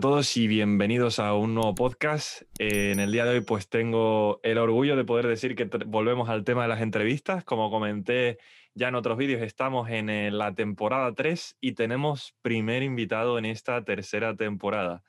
Todos 0.00 0.38
y 0.38 0.46
bienvenidos 0.46 1.18
a 1.18 1.34
un 1.34 1.54
nuevo 1.54 1.74
podcast. 1.74 2.42
Eh, 2.58 2.90
en 2.90 3.00
el 3.00 3.12
día 3.12 3.26
de 3.26 3.32
hoy 3.32 3.40
pues 3.42 3.68
tengo 3.68 4.40
el 4.42 4.56
orgullo 4.56 4.96
de 4.96 5.04
poder 5.04 5.26
decir 5.26 5.54
que 5.54 5.66
volvemos 5.86 6.30
al 6.30 6.42
tema 6.42 6.62
de 6.62 6.68
las 6.68 6.80
entrevistas. 6.80 7.44
Como 7.44 7.70
comenté 7.70 8.38
ya 8.74 8.88
en 8.88 8.94
otros 8.94 9.18
vídeos, 9.18 9.42
estamos 9.42 9.90
en 9.90 10.08
eh, 10.08 10.30
la 10.30 10.54
temporada 10.54 11.14
3 11.14 11.58
y 11.60 11.72
tenemos 11.72 12.34
primer 12.40 12.82
invitado 12.82 13.36
en 13.36 13.44
esta 13.44 13.84
tercera 13.84 14.34
temporada. 14.36 15.02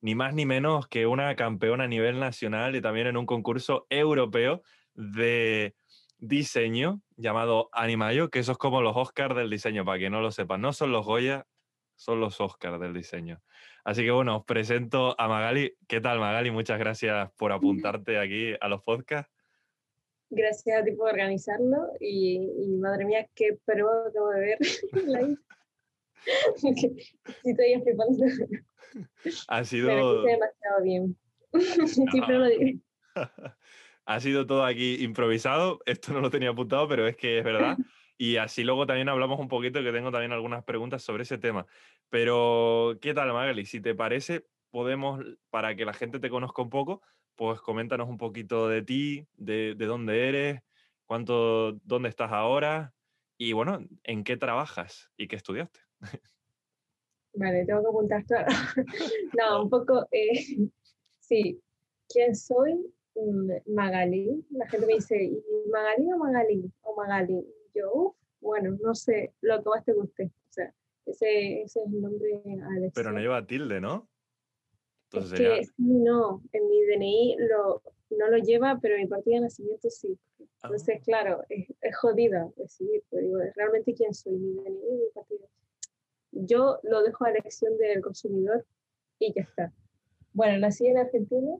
Ni 0.00 0.14
más 0.14 0.32
ni 0.32 0.46
menos 0.46 0.86
que 0.86 1.08
una 1.08 1.34
campeona 1.34 1.84
a 1.84 1.88
nivel 1.88 2.20
nacional 2.20 2.76
y 2.76 2.80
también 2.80 3.08
en 3.08 3.16
un 3.16 3.26
concurso 3.26 3.88
europeo 3.90 4.62
de 4.94 5.74
diseño 6.18 7.00
llamado 7.16 7.68
Animayo, 7.72 8.30
que 8.30 8.38
eso 8.38 8.52
es 8.52 8.58
como 8.58 8.80
los 8.80 8.96
Oscars 8.96 9.34
del 9.34 9.50
diseño, 9.50 9.84
para 9.84 9.98
que 9.98 10.08
no 10.08 10.20
lo 10.20 10.30
sepan. 10.30 10.60
No 10.60 10.72
son 10.72 10.92
los 10.92 11.04
Goya, 11.04 11.46
son 11.96 12.20
los 12.20 12.40
Oscars 12.40 12.78
del 12.78 12.94
diseño. 12.94 13.40
Así 13.86 14.02
que 14.02 14.10
bueno, 14.10 14.38
os 14.38 14.44
presento 14.44 15.14
a 15.16 15.28
Magali. 15.28 15.76
¿Qué 15.86 16.00
tal, 16.00 16.18
Magali? 16.18 16.50
Muchas 16.50 16.76
gracias 16.76 17.30
por 17.36 17.52
apuntarte 17.52 18.18
aquí 18.18 18.52
a 18.60 18.66
los 18.66 18.82
podcasts. 18.82 19.32
Gracias 20.28 20.82
a 20.82 20.84
ti 20.84 20.90
por 20.90 21.12
organizarlo 21.12 21.92
y, 22.00 22.40
madre 22.80 23.04
mía, 23.04 23.28
qué 23.32 23.56
pro 23.64 23.88
acabo 24.08 24.30
de 24.30 24.40
ver. 24.40 24.58
sí, 26.56 26.96
estoy 27.44 27.80
flipando. 27.84 28.24
Ha 29.46 29.64
sido... 29.64 30.22
Demasiado 30.24 30.82
bien. 30.82 31.16
Siempre 31.86 32.38
lo 32.40 32.46
digo. 32.46 32.80
ha 34.04 34.20
sido 34.20 34.48
todo 34.48 34.64
aquí 34.64 34.96
improvisado. 35.04 35.78
Esto 35.86 36.12
no 36.12 36.20
lo 36.20 36.30
tenía 36.30 36.50
apuntado, 36.50 36.88
pero 36.88 37.06
es 37.06 37.16
que 37.16 37.38
es 37.38 37.44
verdad. 37.44 37.76
Y 38.18 38.36
así 38.38 38.64
luego 38.64 38.86
también 38.86 39.08
hablamos 39.08 39.38
un 39.38 39.48
poquito, 39.48 39.82
que 39.82 39.92
tengo 39.92 40.10
también 40.10 40.32
algunas 40.32 40.64
preguntas 40.64 41.02
sobre 41.02 41.24
ese 41.24 41.38
tema. 41.38 41.66
Pero, 42.10 42.98
¿qué 43.00 43.14
tal, 43.14 43.32
Magali? 43.32 43.66
Si 43.66 43.80
te 43.80 43.94
parece, 43.94 44.46
podemos, 44.70 45.24
para 45.50 45.74
que 45.74 45.84
la 45.84 45.92
gente 45.92 46.20
te 46.20 46.30
conozca 46.30 46.62
un 46.62 46.70
poco, 46.70 47.02
pues 47.34 47.60
coméntanos 47.60 48.08
un 48.08 48.18
poquito 48.18 48.68
de 48.68 48.82
ti, 48.82 49.26
de, 49.36 49.74
dónde 49.74 50.28
eres, 50.28 50.62
cuánto, 51.04 51.72
dónde 51.84 52.08
estás 52.08 52.32
ahora 52.32 52.94
y, 53.36 53.52
bueno, 53.52 53.84
en 54.04 54.24
qué 54.24 54.36
trabajas 54.36 55.10
y 55.16 55.28
qué 55.28 55.36
estudiaste. 55.36 55.80
Vale, 57.34 57.66
tengo 57.66 57.82
que 57.82 57.88
apuntar 57.88 58.24
todo. 58.26 58.38
no, 59.38 59.62
un 59.64 59.70
poco, 59.70 60.08
eh, 60.10 60.32
sí, 61.20 61.60
¿quién 62.08 62.34
soy? 62.34 62.74
Mm, 63.14 63.74
Magali. 63.74 64.46
La 64.50 64.68
gente 64.68 64.86
me 64.86 64.94
dice, 64.94 65.32
Magali 65.70 66.12
o 66.12 66.18
Magali? 66.18 66.72
O 66.82 66.96
Magali 66.96 67.44
yo, 67.74 68.16
bueno, 68.40 68.76
no 68.82 68.94
sé, 68.94 69.34
lo 69.42 69.62
que 69.62 69.68
más 69.68 69.84
te 69.84 69.92
guste. 69.92 70.24
O 70.24 70.52
sea, 70.52 70.72
ese, 71.06 71.62
ese 71.62 71.80
es 71.80 71.86
el 71.86 72.00
nombre 72.00 72.42
Alex. 72.76 72.92
Pero 72.94 73.12
no 73.12 73.20
lleva 73.20 73.46
tilde, 73.46 73.80
¿no? 73.80 74.08
Entonces 75.12 75.40
es 75.40 75.70
que 75.70 75.74
no, 75.78 76.42
en 76.52 76.68
mi 76.68 76.84
DNI 76.84 77.36
lo, 77.48 77.82
no 78.10 78.28
lo 78.28 78.38
lleva, 78.38 78.78
pero 78.82 78.96
en 78.96 79.02
mi 79.02 79.06
partida 79.06 79.36
de 79.36 79.42
nacimiento 79.42 79.88
sí. 79.88 80.18
Entonces, 80.62 80.96
ah. 80.98 81.02
claro, 81.04 81.44
es, 81.48 81.68
es 81.80 81.96
jodida 81.96 82.50
decidir, 82.56 83.04
pero 83.10 83.22
digo, 83.22 83.38
realmente 83.54 83.94
quién 83.94 84.12
soy, 84.12 84.34
mi 84.34 84.54
DNI 84.54 84.80
y 84.90 84.96
mi 84.96 85.10
partida. 85.14 85.46
Yo 86.32 86.78
lo 86.82 87.02
dejo 87.02 87.24
a 87.24 87.30
elección 87.30 87.78
del 87.78 88.02
consumidor 88.02 88.66
y 89.18 89.32
ya 89.32 89.42
está. 89.42 89.72
Bueno, 90.32 90.58
nací 90.58 90.86
en 90.86 90.98
Argentina 90.98 91.56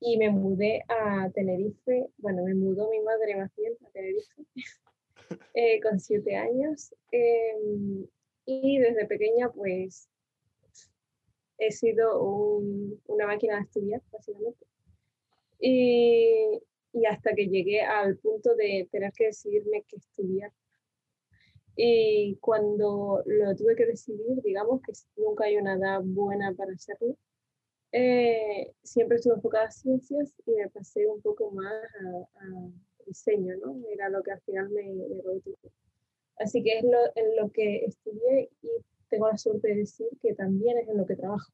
y 0.00 0.18
me 0.18 0.30
mudé 0.30 0.84
a 0.88 1.30
Tenerife. 1.30 2.08
Bueno, 2.18 2.42
me 2.44 2.54
mudó 2.54 2.90
mi 2.90 3.00
madre 3.00 3.36
más 3.36 3.54
bien 3.56 3.74
a 3.86 3.90
Tenerife 3.90 4.32
Eh, 5.54 5.80
con 5.80 5.98
siete 6.00 6.36
años. 6.36 6.94
Em, 7.10 8.06
y 8.46 8.78
desde 8.78 9.06
pequeña, 9.06 9.50
pues, 9.50 10.08
he 11.58 11.70
sido 11.70 12.18
una 13.06 13.26
máquina 13.26 13.56
de 13.56 13.62
estudiar, 13.62 14.02
básicamente. 14.12 14.66
Y, 15.58 16.60
y, 16.92 17.06
hasta 17.06 17.34
que 17.34 17.48
llegué 17.48 17.82
al 17.82 18.18
punto 18.18 18.54
de 18.54 18.88
tener 18.90 19.12
que 19.12 19.26
decidirme 19.26 19.84
qué 19.88 19.96
estudiar. 19.96 20.52
Y 21.76 22.36
cuando 22.40 23.22
lo 23.26 23.56
tuve 23.56 23.74
que 23.74 23.86
decidir, 23.86 24.42
digamos 24.42 24.80
que 24.82 24.92
nunca 25.16 25.44
hay 25.44 25.56
una 25.56 25.74
edad 25.74 26.00
buena 26.04 26.52
para 26.54 26.72
hacerlo, 26.72 27.16
eh, 27.92 28.72
siempre 28.82 29.16
estuve 29.16 29.34
enfocada 29.34 29.66
a 29.66 29.70
ciencias 29.70 30.34
y 30.46 30.52
me 30.52 30.68
pasé 30.68 31.06
un 31.06 31.22
poco 31.22 31.50
más 31.52 31.72
a 31.72 32.70
diseño, 33.06 33.56
¿no? 33.58 33.80
Era 33.88 34.08
lo 34.08 34.22
que 34.22 34.32
al 34.32 34.40
final 34.42 34.68
me, 34.70 34.82
me 34.82 35.22
Así 36.38 36.62
que 36.62 36.78
es 36.78 36.84
lo, 36.84 36.98
en 37.14 37.36
lo 37.36 37.50
que 37.50 37.84
estudié 37.84 38.50
y 38.62 38.68
tengo 39.08 39.28
la 39.28 39.36
suerte 39.36 39.68
de 39.68 39.76
decir 39.76 40.08
que 40.20 40.34
también 40.34 40.78
es 40.78 40.88
en 40.88 40.96
lo 40.96 41.06
que 41.06 41.16
trabajo. 41.16 41.52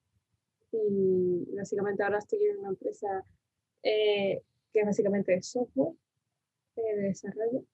Y 0.72 1.46
básicamente 1.54 2.02
ahora 2.02 2.18
estoy 2.18 2.44
en 2.44 2.58
una 2.58 2.68
empresa 2.70 3.24
eh, 3.82 4.42
que 4.72 4.80
es 4.80 4.86
básicamente 4.86 5.32
de 5.32 5.42
software 5.42 5.94
eh, 6.76 6.96
de 6.96 7.02
desarrollo, 7.02 7.64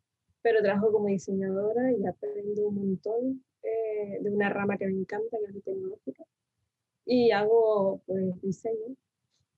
pero 0.43 0.62
trabajo 0.62 0.93
como 0.93 1.09
diseñadora 1.09 1.93
y 1.93 2.06
aprendo 2.06 2.69
un 2.69 2.75
montón 2.75 3.44
eh, 3.62 4.19
de 4.21 4.31
una 4.31 4.49
rama 4.49 4.77
que 4.78 4.87
me 4.87 4.94
encanta, 4.94 5.38
que 5.38 5.44
es 5.44 5.55
la 5.55 5.61
tecnológica. 5.61 6.25
Y 7.05 7.31
hago 7.31 8.00
pues 8.06 8.41
diseño 8.41 8.97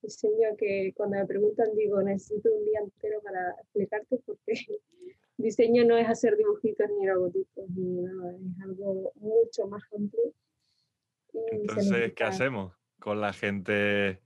diseño 0.02 0.56
que 0.56 0.92
cuando 0.96 1.16
me 1.16 1.26
preguntan 1.26 1.74
digo, 1.74 2.02
necesito 2.02 2.50
un 2.54 2.64
día 2.64 2.80
entero 2.80 3.20
para 3.22 3.50
explicarte 3.60 4.18
porque 4.24 4.54
diseño 5.38 5.84
no 5.84 5.96
es 5.96 6.08
hacer 6.08 6.36
dibujitos 6.36 6.88
ni 6.98 7.06
logotipos 7.06 7.70
ni 7.70 8.02
nada, 8.02 8.32
es 8.32 8.62
algo 8.62 9.12
mucho 9.16 9.66
más 9.68 9.82
amplio. 9.96 10.34
Entonces, 11.32 12.12
¿qué 12.14 12.24
hacemos 12.24 12.74
con 12.98 13.20
la 13.20 13.32
gente 13.32 14.20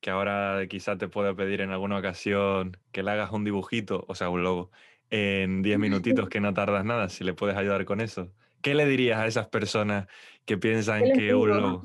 que 0.00 0.10
ahora 0.10 0.66
quizá 0.68 0.98
te 0.98 1.08
pueda 1.08 1.34
pedir 1.34 1.60
en 1.60 1.70
alguna 1.70 1.98
ocasión 1.98 2.76
que 2.92 3.02
le 3.02 3.10
hagas 3.12 3.32
un 3.32 3.44
dibujito, 3.44 4.04
o 4.08 4.14
sea, 4.14 4.28
un 4.28 4.42
logo, 4.42 4.70
en 5.10 5.62
10 5.62 5.78
minutitos 5.78 6.28
que 6.28 6.40
no 6.40 6.52
tardas 6.54 6.84
nada, 6.84 7.08
si 7.08 7.24
le 7.24 7.34
puedes 7.34 7.56
ayudar 7.56 7.84
con 7.84 8.00
eso? 8.00 8.32
¿Qué 8.60 8.74
le 8.74 8.86
dirías 8.86 9.18
a 9.18 9.26
esas 9.26 9.48
personas 9.48 10.06
que 10.44 10.58
piensan 10.58 11.12
que 11.12 11.34
un 11.34 11.48
logo... 11.48 11.82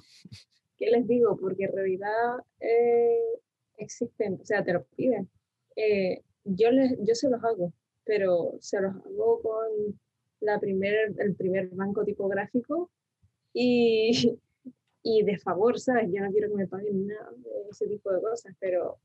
¿qué 0.78 0.90
les 0.90 1.08
digo? 1.08 1.38
Porque 1.40 1.66
en 1.66 1.72
realidad 1.72 2.38
eh, 2.60 3.40
existen, 3.78 4.40
o 4.42 4.46
sea, 4.46 4.64
te 4.64 4.74
lo 4.74 4.84
piden. 4.84 5.30
Eh, 5.76 6.22
yo, 6.44 6.72
les, 6.72 6.98
yo 7.00 7.16
se 7.16 7.30
los 7.30 7.44
hago, 7.44 7.72
pero 8.06 8.56
se 8.60 8.82
los 8.82 8.96
hago 8.96 9.42
con 9.42 10.00
la 10.42 10.60
primer, 10.60 11.14
el 11.18 11.36
primer 11.36 11.70
banco 11.70 12.04
tipográfico 12.04 12.90
y, 13.54 14.40
y 15.04 15.24
de 15.24 15.38
favor, 15.38 15.80
¿sabes? 15.80 16.10
Yo 16.12 16.22
no 16.22 16.32
quiero 16.32 16.50
que 16.50 16.56
me 16.56 16.68
paguen 16.68 17.08
nada 17.08 17.32
de 17.38 17.70
ese 17.70 17.88
tipo 17.88 18.12
de 18.12 18.22
cosas, 18.22 18.56
pero 18.60 18.98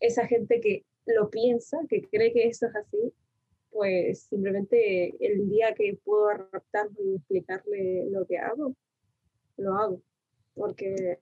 esa 0.00 0.26
gente 0.26 0.60
que 0.60 0.84
lo 1.06 1.30
piensa, 1.30 1.78
que 1.88 2.02
cree 2.02 2.32
que 2.32 2.48
eso 2.48 2.66
es 2.66 2.76
así, 2.76 3.12
pues 3.70 4.22
simplemente 4.22 5.14
el 5.20 5.48
día 5.48 5.74
que 5.74 5.98
puedo 6.04 6.28
adaptarlo 6.28 7.02
y 7.02 7.16
explicarle 7.16 8.06
lo 8.10 8.24
que 8.26 8.38
hago, 8.38 8.74
lo 9.56 9.74
hago 9.74 10.02
porque 10.54 11.18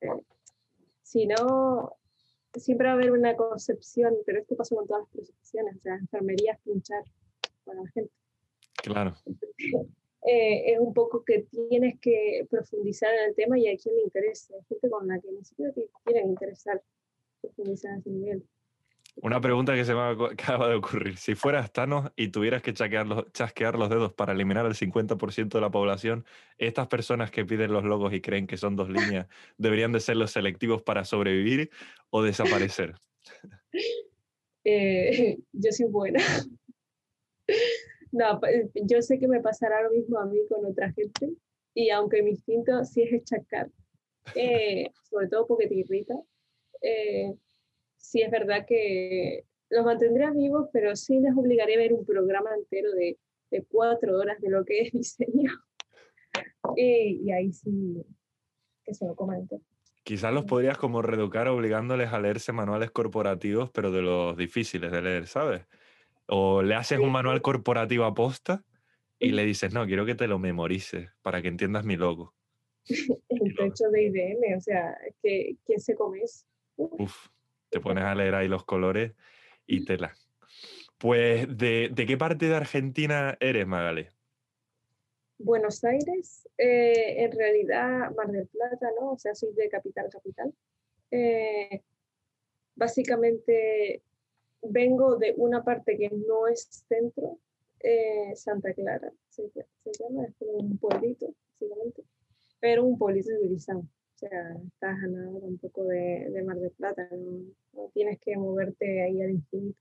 si 1.03 1.27
no, 1.27 1.97
siempre 2.61 2.87
va 2.87 2.93
a 2.93 2.97
haber 2.97 3.13
una 3.13 3.37
concepción, 3.37 4.17
pero 4.27 4.41
esto 4.41 4.57
pasa 4.57 4.75
con 4.75 4.87
todas 4.87 5.03
las 5.03 5.11
profesiones, 5.11 5.77
o 5.77 5.81
sea, 5.81 5.95
enfermería 5.95 6.53
es 6.53 6.61
pinchar 6.61 7.05
para 7.65 7.83
la 7.83 7.91
gente. 7.91 8.13
Claro. 8.83 9.15
Eh, 10.25 10.73
es 10.73 10.79
un 10.79 10.95
poco 10.95 11.25
que 11.25 11.47
tienes 11.69 11.99
que 12.01 12.47
profundizar 12.49 13.13
en 13.13 13.31
el 13.31 13.35
tema 13.35 13.59
y 13.59 13.69
a 13.69 13.77
quien 13.77 13.97
le 13.97 14.03
interesa. 14.03 14.55
Hay 14.55 14.65
gente 14.69 14.89
con 14.89 15.09
la 15.09 15.19
que 15.21 15.33
ni 15.33 15.45
siquiera 15.45 15.73
te 15.73 15.89
quieren 16.05 16.29
interesar 16.29 16.81
profundizar 17.41 17.93
en 17.93 17.99
ese 17.99 18.11
nivel. 18.11 18.49
Una 19.17 19.41
pregunta 19.41 19.75
que 19.75 19.85
se 19.85 19.95
me 19.95 20.01
acaba 20.33 20.69
de 20.69 20.75
ocurrir. 20.75 21.17
Si 21.19 21.35
fueras 21.35 21.73
Thanos 21.73 22.11
y 22.17 22.29
tuvieras 22.29 22.63
que 22.63 22.73
los, 23.05 23.33
chasquear 23.33 23.79
los 23.79 23.91
dedos 23.91 24.13
para 24.13 24.33
eliminar 24.33 24.67
el 24.67 24.75
50% 24.75 25.49
de 25.49 25.61
la 25.61 25.71
población, 25.71 26.25
¿estas 26.59 26.89
personas 26.89 27.31
que 27.31 27.45
piden 27.45 27.73
los 27.73 27.85
logos 27.85 28.13
y 28.13 28.21
creen 28.21 28.47
que 28.47 28.57
son 28.57 28.77
dos 28.77 28.89
líneas 28.89 29.27
deberían 29.59 29.93
de 29.93 30.01
ser 30.01 30.17
los 30.17 30.31
selectivos 30.31 30.83
para 30.83 31.05
sobrevivir 31.05 31.71
o 32.11 32.23
desaparecer? 32.23 32.95
Eh, 34.65 35.39
yo 35.53 35.73
soy 35.73 35.87
buena. 35.87 36.21
No, 38.13 38.41
yo 38.75 39.03
sé 39.03 39.19
que 39.19 39.27
me 39.27 39.41
pasará 39.41 39.83
lo 39.83 39.91
mismo 39.91 40.21
a 40.21 40.27
mí 40.27 40.39
con 40.49 40.65
otra 40.65 40.93
gente 40.93 41.33
y 41.75 41.91
aunque 41.91 42.23
mi 42.23 42.31
instinto 42.31 42.85
sí 42.85 43.03
es 43.03 43.25
chasquear, 43.25 43.71
eh, 44.35 44.91
sobre 45.11 45.29
todo 45.29 45.47
porque 45.47 45.67
te 45.67 45.75
irrita, 45.75 46.15
eh, 46.81 47.35
sí 48.03 48.21
es 48.21 48.31
verdad 48.31 48.67
que 48.67 49.45
los 49.71 49.85
mantendría 49.87 50.31
vivos, 50.31 50.69
pero 50.73 50.95
sí 50.95 51.19
les 51.19 51.35
obligaría 51.35 51.77
a 51.77 51.79
ver 51.79 51.95
un 51.95 52.05
programa 52.05 52.51
entero 52.55 52.93
de, 52.93 53.19
de 53.51 53.65
cuatro 53.65 54.19
horas 54.19 54.39
de 54.41 54.51
lo 54.51 54.65
que 54.65 54.83
es 54.83 54.93
diseño. 54.93 55.53
y, 56.77 57.23
y, 57.25 57.33
ahí 57.33 57.53
sí, 57.53 58.05
que 58.85 58.93
se 58.93 59.07
lo 59.07 59.15
comenten. 59.15 59.63
Quizás 60.05 60.35
los 60.35 60.45
podrías 60.45 60.77
como 60.79 61.01
reeducar 61.01 61.47
obligándoles 61.49 62.13
a 62.13 62.21
leerse 62.21 62.53
manuales 62.53 62.91
corporativos, 62.91 63.71
pero 63.71 63.93
de 63.93 64.03
los 64.03 64.37
difíciles 64.37 64.91
de 64.91 65.01
leer, 65.01 65.27
¿sabes? 65.29 65.63
O 66.27 66.63
le 66.63 66.75
haces 66.75 66.99
un 66.99 67.13
manual 67.13 67.41
corporativo 67.41 68.05
a 68.05 68.15
posta 68.15 68.65
y 69.19 69.31
le 69.31 69.45
dices, 69.45 69.73
no, 69.73 69.87
quiero 69.87 70.05
que 70.05 70.17
te 70.17 70.27
lo 70.27 70.41
memorices 70.41 71.11
para 71.23 71.41
que 71.41 71.49
entiendas 71.49 71.85
mi 71.85 71.97
logo. 71.97 72.35
el 73.29 73.55
techo 73.55 73.89
de 73.91 74.07
IBM, 74.07 74.57
o 74.57 74.61
sea, 74.61 74.99
que 75.23 75.57
¿quién 75.65 75.79
se 75.79 75.95
come 75.95 76.23
eso? 76.23 76.45
Uf, 76.77 77.29
te 77.73 77.81
pones 77.81 78.05
a 78.05 78.15
leer 78.15 78.35
ahí 78.35 78.49
los 78.49 78.65
colores 78.65 79.13
y 79.67 79.85
tela. 79.85 80.15
Pues, 80.99 81.49
¿de, 81.57 81.91
¿de 81.91 82.07
qué 82.07 82.17
parte 82.19 82.47
de 82.47 82.55
Argentina 82.55 83.37
eres, 83.41 83.67
Magali? 83.67 84.07
Buenos 85.39 85.83
Aires, 85.83 86.47
eh, 86.59 87.25
en 87.25 87.33
realidad 87.33 88.15
Mar 88.15 88.31
del 88.31 88.47
Plata, 88.47 88.89
¿no? 89.01 89.13
O 89.13 89.19
sea, 89.19 89.35
soy 89.35 89.55
de 89.55 89.69
capital, 89.71 90.09
capital. 90.11 90.55
Eh, 91.11 91.83
básicamente 92.77 94.03
vengo 94.61 95.17
de 95.17 95.35
una 95.39 95.65
parte 95.65 95.97
que 95.97 96.11
no 96.11 96.47
es 96.47 96.85
centro, 96.87 97.39
eh, 97.81 98.33
Santa 98.37 98.73
Clara, 98.75 99.11
se, 99.31 99.51
llama, 99.99 100.27
es 100.27 100.35
como 100.39 100.53
un 100.53 100.79
pueblito, 100.79 101.35
básicamente, 101.59 102.05
pero 102.61 102.85
un 102.85 102.99
pueblito 102.99 103.31
civilizado. 103.31 103.83
O 104.23 104.29
sea, 104.29 104.57
estás 104.69 105.03
a 105.03 105.07
nada 105.09 105.31
un 105.31 105.59
poco 105.59 105.83
de, 105.83 106.31
de, 106.31 106.45
Mar 106.45 106.57
del 106.57 106.71
Plata, 106.71 107.09
no, 107.11 107.91
tienes 107.93 108.21
que 108.21 108.37
moverte 108.37 109.03
ahí 109.03 109.21
al 109.21 109.31
infinito. 109.31 109.79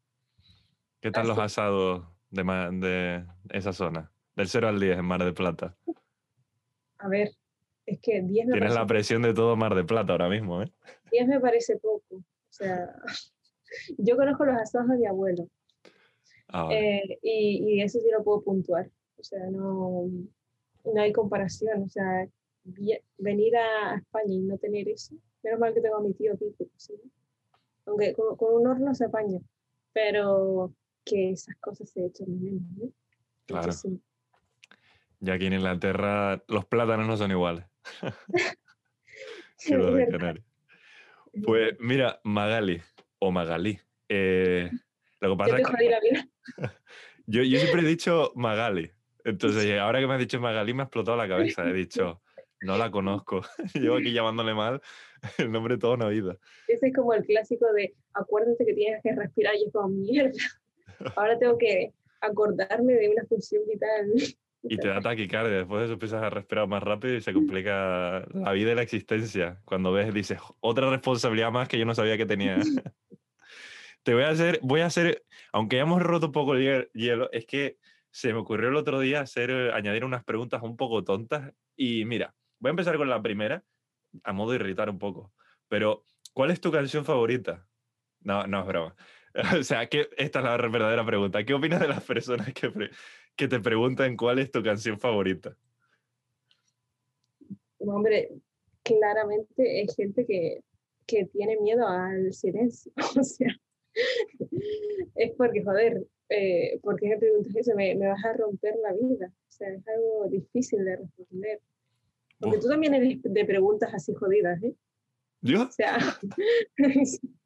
¿Qué 1.00 1.12
tal 1.12 1.28
los 1.28 1.38
asados 1.38 2.08
de, 2.32 2.44
de 2.44 3.24
esa 3.52 3.72
zona? 3.72 4.12
Del 4.36 4.48
0 4.48 4.70
al 4.70 4.80
10 4.80 4.98
en 4.98 5.06
Mar 5.06 5.24
del 5.24 5.36
Plata. 5.36 5.78
A 6.98 7.08
ver, 7.08 7.30
es 7.86 8.00
que 8.02 8.24
10 8.24 8.48
me 8.48 8.54
Tienes 8.54 8.74
la 8.74 8.88
presión 8.88 9.22
de 9.22 9.36
todo 9.36 9.56
Mar 9.56 9.76
del 9.76 9.86
Plata 9.86 10.14
ahora 10.14 10.28
mismo, 10.28 10.64
¿eh? 10.64 10.72
10 11.12 11.28
me 11.28 11.40
parece 11.40 11.78
poco. 11.78 12.16
O 12.16 12.24
sea, 12.50 12.96
yo 14.00 14.16
conozco 14.16 14.46
los 14.46 14.56
asados 14.56 14.90
de 14.90 14.98
mi 14.98 15.06
abuelo. 15.06 15.48
Ah, 16.48 16.68
eh, 16.72 17.20
y, 17.22 17.80
eso 17.82 18.00
sí 18.00 18.08
lo 18.12 18.24
puedo 18.24 18.42
puntuar. 18.42 18.90
O 19.18 19.24
sea, 19.24 19.46
no, 19.52 20.10
no 20.84 21.02
hay 21.02 21.12
comparación. 21.12 21.84
O 21.84 21.90
sea, 21.90 22.28
venir 22.64 23.56
a 23.58 23.96
España 23.96 24.34
y 24.34 24.40
no 24.40 24.58
tener 24.58 24.88
eso. 24.90 25.16
Menos 25.44 25.60
mal 25.60 25.74
que 25.74 25.82
tengo 25.82 25.98
a 25.98 26.02
mi 26.02 26.14
tío 26.14 26.34
aquí, 26.34 26.54
¿sí? 26.78 26.94
aunque 27.86 28.14
con, 28.14 28.36
un 28.40 28.68
horno 28.68 28.94
se 28.94 29.06
apaña. 29.06 29.40
Pero 29.94 30.74
que 31.04 31.32
esas 31.32 31.56
cosas 31.58 31.90
se 31.90 32.06
echan 32.06 32.42
menos. 32.42 32.62
¿no? 32.78 32.92
Claro. 33.46 33.72
Y 35.20 35.30
aquí 35.30 35.46
en 35.46 35.54
Inglaterra 35.54 36.44
los 36.48 36.66
plátanos 36.66 37.08
no 37.08 37.18
son 37.18 37.32
iguales. 37.32 37.66
Pues 41.46 41.78
mira, 41.80 42.20
Magali, 42.24 42.82
o 43.20 43.32
Magali. 43.32 43.80
Eh, 44.10 44.70
lo 45.22 45.30
que 45.32 45.38
pasa 45.38 45.58
yo, 47.28 47.44
yo, 47.44 47.60
siempre 47.60 47.82
he 47.82 47.86
dicho 47.86 48.34
Magali. 48.36 48.92
Entonces, 49.24 49.66
ahora 49.80 50.00
que 50.00 50.08
me 50.08 50.16
has 50.16 50.20
dicho 50.20 50.42
Magali, 50.42 50.74
me 50.74 50.82
ha 50.82 50.86
explotado 50.86 51.16
la 51.18 51.28
cabeza. 51.28 51.64
He 51.70 51.74
dicho, 51.74 52.22
no 52.62 52.78
la 52.78 52.90
conozco. 52.92 53.42
Llevo 53.74 53.98
aquí 53.98 54.14
llamándole 54.14 54.54
mal 54.54 54.82
el 55.38 55.52
nombre 55.52 55.78
toda 55.78 55.96
una 55.96 56.08
vida. 56.08 56.38
Ese 56.68 56.88
es 56.88 56.96
como 56.96 57.14
el 57.14 57.26
clásico 57.26 57.72
de 57.74 57.94
acuérdate 58.14 58.66
que 58.66 58.74
tienes 58.74 59.02
que 59.04 59.14
respirar 59.14 59.56
y 59.56 59.66
es 59.66 59.74
como 59.74 59.90
mierda. 59.90 60.40
Ahora 61.16 61.38
tengo 61.38 61.58
que 61.58 61.94
acordarme 62.22 62.94
de 62.94 63.10
una 63.10 63.26
función 63.26 63.64
vital. 63.68 64.14
Y 64.64 64.78
te 64.78 64.88
da 64.88 65.02
taquicardia, 65.02 65.58
después 65.58 65.80
de 65.80 65.86
eso 65.86 65.94
empiezas 65.94 66.22
a 66.22 66.30
respirar 66.30 66.68
más 66.68 66.84
rápido 66.84 67.16
y 67.16 67.22
se 67.22 67.34
complica 67.34 68.24
la 68.32 68.52
vida 68.52 68.72
y 68.72 68.76
la 68.76 68.84
existencia. 68.84 69.60
Cuando 69.66 69.92
ves, 69.92 70.14
dices, 70.14 70.38
otra 70.60 70.88
responsabilidad 70.92 71.52
más 71.52 71.68
que 71.68 71.80
yo 71.80 71.86
no 71.86 71.96
sabía 71.96 72.16
que 72.16 72.28
tenía. 72.28 72.60
te 74.04 74.14
voy 74.14 74.22
a 74.22 74.30
hacer, 74.30 74.60
voy 74.62 74.82
a 74.82 74.86
hacer, 74.86 75.24
aunque 75.52 75.78
hayamos 75.78 76.04
roto 76.04 76.28
un 76.28 76.32
poco 76.32 76.54
el 76.54 76.92
hielo, 76.94 77.32
es 77.32 77.48
que 77.48 77.78
se 78.12 78.34
me 78.34 78.40
ocurrió 78.40 78.70
el 78.70 78.76
otro 78.76 79.00
día 79.00 79.22
hacer, 79.22 79.50
eh, 79.50 79.72
añadir 79.74 80.06
unas 80.06 80.24
preguntas 80.24 80.62
un 80.62 80.78
poco 80.78 81.04
tontas. 81.04 81.54
Y 81.76 82.06
mira, 82.06 82.36
voy 82.62 82.70
a 82.70 82.72
empezar 82.72 82.96
con 82.96 83.10
la 83.10 83.22
primera, 83.22 83.66
a 84.24 84.32
modo 84.32 84.52
de 84.52 84.58
irritar 84.58 84.90
un 84.90 85.00
poco. 85.00 85.34
Pero, 85.68 86.06
¿cuál 86.34 86.52
es 86.52 86.62
tu 86.62 86.72
canción 86.72 87.04
favorita? 87.04 87.68
No, 88.22 88.48
no 88.48 88.62
es 88.62 88.68
broma. 88.68 88.96
O 89.60 89.64
sea, 89.64 89.88
que 89.88 90.10
esta 90.18 90.40
es 90.40 90.46
la 90.46 90.58
verdadera 90.58 91.06
pregunta. 91.06 91.46
¿Qué 91.46 91.54
opinas 91.54 91.80
de 91.80 91.88
las 91.88 92.04
personas 92.04 92.54
que, 92.54 92.70
que 93.36 93.48
te 93.48 93.60
preguntan 93.62 94.18
cuál 94.18 94.40
es 94.40 94.52
tu 94.52 94.62
canción 94.62 95.00
favorita? 95.00 95.58
Hombre, 97.78 98.30
claramente 98.84 99.80
hay 99.80 99.88
gente 99.96 100.26
que, 100.26 100.62
que 101.08 101.26
tiene 101.26 101.58
miedo 101.58 101.88
al 101.88 102.34
silencio. 102.34 102.92
O 103.20 103.24
sea, 103.24 103.56
es 105.16 105.32
porque, 105.38 105.64
joder, 105.64 106.06
eh, 106.30 106.80
¿por 106.82 107.00
qué 107.00 107.10
me 107.10 107.18
preguntas 107.18 107.56
eso? 107.56 107.76
Me, 107.76 107.96
me, 107.96 108.08
vas 108.08 108.24
a 108.24 108.34
romper 108.34 108.76
la 108.82 108.94
vida. 108.94 109.28
O 109.28 109.52
sea, 109.52 109.70
es 109.70 109.88
algo 109.88 110.28
difícil 110.30 110.86
de 110.86 110.98
responder. 110.98 111.62
Porque 112.42 112.58
tú 112.58 112.68
también 112.68 112.94
eres 112.94 113.20
de 113.22 113.46
preguntas 113.46 113.94
así 113.94 114.14
jodidas, 114.14 114.62
¿eh? 114.64 114.76
¿Yo? 115.42 115.64
O 115.64 115.72
sea, 115.72 115.98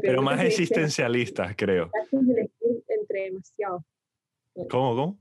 Pero 0.00 0.22
más 0.22 0.44
existencialistas, 0.44 1.54
creo. 1.56 1.90
Entre 2.12 3.22
demasiado. 3.24 3.84
¿Cómo, 4.70 4.94
cómo? 4.94 5.18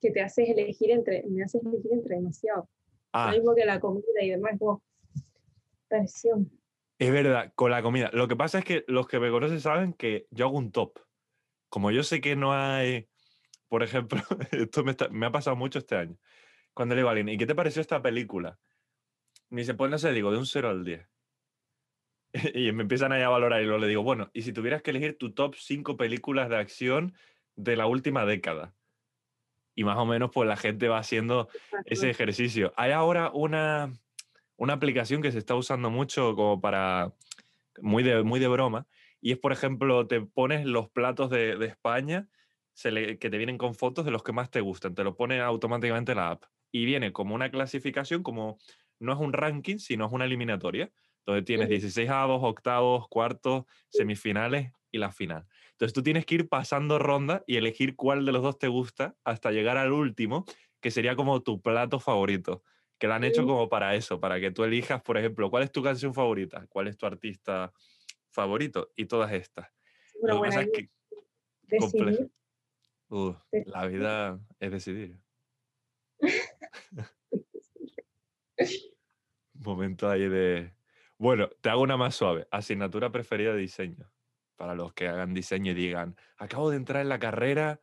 Que 0.00 0.10
te 0.10 0.20
haces 0.20 0.48
elegir 0.48 0.90
entre, 0.90 1.24
me 1.26 1.42
haces 1.42 1.62
elegir 1.64 1.92
entre 1.92 2.16
demasiado. 2.16 2.68
Ah. 3.12 3.30
Lo 3.30 3.38
mismo 3.38 3.54
que 3.54 3.64
la 3.64 3.80
comida 3.80 4.22
y 4.22 4.30
demás, 4.30 4.58
como 4.58 4.82
presión. 5.88 6.50
Es 6.98 7.10
verdad, 7.10 7.52
con 7.54 7.70
la 7.70 7.82
comida. 7.82 8.10
Lo 8.12 8.28
que 8.28 8.36
pasa 8.36 8.58
es 8.60 8.64
que 8.64 8.84
los 8.86 9.06
que 9.06 9.18
me 9.18 9.30
conocen 9.30 9.60
saben 9.60 9.92
que 9.92 10.26
yo 10.30 10.46
hago 10.46 10.58
un 10.58 10.72
top. 10.72 10.98
Como 11.68 11.90
yo 11.90 12.02
sé 12.02 12.20
que 12.20 12.36
no 12.36 12.52
hay, 12.52 13.08
por 13.74 13.82
ejemplo, 13.82 14.22
esto 14.52 14.84
me, 14.84 14.94
me 15.10 15.26
ha 15.26 15.32
pasado 15.32 15.56
mucho 15.56 15.80
este 15.80 15.96
año. 15.96 16.16
Cuando 16.74 16.94
le 16.94 17.00
digo 17.00 17.08
a 17.08 17.10
alguien, 17.10 17.28
¿y 17.28 17.36
qué 17.36 17.44
te 17.44 17.56
pareció 17.56 17.82
esta 17.82 18.00
película? 18.00 18.60
Ni 19.50 19.64
se 19.64 19.74
pone, 19.74 19.90
no 19.90 19.98
sé, 19.98 20.12
digo, 20.12 20.30
de 20.30 20.38
un 20.38 20.46
0 20.46 20.70
al 20.70 20.84
10. 20.84 21.04
y 22.54 22.70
me 22.70 22.82
empiezan 22.82 23.12
a 23.12 23.28
valorar 23.28 23.60
y 23.60 23.64
luego 23.64 23.80
le 23.80 23.88
digo, 23.88 24.04
bueno, 24.04 24.30
y 24.32 24.42
si 24.42 24.52
tuvieras 24.52 24.80
que 24.80 24.92
elegir 24.92 25.18
tu 25.18 25.32
top 25.32 25.56
5 25.56 25.96
películas 25.96 26.48
de 26.50 26.56
acción 26.56 27.14
de 27.56 27.74
la 27.74 27.86
última 27.86 28.24
década. 28.24 28.76
Y 29.74 29.82
más 29.82 29.98
o 29.98 30.06
menos 30.06 30.30
pues 30.32 30.48
la 30.48 30.56
gente 30.56 30.86
va 30.86 30.98
haciendo 30.98 31.48
ese 31.84 32.10
ejercicio. 32.10 32.72
Hay 32.76 32.92
ahora 32.92 33.32
una, 33.34 33.92
una 34.56 34.74
aplicación 34.74 35.20
que 35.20 35.32
se 35.32 35.38
está 35.38 35.56
usando 35.56 35.90
mucho 35.90 36.36
como 36.36 36.60
para, 36.60 37.12
muy 37.80 38.04
de, 38.04 38.22
muy 38.22 38.38
de 38.38 38.46
broma, 38.46 38.86
y 39.20 39.32
es, 39.32 39.38
por 39.38 39.50
ejemplo, 39.50 40.06
te 40.06 40.20
pones 40.20 40.64
los 40.64 40.88
platos 40.90 41.28
de, 41.28 41.56
de 41.56 41.66
España 41.66 42.28
que 42.82 43.16
te 43.16 43.38
vienen 43.38 43.58
con 43.58 43.74
fotos 43.74 44.04
de 44.04 44.10
los 44.10 44.22
que 44.22 44.32
más 44.32 44.50
te 44.50 44.60
gustan, 44.60 44.94
te 44.94 45.04
lo 45.04 45.16
pone 45.16 45.40
automáticamente 45.40 46.14
la 46.14 46.30
app. 46.30 46.44
Y 46.72 46.84
viene 46.84 47.12
como 47.12 47.34
una 47.34 47.50
clasificación, 47.50 48.22
como 48.22 48.58
no 48.98 49.12
es 49.12 49.18
un 49.18 49.32
ranking, 49.32 49.78
sino 49.78 50.06
es 50.06 50.12
una 50.12 50.24
eliminatoria 50.24 50.90
entonces 51.26 51.46
tienes 51.46 51.68
16 51.70 52.10
avos, 52.10 52.40
octavos, 52.42 53.08
cuartos, 53.08 53.64
semifinales 53.88 54.72
y 54.92 54.98
la 54.98 55.10
final. 55.10 55.46
Entonces 55.70 55.94
tú 55.94 56.02
tienes 56.02 56.26
que 56.26 56.34
ir 56.34 56.48
pasando 56.50 56.98
ronda 56.98 57.42
y 57.46 57.56
elegir 57.56 57.96
cuál 57.96 58.26
de 58.26 58.32
los 58.32 58.42
dos 58.42 58.58
te 58.58 58.68
gusta 58.68 59.16
hasta 59.24 59.50
llegar 59.50 59.78
al 59.78 59.92
último, 59.92 60.44
que 60.82 60.90
sería 60.90 61.16
como 61.16 61.42
tu 61.42 61.62
plato 61.62 61.98
favorito. 61.98 62.62
Que 62.98 63.08
lo 63.08 63.14
han 63.14 63.24
hecho 63.24 63.46
como 63.46 63.70
para 63.70 63.94
eso, 63.94 64.20
para 64.20 64.38
que 64.38 64.50
tú 64.50 64.64
elijas, 64.64 65.02
por 65.02 65.16
ejemplo, 65.16 65.50
cuál 65.50 65.62
es 65.62 65.72
tu 65.72 65.82
canción 65.82 66.12
favorita, 66.12 66.66
cuál 66.68 66.88
es 66.88 66.98
tu 66.98 67.06
artista 67.06 67.72
favorito 68.30 68.92
y 68.94 69.06
todas 69.06 69.32
estas. 69.32 69.68
Lo 70.22 70.42
que 70.42 70.48
pasa 70.48 70.60
es 70.60 70.70
que 70.72 70.90
la 73.66 73.86
vida 73.86 74.40
es 74.60 74.70
decidir. 74.70 75.18
Momento 79.54 80.08
ahí 80.08 80.28
de 80.28 80.74
bueno, 81.18 81.48
te 81.60 81.68
hago 81.68 81.82
una 81.82 81.96
más 81.96 82.14
suave. 82.14 82.46
Asignatura 82.50 83.10
preferida 83.10 83.52
de 83.52 83.60
diseño. 83.60 84.10
Para 84.56 84.74
los 84.74 84.92
que 84.92 85.08
hagan 85.08 85.34
diseño 85.34 85.72
y 85.72 85.74
digan, 85.74 86.16
acabo 86.36 86.70
de 86.70 86.76
entrar 86.76 87.02
en 87.02 87.08
la 87.08 87.18
carrera 87.18 87.80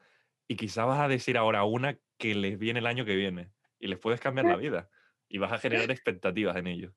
y 0.48 0.56
quizá 0.56 0.86
vas 0.86 1.00
a 1.00 1.08
decir 1.08 1.38
ahora 1.38 1.64
una 1.64 1.98
que 2.18 2.36
les 2.36 2.60
viene 2.60 2.80
el 2.80 2.86
año 2.86 3.04
que 3.04 3.16
viene 3.16 3.52
y 3.80 3.88
les 3.88 4.00
puedes 4.00 4.20
cambiar 4.20 4.46
la 4.46 4.56
vida 4.58 4.90
y 5.28 5.38
vas 5.38 5.52
a 5.52 5.58
generar 5.58 5.90
expectativas 5.92 6.56
en 6.58 6.68
ellos. 6.68 6.94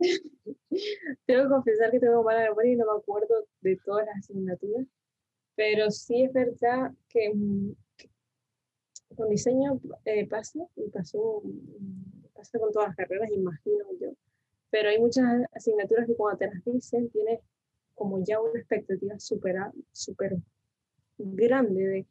Tengo 1.24 1.44
que 1.44 1.48
confesar 1.48 1.90
que 1.90 2.00
tengo 2.00 2.22
mala 2.22 2.42
memoria 2.42 2.72
y 2.72 2.76
no 2.76 2.92
me 2.92 2.98
acuerdo 3.00 3.46
de 3.60 3.76
todas 3.84 4.06
las 4.06 4.18
asignaturas, 4.18 4.86
pero 5.54 5.90
sí 5.90 6.24
es 6.24 6.32
verdad 6.32 6.92
que 7.08 7.32
mm, 7.34 7.72
con 9.14 9.28
diseño 9.28 9.80
eh, 10.04 10.26
pasa 10.26 10.60
y 10.76 10.88
pasó, 10.90 11.42
mm, 11.44 12.34
pasa 12.34 12.58
con 12.58 12.72
todas 12.72 12.88
las 12.88 12.96
carreras, 12.96 13.30
imagino 13.30 13.84
yo 14.00 14.12
pero 14.74 14.88
hay 14.88 14.98
muchas 14.98 15.24
asignaturas 15.52 16.04
que 16.04 16.16
cuando 16.16 16.36
te 16.36 16.46
las 16.48 16.64
dicen 16.64 17.08
tienes 17.10 17.38
como 17.94 18.24
ya 18.24 18.40
una 18.40 18.58
expectativa 18.58 19.16
súper 19.20 19.56
super 19.92 20.36
grande 21.16 21.80
de 21.80 22.06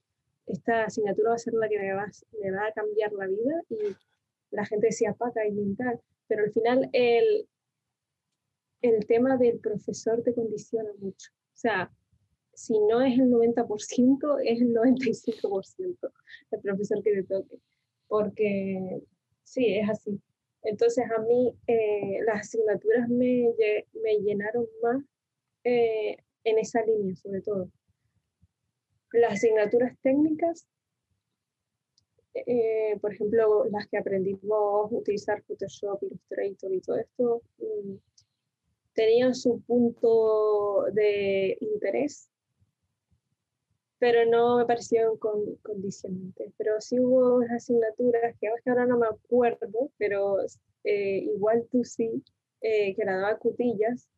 esta 0.46 0.86
asignatura 0.86 1.32
va 1.32 1.36
a 1.36 1.40
ser 1.40 1.56
la 1.56 1.68
que 1.68 1.78
me 1.78 1.94
va, 1.94 2.66
a 2.66 2.72
cambiar 2.72 3.12
la 3.12 3.28
vida 3.28 3.62
y 3.70 3.76
la 4.52 4.66
gente 4.66 4.94
se 4.94 5.08
apaga 5.08 5.46
y 5.46 5.76
tal, 5.76 6.00
pero 6.28 6.44
al 6.44 6.54
final 6.54 6.90
el, 6.94 7.50
el 8.82 9.06
tema 9.08 9.36
del 9.36 9.60
profesor 9.60 10.24
te 10.24 10.34
condiciona 10.34 10.90
mucho. 11.00 11.32
O 11.34 11.58
sea, 11.58 11.92
si 12.54 12.80
no 12.80 13.02
es 13.02 13.14
el 13.20 13.30
90%, 13.30 14.40
es 14.44 14.62
el 14.62 14.74
95% 14.74 16.12
el 16.52 16.60
profesor 16.62 17.04
que 17.04 17.12
te 17.12 17.24
toque. 17.24 17.60
Porque 18.08 19.02
Sí, 19.44 19.78
es 19.78 19.90
así. 19.90 20.20
Entonces 20.64 21.06
a 21.16 21.22
mí 21.22 21.54
eh, 21.68 22.20
las 22.26 22.42
asignaturas 22.42 23.10
me, 23.10 23.54
me 24.02 24.16
llenaron 24.20 24.66
más 24.82 25.04
eh, 25.64 26.18
en 26.44 26.58
esa 26.58 26.82
línea, 26.84 27.16
sobre 27.16 27.42
todo. 27.42 27.70
Las 29.12 29.34
asignaturas 29.34 29.96
técnicas, 30.02 30.66
eh, 32.34 32.98
por 33.00 33.14
ejemplo, 33.14 33.66
las 33.66 33.88
que 33.88 33.98
aprendimos 33.98 34.92
a 34.92 34.96
utilizar 34.96 35.44
Photoshop, 35.44 36.02
Illustrator 36.02 36.74
y 36.74 36.82
todo 36.82 36.98
esto, 36.98 37.42
mm, 37.60 37.96
tenían 38.94 39.36
su 39.36 39.62
punto 39.62 40.86
de 40.94 41.58
interés, 41.60 42.30
pero 44.04 44.30
no 44.30 44.58
me 44.58 44.66
parecieron 44.66 45.18
con, 45.18 45.56
condicionantes. 45.62 46.52
Pero 46.58 46.82
sí 46.82 47.00
hubo 47.00 47.40
asignaturas 47.56 48.36
que 48.38 48.50
ahora 48.70 48.86
no 48.86 48.98
me 48.98 49.08
acuerdo, 49.08 49.92
pero 49.98 50.40
eh, 50.84 51.20
igual 51.20 51.66
tú 51.72 51.86
sí, 51.86 52.22
que 52.62 53.02
la 53.06 53.16
daba 53.16 53.38
Cutillas, 53.38 54.10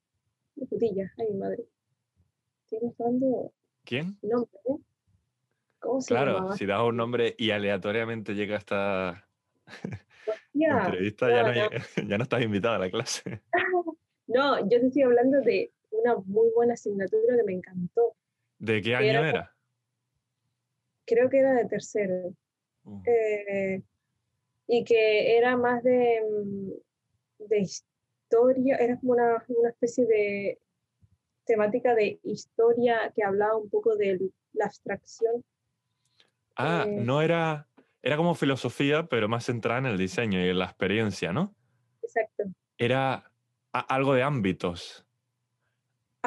Cutillas, 0.70 1.12
ay 1.20 1.36
madre, 1.36 1.65
¿Quién? 3.84 4.18
Nombre, 4.24 4.60
¿eh? 4.70 4.77
¿Cómo 5.77 6.01
se 6.01 6.08
claro, 6.08 6.54
si 6.54 6.65
das 6.65 6.82
un 6.82 6.98
nombre 6.98 7.36
y 7.38 7.51
aleatoriamente 7.51 8.34
llega 8.34 8.58
hasta 8.58 9.27
entrevista, 10.51 11.30
ya, 11.30 11.44
no, 11.44 11.70
ya 12.10 12.18
no 12.18 12.24
estás 12.24 12.42
invitada 12.42 12.77
a 12.77 12.80
la 12.80 12.89
clase. 12.89 13.44
no, 14.25 14.60
yo 14.62 14.80
te 14.80 14.88
estoy 14.88 15.04
hablando 15.04 15.42
de 15.42 15.72
una 15.92 16.15
muy 16.25 16.50
buena 16.56 16.74
asignatura 16.74 17.38
que 17.38 17.44
me 17.44 17.54
encantó. 17.54 18.15
¿De 18.58 18.82
qué 18.82 18.96
año 18.96 19.24
era? 19.24 19.55
Creo 21.06 21.30
que 21.30 21.40
era 21.40 21.54
de 21.54 21.66
tercero. 21.66 22.34
Uh. 22.84 23.02
Eh, 23.06 23.82
y 24.68 24.84
que 24.84 25.38
era 25.38 25.58
más 25.58 25.84
de, 25.84 26.22
mm, 26.22 27.46
de 27.48 27.60
historia, 27.60 28.78
era 28.78 28.98
como 29.00 29.14
una, 29.14 29.44
una 29.48 29.70
especie 29.70 30.06
de 30.06 30.60
temática 31.46 31.94
de 31.94 32.20
historia 32.24 33.12
que 33.16 33.24
hablaba 33.24 33.56
un 33.56 33.70
poco 33.70 33.96
de 33.96 34.20
la 34.54 34.66
abstracción. 34.66 35.44
Ah, 36.56 36.86
eh, 36.88 36.92
no 36.92 37.22
era, 37.22 37.68
era 38.02 38.18
como 38.18 38.34
filosofía, 38.34 39.08
pero 39.08 39.28
más 39.30 39.46
centrada 39.46 39.80
en 39.80 39.86
el 39.86 39.98
diseño 39.98 40.44
y 40.44 40.50
en 40.50 40.60
la 40.60 40.66
experiencia, 40.66 41.32
¿no? 41.32 41.56
Exacto. 42.02 42.44
Era 42.78 43.32
algo 43.72 44.14
de 44.14 44.24
ámbitos. 44.24 45.05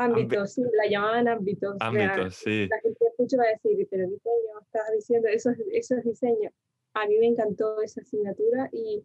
Ámbitos, 0.04 0.52
sí, 0.52 0.62
la 0.62 0.88
llamaban 0.88 1.28
ámbitos. 1.28 1.76
Ámbitos, 1.80 2.36
sí. 2.36 2.68
La 2.68 2.80
gente 2.80 3.04
escucha 3.06 3.36
va 3.36 3.44
a 3.44 3.52
decir, 3.52 3.86
pero 3.90 4.08
¿qué 4.08 4.18
coño 4.22 4.60
estás 4.62 4.92
diciendo? 4.94 5.28
Eso, 5.28 5.50
eso 5.72 5.96
es 5.96 6.04
diseño. 6.04 6.50
A 6.94 7.06
mí 7.06 7.18
me 7.18 7.26
encantó 7.26 7.80
esa 7.82 8.00
asignatura 8.00 8.68
y, 8.72 9.04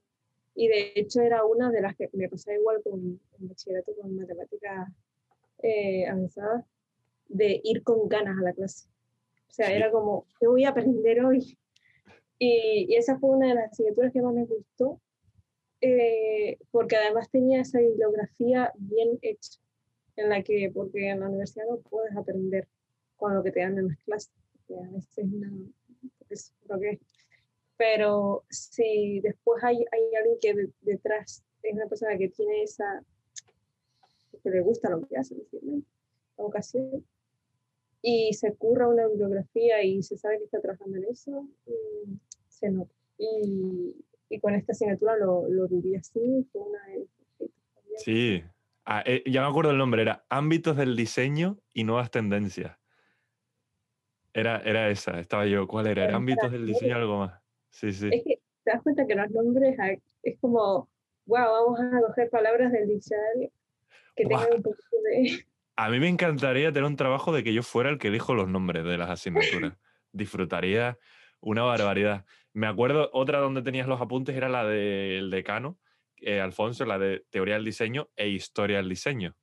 y 0.55 0.67
de 0.67 0.93
hecho 0.95 1.21
era 1.21 1.43
una 1.45 1.71
de 1.71 1.81
las 1.81 1.95
que 1.95 2.09
me 2.13 2.29
pasaba 2.29 2.57
igual 2.57 2.81
con 2.83 3.19
el 3.39 3.47
bachillerato 3.47 3.93
con 4.00 4.15
matemáticas 4.15 4.89
eh, 5.63 6.05
avanzada 6.07 6.65
de 7.29 7.62
ir 7.63 7.83
con 7.83 8.07
ganas 8.07 8.38
a 8.38 8.43
la 8.43 8.53
clase. 8.53 8.88
O 9.50 9.53
sea, 9.53 9.71
era 9.71 9.91
como, 9.91 10.27
¿qué 10.39 10.47
voy 10.47 10.65
a 10.65 10.69
aprender 10.69 11.23
hoy? 11.23 11.57
Y, 12.38 12.95
esa 12.95 13.17
fue 13.17 13.29
una 13.29 13.47
de 13.47 13.55
las 13.55 13.71
asignaturas 13.71 14.12
que 14.12 14.21
más 14.21 14.33
me 14.33 14.45
gustó, 14.45 15.00
eh, 15.79 16.57
porque 16.71 16.97
además 16.97 17.29
tenía 17.31 17.62
esa 17.62 17.79
bibliografía 17.79 18.71
bien 18.75 19.17
hecha, 19.21 19.59
en 20.15 20.29
la 20.29 20.43
que, 20.43 20.72
porque 20.74 21.10
en 21.10 21.20
la 21.20 21.29
universidad 21.29 21.65
no 21.70 21.77
puedes 21.77 22.15
aprender 22.15 22.67
con 23.15 23.34
lo 23.34 23.43
que 23.43 23.51
te 23.51 23.62
dan 23.62 23.77
en 23.77 23.88
las 23.88 23.98
clases, 24.00 24.32
a 24.70 24.91
veces 24.91 25.25
no, 25.25 25.70
es 26.29 26.53
lo 26.67 26.79
que 26.79 27.00
Pero 27.77 28.43
si 28.50 29.20
después 29.22 29.63
hay, 29.63 29.77
hay 29.91 30.15
alguien 30.15 30.38
que 30.41 30.70
detrás 30.82 31.43
es 31.62 31.74
una 31.74 31.88
persona 31.88 32.17
que 32.17 32.29
tiene 32.29 32.63
esa 32.63 33.03
que 34.41 34.50
le 34.50 34.62
gusta 34.62 34.89
lo 34.89 35.01
que 35.08 35.15
hace, 35.15 35.36
la 35.38 36.43
ocasión, 36.43 37.05
y 38.01 38.34
se 38.34 38.53
curra 38.55 38.89
una 38.89 39.08
bibliografía 39.08 39.82
y 39.84 40.03
se 40.03 40.17
sabe 40.17 40.39
que 40.39 40.43
está 40.46 40.60
trabajando 40.60 40.98
en 40.98 41.05
eso, 41.05 41.48
mm, 41.65 42.15
se 42.50 42.70
nota. 42.70 42.93
Y, 43.17 43.96
y, 44.27 44.39
con 44.39 44.53
esta 44.53 44.74
asignatura 44.74 45.15
lo, 45.15 45.48
lo 45.48 45.67
viví 45.70 45.96
así, 45.96 46.46
fue 46.51 46.62
una 46.63 46.79
Sí, 47.98 48.43
ah, 48.86 49.04
eh, 49.06 49.24
ya 49.25 49.42
me 49.42 49.48
acuerdo 49.48 49.72
el 49.72 49.78
nombre, 49.78 50.02
era 50.02 50.25
Ámbitos 50.30 50.78
del 50.78 50.96
Diseño 50.96 51.60
y 51.74 51.84
Nuevas 51.84 52.12
Tendencias. 52.12 52.78
Era, 54.34 54.62
era 54.66 54.90
esa, 54.90 55.20
estaba 55.20 55.46
yo. 55.46 55.68
¿Cuál 55.68 55.88
era? 55.88 56.06
¿Era 56.06 56.16
Ámbitos 56.16 56.52
del 56.52 56.66
Diseño 56.66 56.96
o 56.96 57.00
algo 57.00 57.20
más? 57.20 57.42
Sí, 57.70 57.92
sí. 57.92 58.10
Es 58.12 58.24
que 58.24 58.42
te 58.63 58.72
das 58.72 58.82
cuenta 58.82 59.06
que 59.06 59.16
los 59.16 59.30
nombres 59.30 59.78
es 60.24 60.40
como, 60.40 60.90
wow, 61.25 61.75
vamos 61.75 61.80
a 61.80 62.08
coger 62.08 62.30
palabras 62.30 62.72
del 62.72 62.88
diccionario 62.88 63.52
que 64.16 64.25
un 64.25 64.62
poco 64.62 64.78
de... 65.04 65.46
A 65.75 65.90
mí 65.90 66.00
me 66.00 66.08
encantaría 66.08 66.72
tener 66.72 66.88
un 66.88 66.96
trabajo 66.96 67.34
de 67.34 67.44
que 67.44 67.54
yo 67.54 67.63
fuera 67.63 67.90
el 67.90 67.98
que 67.98 68.10
elijo 68.10 68.36
los 68.36 68.48
nombres 68.48 68.84
de 68.86 68.98
las 68.98 69.10
asignaturas. 69.10 69.74
Disfrutaría 70.12 71.00
una 71.40 71.63
barbaridad. 71.63 72.25
Me 72.54 72.68
acuerdo, 72.68 73.10
otra 73.12 73.40
donde 73.40 73.63
tenías 73.63 73.88
los 73.88 74.00
apuntes 74.00 74.36
era 74.36 74.50
la 74.50 74.66
del 74.66 75.32
decano, 75.32 75.80
eh, 76.25 76.42
Alfonso, 76.42 76.86
la 76.86 76.98
de 76.98 77.25
teoría 77.30 77.56
del 77.56 77.65
diseño 77.65 78.10
e 78.15 78.30
historia 78.30 78.77
del 78.77 78.89
diseño. 78.89 79.36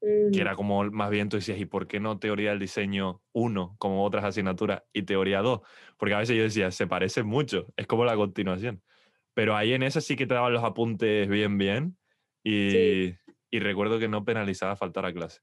Que 0.00 0.30
mm. 0.30 0.40
era 0.40 0.54
como 0.54 0.84
más 0.84 1.10
bien 1.10 1.28
tú 1.28 1.36
decías, 1.38 1.58
¿y 1.58 1.64
por 1.64 1.88
qué 1.88 1.98
no 1.98 2.18
teoría 2.18 2.50
del 2.50 2.60
diseño 2.60 3.20
1 3.32 3.76
como 3.78 4.04
otras 4.04 4.24
asignaturas 4.24 4.82
y 4.92 5.02
teoría 5.02 5.40
2? 5.40 5.60
Porque 5.96 6.14
a 6.14 6.18
veces 6.18 6.36
yo 6.36 6.42
decía, 6.44 6.70
se 6.70 6.86
parecen 6.86 7.26
mucho, 7.26 7.66
es 7.76 7.86
como 7.86 8.04
la 8.04 8.14
continuación. 8.14 8.82
Pero 9.34 9.56
ahí 9.56 9.72
en 9.72 9.82
esa 9.82 10.00
sí 10.00 10.16
que 10.16 10.26
te 10.26 10.34
daban 10.34 10.52
los 10.52 10.64
apuntes 10.64 11.28
bien, 11.28 11.58
bien. 11.58 11.96
Y, 12.44 13.14
y 13.50 13.58
recuerdo 13.60 13.98
que 13.98 14.08
no 14.08 14.24
penalizaba 14.24 14.76
faltar 14.76 15.04
a 15.04 15.12
clase. 15.12 15.40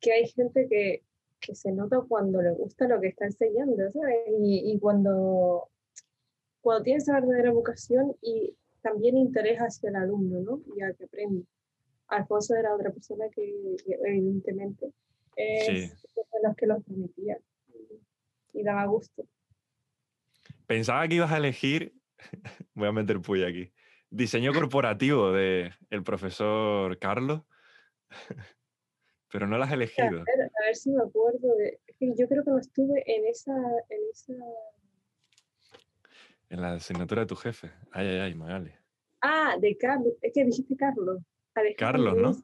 Que 0.00 0.12
hay 0.12 0.28
gente 0.28 0.66
que, 0.68 1.02
que 1.40 1.54
se 1.54 1.72
nota 1.72 2.00
cuando 2.08 2.40
le 2.42 2.50
gusta 2.52 2.88
lo 2.88 3.00
que 3.00 3.08
está 3.08 3.26
enseñando, 3.26 3.76
¿sabes? 3.90 4.16
Y, 4.40 4.72
y 4.72 4.78
cuando, 4.78 5.70
cuando 6.60 6.82
tiene 6.84 6.98
esa 6.98 7.14
verdadera 7.14 7.52
vocación 7.52 8.16
y 8.22 8.56
también 8.88 9.16
interés 9.16 9.58
hacia 9.58 9.90
el 9.90 9.96
alumno, 9.96 10.40
¿no? 10.40 10.62
Y 10.74 10.82
a 10.82 10.92
que 10.94 11.04
aprende. 11.04 11.44
Alfonso 12.08 12.54
era 12.54 12.74
otra 12.74 12.90
persona 12.90 13.26
que, 13.34 13.76
evidentemente 14.04 14.92
es 15.36 15.94
de 16.04 16.42
los 16.42 16.56
que 16.56 16.66
lo 16.66 16.80
permitía 16.80 17.38
y, 18.54 18.62
daba 18.62 18.86
gusto. 18.86 19.24
Pensaba 20.66 21.06
que 21.06 21.16
ibas 21.16 21.30
a 21.32 21.36
elegir, 21.36 21.94
voy 22.74 22.88
a 22.88 22.92
meter 22.92 23.20
puya 23.20 23.48
aquí, 23.48 23.72
diseño 24.10 24.52
corporativo 24.52 25.32
de 25.32 25.70
el 25.90 26.02
profesor 26.02 26.98
Carlos, 26.98 27.42
pero 29.30 29.46
no 29.46 29.58
lo 29.58 29.64
has 29.64 29.72
elegido. 29.72 30.20
A 30.20 30.64
ver, 30.64 30.74
si 30.74 30.90
me 30.90 31.02
acuerdo 31.02 31.54
de... 31.56 31.78
Yo 32.00 32.28
creo 32.28 32.44
que 32.44 32.50
no 32.50 32.58
estuve 32.58 33.02
en 33.06 33.26
esa, 33.26 33.54
en 33.90 34.00
esa... 34.10 34.34
En 36.48 36.62
la 36.62 36.74
asignatura 36.74 37.22
de 37.22 37.26
tu 37.26 37.36
jefe. 37.36 37.70
Ay, 37.92 38.06
ay, 38.06 38.18
ay, 38.20 38.34
Magali. 38.34 38.77
Ah, 39.20 39.56
de 39.60 39.76
Carlos. 39.76 40.14
Es 40.20 40.32
que 40.32 40.44
dijiste 40.44 40.76
Carlos. 40.76 41.20
Carlos, 41.76 42.16
¿no? 42.16 42.36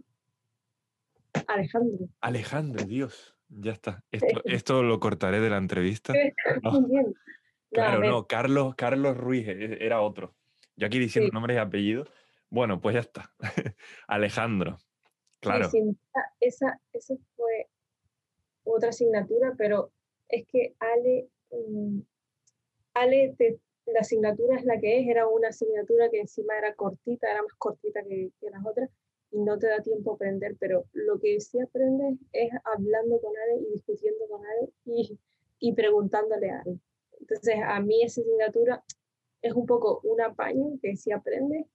Alejandro. 1.47 2.09
Alejandro, 2.21 2.85
Dios. 2.85 3.37
Ya 3.49 3.73
está. 3.73 4.03
Esto, 4.11 4.41
esto 4.45 4.83
lo 4.83 4.99
cortaré 4.99 5.41
de 5.41 5.51
la 5.51 5.59
entrevista. 5.59 6.13
Claro, 7.71 8.01
no, 8.05 8.27
Carlos, 8.27 8.75
Carlos 8.77 9.17
Ruiz 9.17 9.49
e, 9.49 9.85
era 9.85 10.01
otro. 10.01 10.35
Yo 10.77 10.87
aquí 10.87 10.99
diciendo 10.99 11.31
nombres 11.33 11.57
y 11.57 11.59
apellidos. 11.59 12.09
Bueno, 12.49 12.81
pues 12.81 12.95
ya 12.95 13.01
está. 13.01 13.33
Alejandro. 14.07 14.79
Claro. 15.41 15.69
esa, 16.41 16.81
esa 16.93 17.15
fue 17.37 17.69
otra 18.65 18.91
asignatura, 18.91 19.55
pero 19.59 19.93
es 20.29 20.47
que 20.47 20.75
Ale, 20.79 21.29
mm, 21.51 22.01
Ale 22.95 23.37
la 23.87 24.01
asignatura 24.01 24.57
es 24.57 24.65
la 24.65 24.79
que 24.81 25.01
es, 25.01 25.09
era 25.09 25.27
una 25.27 25.49
asignatura 25.49 26.09
que 26.11 26.21
encima 26.21 26.57
era 26.57 26.75
cortita, 26.75 27.31
era 27.31 27.43
más 27.43 27.55
cortita 27.59 28.03
que, 28.03 28.31
las 28.51 28.65
otras, 28.65 28.91
y 29.31 29.41
no 29.41 29.59
te 29.59 29.67
da 29.69 29.83
tiempo 29.83 30.13
a 30.13 30.15
aprender, 30.15 30.57
pero 30.59 30.85
lo 30.93 31.19
que 31.19 31.41
sí 31.41 31.61
aprendes 31.61 32.19
es 32.33 32.51
hablando 32.65 33.21
con 33.21 33.33
Ale 33.37 33.61
y 33.61 33.73
discutiendo 33.73 34.27
con 34.29 34.45
Ale 34.47 34.71
y, 34.85 35.19
y 35.59 35.73
preguntándole 35.75 36.51
a 36.51 36.61
Ale. 36.61 36.79
Entonces, 37.21 37.57
a 37.65 37.81
mí 37.81 38.03
esa 38.03 38.21
asignatura 38.21 38.85
es 39.43 39.53
un 39.53 39.67
poco 39.67 40.01
un 40.05 40.21
apaño 40.21 40.79
que 40.81 40.97
sí 40.97 41.11
aprende, 41.13 41.67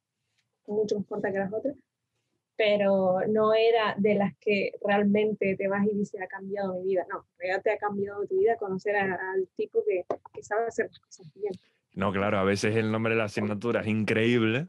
mucho 0.67 0.97
más 0.97 1.07
corta 1.07 1.31
que 1.31 1.39
las 1.39 1.53
otras, 1.53 1.75
pero 2.55 3.21
no 3.27 3.53
era 3.53 3.95
de 3.97 4.15
las 4.15 4.35
que 4.37 4.73
realmente 4.83 5.55
te 5.55 5.67
vas 5.67 5.85
y 5.85 5.95
dices, 5.95 6.21
ha 6.21 6.27
cambiado 6.27 6.73
mi 6.75 6.87
vida. 6.87 7.05
No, 7.09 7.25
realmente 7.37 7.69
te 7.69 7.75
ha 7.75 7.77
cambiado 7.77 8.25
tu 8.27 8.37
vida 8.37 8.57
conocer 8.57 8.97
al 8.97 9.47
tipo 9.55 9.83
que, 9.85 10.05
que, 10.33 10.43
sabe 10.43 10.67
hacer 10.67 10.87
las 10.87 10.99
cosas 10.99 11.33
bien. 11.33 11.53
No, 11.99 12.13
claro, 12.13 12.39
a 12.39 12.45
veces 12.45 12.77
el 12.77 12.93
nombre 12.93 13.13
de 13.13 13.17
la 13.17 13.25
asignatura 13.25 13.81
es 13.81 13.87
increíble 13.87 14.67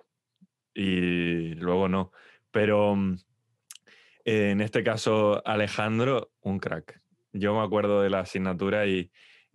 y 0.75 1.55
luego 1.55 1.89
no. 1.89 2.11
Pero 2.51 2.97
mm, 2.97 3.19
en 4.25 4.61
este 4.61 4.83
caso, 4.83 5.41
Alejandro, 5.47 6.33
un 6.41 6.59
crack. 6.59 7.01
Yo 7.33 7.55
me 7.55 7.63
acuerdo 7.63 8.03
de 8.03 8.11
la 8.11 8.21
asignatura 8.21 8.85
y, 8.87 9.13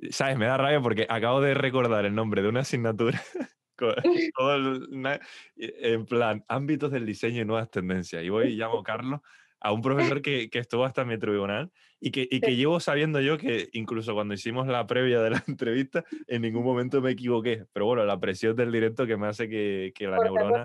¿Sabes? 0.09 0.37
Me 0.37 0.45
da 0.45 0.55
rabia 0.55 0.79
porque 0.79 1.05
acabo 1.09 1.41
de 1.41 1.53
recordar 1.53 2.05
el 2.05 2.15
nombre 2.15 2.41
de 2.41 2.47
una 2.47 2.61
asignatura 2.61 3.21
en 5.57 6.05
plan, 6.05 6.45
ámbitos 6.47 6.91
del 6.93 7.05
diseño 7.05 7.41
y 7.41 7.45
nuevas 7.45 7.69
tendencias. 7.69 8.23
Y 8.23 8.29
voy 8.29 8.53
y 8.53 8.55
llamo 8.55 8.79
a 8.79 8.83
Carlos, 8.83 9.19
a 9.59 9.71
un 9.71 9.81
profesor 9.81 10.21
que, 10.21 10.49
que 10.49 10.59
estuvo 10.59 10.85
hasta 10.85 11.05
mi 11.05 11.17
tribunal 11.17 11.71
y 11.99 12.11
que, 12.11 12.27
y 12.29 12.41
que 12.41 12.55
llevo 12.55 12.79
sabiendo 12.79 13.21
yo 13.21 13.37
que 13.37 13.69
incluso 13.73 14.13
cuando 14.13 14.33
hicimos 14.33 14.67
la 14.67 14.85
previa 14.85 15.21
de 15.21 15.31
la 15.31 15.43
entrevista, 15.47 16.03
en 16.27 16.41
ningún 16.41 16.63
momento 16.63 17.01
me 17.01 17.11
equivoqué. 17.11 17.65
Pero 17.73 17.85
bueno, 17.85 18.05
la 18.05 18.19
presión 18.19 18.55
del 18.55 18.71
directo 18.71 19.07
que 19.07 19.17
me 19.17 19.27
hace 19.27 19.49
que, 19.49 19.91
que 19.95 20.07
la 20.07 20.19
neurona... 20.19 20.63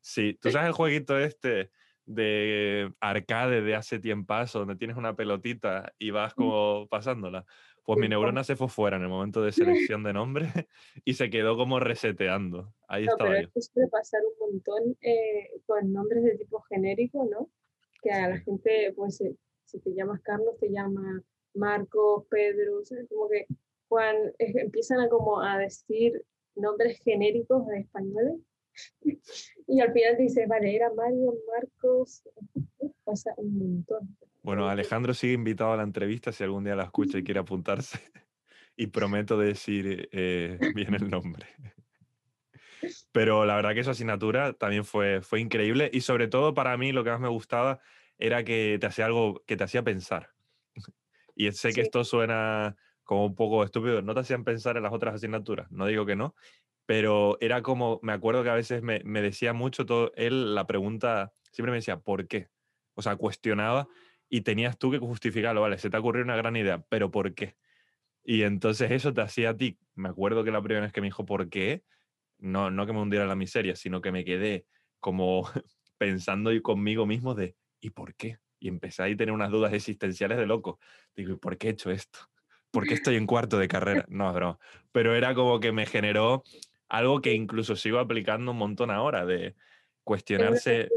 Sí, 0.00 0.38
tú 0.40 0.50
sabes 0.50 0.68
el 0.68 0.72
jueguito 0.72 1.18
este 1.18 1.70
de 2.08 2.90
arcade 3.00 3.60
de 3.60 3.74
hace 3.74 3.98
tiempo 3.98 4.34
donde 4.54 4.76
tienes 4.76 4.96
una 4.96 5.14
pelotita 5.14 5.92
y 5.98 6.10
vas 6.10 6.34
como 6.34 6.86
pasándola. 6.88 7.44
Pues 7.84 7.98
mi 7.98 8.08
neurona 8.08 8.44
se 8.44 8.56
fue 8.56 8.68
fuera 8.68 8.96
en 8.96 9.02
el 9.02 9.08
momento 9.08 9.42
de 9.42 9.52
selección 9.90 10.02
de 10.02 10.12
nombre 10.12 10.50
y 11.04 11.14
se 11.14 11.30
quedó 11.30 11.56
como 11.56 11.80
reseteando. 11.80 12.74
Ahí 12.88 13.04
no, 13.04 13.12
estaba 13.12 13.30
pero 13.30 13.48
Esto 13.48 13.60
suele 13.60 13.88
pasar 13.88 14.20
un 14.24 14.52
montón 14.52 14.96
eh, 15.02 15.50
con 15.66 15.92
nombres 15.92 16.24
de 16.24 16.36
tipo 16.36 16.60
genérico, 16.62 17.26
¿no? 17.30 17.50
Que 18.02 18.10
a 18.10 18.28
la 18.28 18.38
gente, 18.38 18.92
pues, 18.96 19.22
si 19.64 19.78
te 19.80 19.94
llamas 19.94 20.20
Carlos, 20.22 20.56
te 20.60 20.70
llama 20.70 21.22
Marcos, 21.54 22.24
Pedro, 22.30 22.82
como 23.08 23.28
que 23.28 23.46
cuando 23.88 24.32
empiezan 24.38 25.00
a 25.00 25.08
como 25.08 25.40
a 25.40 25.58
decir 25.58 26.24
nombres 26.54 27.00
genéricos 27.00 27.66
de 27.66 27.80
españoles 27.80 28.36
y 29.66 29.80
al 29.80 29.92
final 29.92 30.16
dice, 30.16 30.46
vale, 30.46 30.74
era 30.74 30.92
Mario, 30.94 31.34
Marcos, 31.52 32.22
pasa 33.04 33.32
un 33.36 33.58
montón. 33.58 34.16
Bueno, 34.42 34.68
Alejandro 34.68 35.14
sigue 35.14 35.34
invitado 35.34 35.72
a 35.72 35.76
la 35.76 35.82
entrevista 35.82 36.32
si 36.32 36.44
algún 36.44 36.64
día 36.64 36.76
la 36.76 36.84
escucha 36.84 37.18
y 37.18 37.24
quiere 37.24 37.40
apuntarse. 37.40 37.98
Y 38.80 38.86
prometo 38.86 39.36
decir 39.36 40.08
eh, 40.12 40.56
bien 40.72 40.94
el 40.94 41.10
nombre. 41.10 41.46
Pero 43.18 43.44
la 43.44 43.56
verdad 43.56 43.74
que 43.74 43.80
esa 43.80 43.90
asignatura 43.90 44.52
también 44.52 44.84
fue, 44.84 45.22
fue 45.22 45.40
increíble 45.40 45.90
y 45.92 46.02
sobre 46.02 46.28
todo 46.28 46.54
para 46.54 46.76
mí 46.76 46.92
lo 46.92 47.02
que 47.02 47.10
más 47.10 47.18
me 47.18 47.26
gustaba 47.26 47.80
era 48.16 48.44
que 48.44 48.78
te 48.80 48.86
hacía 48.86 49.06
algo 49.06 49.42
que 49.44 49.56
te 49.56 49.64
hacía 49.64 49.82
pensar. 49.82 50.30
Y 51.34 51.50
sé 51.50 51.72
que 51.72 51.80
esto 51.80 52.04
suena 52.04 52.76
como 53.02 53.26
un 53.26 53.34
poco 53.34 53.64
estúpido, 53.64 54.02
no 54.02 54.14
te 54.14 54.20
hacían 54.20 54.44
pensar 54.44 54.76
en 54.76 54.84
las 54.84 54.92
otras 54.92 55.16
asignaturas, 55.16 55.68
no 55.72 55.86
digo 55.86 56.06
que 56.06 56.14
no, 56.14 56.36
pero 56.86 57.38
era 57.40 57.60
como, 57.60 57.98
me 58.04 58.12
acuerdo 58.12 58.44
que 58.44 58.50
a 58.50 58.54
veces 58.54 58.82
me, 58.82 59.02
me 59.02 59.20
decía 59.20 59.52
mucho 59.52 59.84
todo, 59.84 60.12
él 60.14 60.54
la 60.54 60.68
pregunta, 60.68 61.32
siempre 61.50 61.72
me 61.72 61.78
decía, 61.78 61.98
¿por 61.98 62.28
qué? 62.28 62.50
O 62.94 63.02
sea, 63.02 63.16
cuestionaba 63.16 63.88
y 64.28 64.42
tenías 64.42 64.78
tú 64.78 64.92
que 64.92 64.98
justificarlo, 64.98 65.60
vale, 65.60 65.78
se 65.78 65.90
te 65.90 65.96
ocurrió 65.96 66.22
una 66.22 66.36
gran 66.36 66.54
idea, 66.54 66.84
pero 66.88 67.10
¿por 67.10 67.34
qué? 67.34 67.56
Y 68.22 68.42
entonces 68.42 68.92
eso 68.92 69.12
te 69.12 69.22
hacía 69.22 69.50
a 69.50 69.56
ti, 69.56 69.76
me 69.96 70.08
acuerdo 70.08 70.44
que 70.44 70.52
la 70.52 70.62
primera 70.62 70.82
vez 70.86 70.92
que 70.92 71.00
me 71.00 71.08
dijo 71.08 71.26
¿por 71.26 71.48
qué? 71.48 71.82
No, 72.38 72.70
no 72.70 72.86
que 72.86 72.92
me 72.92 73.00
hundiera 73.00 73.26
la 73.26 73.34
miseria, 73.34 73.74
sino 73.76 74.00
que 74.00 74.12
me 74.12 74.24
quedé 74.24 74.66
como 75.00 75.42
pensando 75.98 76.52
y 76.52 76.62
conmigo 76.62 77.06
mismo 77.06 77.34
de 77.34 77.56
¿y 77.80 77.90
por 77.90 78.14
qué? 78.14 78.38
Y 78.60 78.68
empecé 78.68 79.02
a 79.02 79.16
tener 79.16 79.32
unas 79.32 79.50
dudas 79.50 79.72
existenciales 79.72 80.38
de 80.38 80.46
loco. 80.46 80.78
Digo, 81.14 81.32
¿y 81.32 81.36
por 81.36 81.56
qué 81.56 81.68
he 81.68 81.70
hecho 81.70 81.90
esto? 81.90 82.18
¿Por 82.70 82.86
qué 82.86 82.94
estoy 82.94 83.16
en 83.16 83.26
cuarto 83.26 83.58
de 83.58 83.68
carrera? 83.68 84.04
No, 84.08 84.32
bro. 84.32 84.58
Pero 84.92 85.14
era 85.14 85.34
como 85.34 85.60
que 85.60 85.72
me 85.72 85.86
generó 85.86 86.42
algo 86.88 87.20
que 87.20 87.32
incluso 87.32 87.76
sigo 87.76 87.98
aplicando 87.98 88.52
un 88.52 88.58
montón 88.58 88.90
ahora, 88.90 89.24
de 89.24 89.54
cuestionarse. 90.04 90.82
Es 90.82 90.90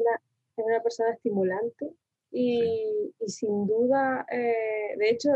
una, 0.57 0.81
persona, 0.81 1.11
estimulante 1.13 1.91
y, 2.31 3.13
y 3.19 3.29
sin 3.29 3.67
duda, 3.67 4.25
eh, 4.31 4.95
de 4.97 5.09
hecho, 5.09 5.29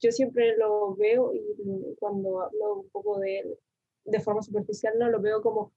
yo 0.00 0.10
siempre 0.10 0.56
lo 0.56 0.94
veo 0.96 1.32
y 1.34 1.94
cuando 1.98 2.42
hablo 2.42 2.74
un 2.80 2.90
poco 2.90 3.18
de 3.18 3.40
él 3.40 3.58
de 4.04 4.20
forma 4.20 4.42
superficial, 4.42 4.94
no 4.98 5.08
lo 5.08 5.20
veo 5.20 5.42
como 5.42 5.72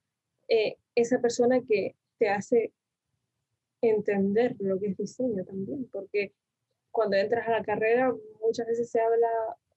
eh, 0.48 0.78
esa 0.96 1.20
persona 1.20 1.62
que 1.62 1.96
te 2.18 2.30
hace 2.30 2.72
entender 3.82 4.56
lo 4.60 4.80
que 4.80 4.88
es 4.88 4.98
diseño 4.98 5.44
también, 5.46 5.88
porque 5.92 6.34
cuando 6.92 7.18
entras 7.18 7.48
a 7.48 7.52
la 7.52 7.64
carrera 7.64 8.16
muchas 8.42 8.68
veces 8.68 8.90
se 8.90 9.00
habla 9.00 9.28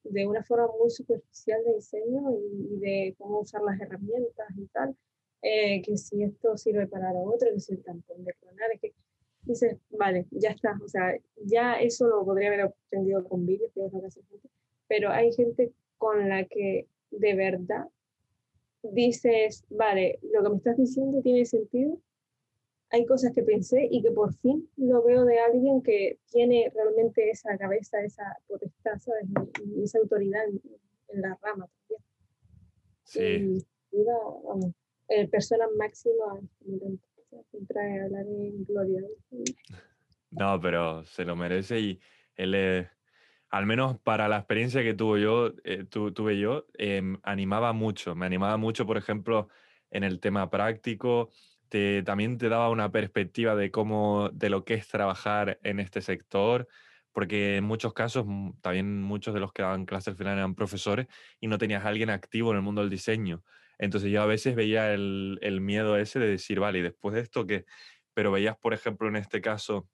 de 0.05 0.27
una 0.27 0.43
forma 0.45 0.69
muy 0.79 0.91
superficial 0.91 1.63
de 1.65 1.75
diseño 1.75 2.31
y, 2.33 2.79
de 2.79 3.15
cómo 3.19 3.41
usar 3.41 3.63
las 3.63 3.81
herramientas 3.81 4.49
y 4.57 4.67
tal, 4.67 4.97
eh, 5.43 5.83
que 5.83 5.97
si 5.97 6.23
esto 6.23 6.57
sirve 6.57 6.87
para 6.87 7.13
lo 7.13 7.23
otro, 7.23 7.49
que 7.53 7.61
si 7.61 7.75
el 7.75 7.83
tampón 7.83 8.25
de 8.25 8.33
clonar, 8.35 8.71
es 8.73 8.81
que 8.81 8.95
dices, 9.43 9.77
vale, 9.91 10.27
ya 10.31 10.51
está, 10.51 10.79
o 10.83 10.89
sea, 10.89 11.17
ya 11.45 11.75
eso 11.75 12.07
lo 12.07 12.25
podría 12.25 12.49
haber 12.49 12.61
aprendido 12.63 13.25
con 13.29 13.47
vídeos, 13.47 13.71
pero 14.87 15.11
hay 15.11 15.33
gente 15.33 15.73
con 15.97 16.29
la 16.29 16.45
que 16.45 16.87
de 17.11 17.35
verdad 17.35 17.89
dices, 18.83 19.65
vale, 19.71 20.19
lo 20.33 20.43
que 20.43 20.51
me 20.51 20.57
estás 20.57 20.77
diciendo 20.77 21.21
tiene 21.23 21.45
sentido, 21.45 22.01
hay 22.91 23.05
cosas 23.05 23.33
que 23.35 23.43
pensé 23.43 23.87
y 23.91 24.03
que 24.03 24.11
por 24.11 24.35
fin 24.35 24.69
lo 24.77 25.03
veo 25.03 25.25
de 25.25 25.39
alguien 25.39 25.83
que 25.83 26.19
tiene 26.31 26.71
realmente 26.75 27.31
esa 27.31 27.57
cabeza, 27.59 28.01
esa 28.03 28.37
potestad, 28.47 28.99
¿sabes? 28.99 29.27
Y 29.65 29.83
esa 29.83 29.99
autoridad 29.99 30.43
en, 30.47 31.21
la 31.21 31.39
rama 31.43 31.69
también. 31.69 32.03
Sí. 33.05 33.67
Y, 33.93 34.05
vamos, 34.05 34.73
eh, 35.09 35.27
persona 35.29 35.67
máxima, 35.77 36.41
siempre 37.51 38.01
hablar 38.01 38.27
en 38.27 38.65
gloria. 38.65 39.03
No, 40.31 40.61
pero 40.61 41.03
se 41.05 41.25
lo 41.25 41.35
merece 41.37 41.81
y 41.81 42.01
él, 42.37 42.87
al 43.51 43.67
menos 43.67 43.99
para 44.01 44.29
la 44.29 44.39
experiencia 44.39 44.83
que 44.83 44.95
tuve 44.95 45.23
yo, 45.23 45.53
eh, 45.65 45.85
tuve 45.85 46.39
yo, 46.39 46.67
em, 46.75 47.19
animaba 47.23 47.73
mucho, 47.73 48.15
me 48.15 48.27
animaba 48.27 48.57
mucho, 48.57 48.87
por 48.87 48.97
ejemplo, 48.97 49.49
en 49.91 50.05
el 50.05 50.21
tema 50.21 50.51
práctico, 50.51 51.31
también 52.05 52.39
te 52.39 52.49
daba 52.49 52.71
una 52.71 52.91
perspectiva 52.91 53.55
de 53.55 53.71
cómo, 53.71 54.31
de 54.33 54.51
lo 54.51 54.65
que 54.65 54.75
es 54.75 54.89
trabajar 54.89 55.59
en 55.63 55.81
este 55.81 56.01
sector, 56.01 56.69
porque 57.13 57.57
en 57.57 57.65
muchos 57.65 57.93
casos, 57.95 58.25
mm, 58.27 58.61
también 58.61 59.03
muchos 59.03 59.35
de 59.35 59.41
los 59.41 59.53
que 59.53 59.63
daban 59.63 59.87
clases 59.87 60.09
al 60.09 60.17
final 60.17 60.39
eran 60.39 60.55
profesores 60.55 61.07
y 61.41 61.49
no 61.49 61.59
tenías 61.59 61.85
a 61.85 61.89
alguien 61.89 62.11
activo 62.11 62.51
en 62.51 62.57
el 62.57 62.63
mundo 62.63 62.81
del 62.81 62.91
diseño. 62.91 63.43
Entonces 63.79 64.11
yo 64.11 64.23
a 64.23 64.27
veces 64.27 64.55
veía 64.57 64.93
el, 64.93 65.61
miedo 65.61 65.97
ese 65.97 66.19
de 66.19 66.29
decir, 66.29 66.61
vale, 66.61 66.83
después 66.83 67.15
de 67.15 67.21
esto 67.23 67.47
qué? 67.47 67.65
Pero 68.15 68.33
veías, 68.33 68.57
por 68.59 68.75
ejemplo, 68.75 69.09
en 69.09 69.17
este 69.17 69.41
caso, 69.41 69.89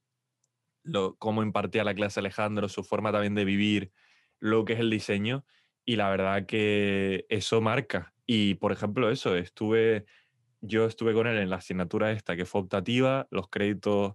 lo, 0.84 1.16
cómo 1.16 1.42
impartía 1.42 1.84
la 1.84 1.94
clase 1.94 2.20
Alejandro, 2.20 2.68
su 2.68 2.84
forma 2.84 3.10
también 3.10 3.34
de 3.34 3.44
vivir 3.44 3.92
lo 4.38 4.64
que 4.64 4.74
es 4.74 4.80
el 4.80 4.90
diseño, 4.90 5.44
y 5.84 5.96
la 5.96 6.08
verdad 6.08 6.46
que 6.46 7.26
eso 7.28 7.60
marca. 7.60 8.14
Y, 8.26 8.54
por 8.54 8.72
ejemplo, 8.72 9.10
eso, 9.10 9.36
estuve 9.36 10.06
yo 10.66 10.86
estuve 10.86 11.12
con 11.12 11.26
él 11.26 11.38
en 11.38 11.50
la 11.50 11.56
asignatura 11.56 12.10
esta 12.10 12.36
que 12.36 12.46
fue 12.46 12.62
optativa, 12.62 13.28
los 13.30 13.48
créditos, 13.48 14.14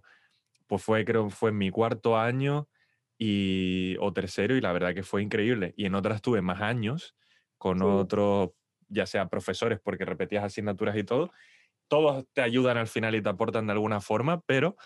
pues 0.66 0.82
fue, 0.82 1.04
creo, 1.04 1.30
fue 1.30 1.50
en 1.50 1.58
mi 1.58 1.70
cuarto 1.70 2.18
año 2.18 2.68
y, 3.18 3.96
o 4.00 4.12
tercero 4.12 4.56
y 4.56 4.60
la 4.60 4.72
verdad 4.72 4.94
que 4.94 5.02
fue 5.02 5.22
increíble. 5.22 5.74
Y 5.76 5.86
en 5.86 5.94
otras 5.94 6.22
tuve 6.22 6.42
más 6.42 6.60
años 6.60 7.14
con 7.56 7.82
otros, 7.82 8.50
ya 8.88 9.06
sea 9.06 9.28
profesores, 9.28 9.78
porque 9.82 10.04
repetías 10.04 10.44
asignaturas 10.44 10.96
y 10.96 11.04
todo. 11.04 11.30
Todos 11.88 12.26
te 12.32 12.42
ayudan 12.42 12.78
al 12.78 12.88
final 12.88 13.14
y 13.14 13.22
te 13.22 13.28
aportan 13.28 13.66
de 13.66 13.72
alguna 13.72 14.00
forma, 14.00 14.40
pero 14.40 14.76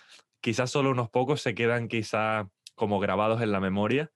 quizás 0.45 0.71
solo 0.71 0.91
unos 0.91 1.09
pocos 1.09 1.41
se 1.41 1.55
quedan 1.55 1.89
quizá 1.89 2.51
como 2.75 3.01
grabados 3.01 3.41
en 3.41 3.51
la 3.51 3.61
memoria. 3.61 4.13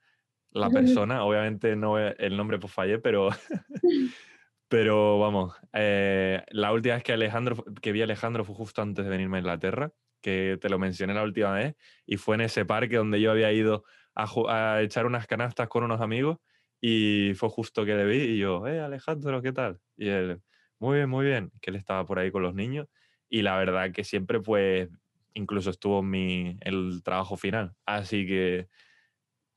La 0.50 0.68
persona, 0.68 1.24
obviamente 1.24 1.74
no 1.74 1.98
el 1.98 2.36
nombre 2.36 2.58
pues 2.58 2.70
fallé, 2.70 2.98
pero 2.98 3.30
Pero 4.68 5.18
vamos, 5.18 5.54
eh, 5.72 6.42
la 6.50 6.72
última 6.74 6.96
vez 6.96 7.02
que, 7.02 7.14
Alejandro, 7.14 7.64
que 7.80 7.90
vi 7.90 8.02
a 8.02 8.04
Alejandro 8.04 8.44
fue 8.44 8.54
justo 8.54 8.82
antes 8.82 9.02
de 9.02 9.10
venirme 9.10 9.38
a 9.38 9.40
Inglaterra, 9.40 9.92
que 10.20 10.58
te 10.60 10.68
lo 10.68 10.78
mencioné 10.78 11.14
la 11.14 11.22
última 11.22 11.52
vez, 11.52 11.74
y 12.04 12.18
fue 12.18 12.34
en 12.34 12.42
ese 12.42 12.66
parque 12.66 12.96
donde 12.96 13.18
yo 13.18 13.30
había 13.30 13.50
ido 13.50 13.84
a, 14.14 14.82
echar 14.82 15.06
unas 15.06 15.26
canastas 15.26 15.68
con 15.68 15.84
unos 15.84 16.02
amigos, 16.02 16.36
y 16.82 17.32
fue 17.36 17.48
justo 17.48 17.86
que 17.86 17.94
le 17.94 18.04
vi, 18.04 18.18
y 18.18 18.38
yo, 18.38 18.66
eh, 18.66 18.78
Alejandro, 18.80 19.40
¿qué 19.40 19.52
tal? 19.52 19.80
Y 19.96 20.08
él, 20.10 20.42
muy 20.78 20.98
bien, 20.98 21.08
muy 21.08 21.24
bien, 21.24 21.50
que 21.62 21.70
él 21.70 21.76
estaba 21.76 22.04
por 22.04 22.18
ahí 22.18 22.30
con 22.30 22.42
los 22.42 22.54
niños, 22.54 22.88
y 23.30 23.40
la 23.40 23.56
verdad 23.56 23.90
que 23.90 24.04
siempre, 24.04 24.40
pues, 24.40 24.90
incluso 25.34 25.70
estuvo 25.70 26.00
en 26.00 26.10
mi, 26.10 26.58
el 26.60 27.02
trabajo 27.02 27.36
final. 27.36 27.74
Así 27.86 28.26
que, 28.26 28.68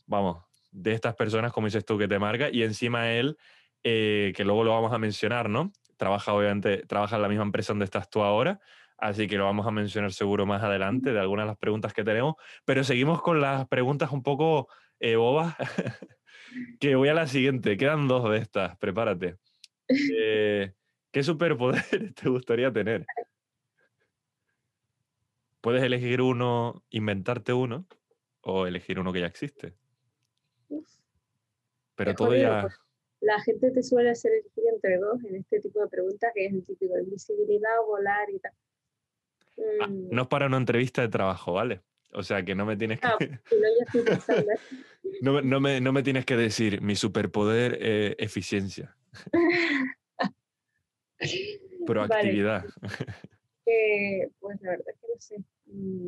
vamos, 0.06 0.44
de 0.72 0.94
estas 0.94 1.16
personas, 1.16 1.52
como 1.52 1.68
dices 1.68 1.86
tú, 1.86 1.98
que 1.98 2.08
te 2.08 2.20
marca, 2.20 2.50
y 2.52 2.64
encima 2.64 3.12
él 3.12 3.38
eh, 3.84 4.34
que 4.36 4.44
luego 4.44 4.64
lo 4.64 4.72
vamos 4.72 4.94
a 4.94 5.00
mencionar, 5.00 5.50
¿no? 5.50 5.72
Trabaja, 5.98 6.34
obviamente, 6.34 6.86
trabaja 6.86 7.16
en 7.16 7.22
la 7.24 7.30
misma 7.30 7.44
empresa 7.44 7.74
donde 7.74 7.86
estás 7.86 8.10
tú 8.10 8.22
ahora, 8.22 8.60
así 8.98 9.28
que 9.28 9.38
lo 9.38 9.46
vamos 9.46 9.66
a 9.66 9.72
mencionar 9.72 10.14
seguro 10.14 10.46
más 10.46 10.62
adelante 10.64 11.12
de 11.12 11.20
algunas 11.20 11.46
de 11.46 11.48
las 11.48 11.58
preguntas 11.58 11.94
que 11.94 12.04
tenemos, 12.04 12.36
pero 12.66 12.84
seguimos 12.84 13.22
con 13.22 13.42
las 13.42 13.68
preguntas 13.68 14.12
un 14.12 14.22
poco 14.22 14.68
eh, 15.00 15.16
bobas, 15.16 15.56
que 16.80 16.96
voy 16.96 17.10
a 17.10 17.14
la 17.14 17.28
siguiente, 17.28 17.76
quedan 17.78 18.08
dos 18.08 18.30
de 18.30 18.38
estas, 18.38 18.78
prepárate. 18.78 19.38
Eh, 20.18 20.72
¿Qué 21.12 21.22
superpoder 21.22 21.84
te 22.16 22.30
gustaría 22.30 22.72
tener? 22.72 23.06
Puedes 25.62 25.84
elegir 25.84 26.22
uno, 26.22 26.84
inventarte 26.90 27.54
uno, 27.54 27.86
o 28.42 28.66
elegir 28.66 29.00
uno 29.00 29.14
que 29.14 29.22
ya 29.22 29.28
existe. 29.28 29.76
Pero 31.96 32.16
todo 32.16 32.36
ya... 32.36 32.68
la 33.20 33.42
gente 33.42 33.72
te 33.72 33.84
suele 33.84 34.10
hacer 34.10 34.32
elegir 34.32 34.64
entre 34.74 34.98
dos 34.98 35.24
en 35.24 35.36
este 35.36 35.60
tipo 35.60 35.80
de 35.82 35.88
preguntas, 35.88 36.32
que 36.34 36.48
es 36.48 36.54
el 36.54 36.66
típico 36.66 36.96
de 36.96 37.04
visibilidad, 37.04 37.78
volar 37.86 38.30
y 38.30 38.40
tal. 38.40 38.54
Ah, 39.82 39.88
mm. 39.88 40.10
no 40.10 40.22
es 40.24 40.28
para 40.28 40.48
una 40.48 40.58
entrevista 40.58 41.02
de 41.02 41.10
trabajo, 41.10 41.54
¿vale? 41.54 41.82
O 42.14 42.24
sea 42.24 42.44
que 42.44 42.56
no 42.56 42.66
me 42.66 42.76
tienes 42.76 43.00
que. 43.00 43.08
Ah, 43.08 43.18
no, 45.22 45.42
no, 45.42 45.60
me, 45.60 45.80
no, 45.80 45.94
me, 45.94 46.04
tienes 46.04 46.26
que 46.26 46.36
decir 46.36 46.82
mi 46.82 46.96
superpoder 46.96 47.78
eh, 47.80 48.16
eficiencia. 48.18 48.96
Proactividad. 51.86 52.66
Eh, 53.66 54.30
pues 54.40 54.60
la 54.62 54.72
verdad 54.72 54.88
es 54.90 54.96
que 55.00 55.08
no 55.08 55.20
sé. 55.20 55.38
Mm, 55.66 56.08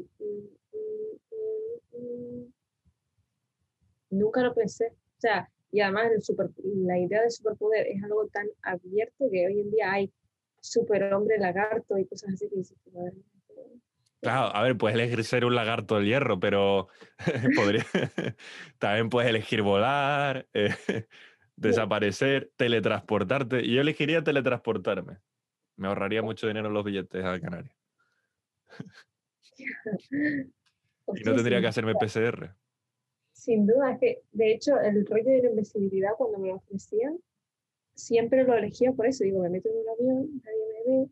mm, 1.99 2.53
Nunca 4.09 4.41
lo 4.41 4.53
pensé. 4.53 4.87
O 4.87 5.19
sea, 5.19 5.49
y 5.71 5.81
además 5.81 6.11
el 6.15 6.21
super, 6.21 6.49
la 6.63 6.99
idea 6.99 7.21
de 7.23 7.31
superpoder 7.31 7.87
es 7.87 8.03
algo 8.03 8.27
tan 8.27 8.47
abierto 8.61 9.25
que 9.31 9.47
hoy 9.47 9.59
en 9.59 9.71
día 9.71 9.91
hay 9.91 10.13
superhombre 10.59 11.37
lagarto 11.39 11.97
y 11.97 12.05
cosas 12.05 12.33
así 12.33 12.47
que 12.49 12.57
dices, 12.57 12.77
Claro, 14.21 14.55
a 14.55 14.63
ver, 14.63 14.77
puedes 14.77 14.95
elegir 14.95 15.23
ser 15.25 15.43
un 15.43 15.55
lagarto 15.55 15.95
del 15.95 16.05
hierro, 16.05 16.39
pero 16.39 16.87
podría... 17.55 17.83
también 18.79 19.09
puedes 19.09 19.29
elegir 19.29 19.61
volar, 19.63 20.47
eh, 20.53 20.73
desaparecer, 21.57 22.51
teletransportarte. 22.55 23.65
Y 23.65 23.73
yo 23.73 23.81
elegiría 23.81 24.23
teletransportarme. 24.23 25.17
Me 25.75 25.87
ahorraría 25.87 26.21
mucho 26.21 26.47
dinero 26.47 26.67
en 26.67 26.73
los 26.73 26.83
billetes 26.83 27.23
a 27.23 27.39
Canarias. 27.39 27.75
y 29.57 31.23
no 31.23 31.35
tendría 31.35 31.61
que 31.61 31.67
hacerme 31.67 31.95
PCR. 31.95 32.55
Sin 33.31 33.65
duda, 33.65 33.93
es 33.93 33.99
que 33.99 34.21
de 34.31 34.53
hecho 34.53 34.79
el 34.79 35.05
rollo 35.05 35.29
de 35.29 35.41
la 35.41 35.49
invisibilidad 35.49 36.11
cuando 36.17 36.39
me 36.39 36.49
lo 36.49 36.55
ofrecían, 36.55 37.17
siempre 37.95 38.43
lo 38.43 38.55
elegía 38.55 38.91
por 38.91 39.05
eso. 39.07 39.23
Digo, 39.23 39.41
me 39.41 39.49
meto 39.49 39.69
en 39.69 39.75
un 39.75 39.89
avión, 39.89 40.41
nadie 40.43 40.65
me 40.67 41.01
ve, 41.01 41.09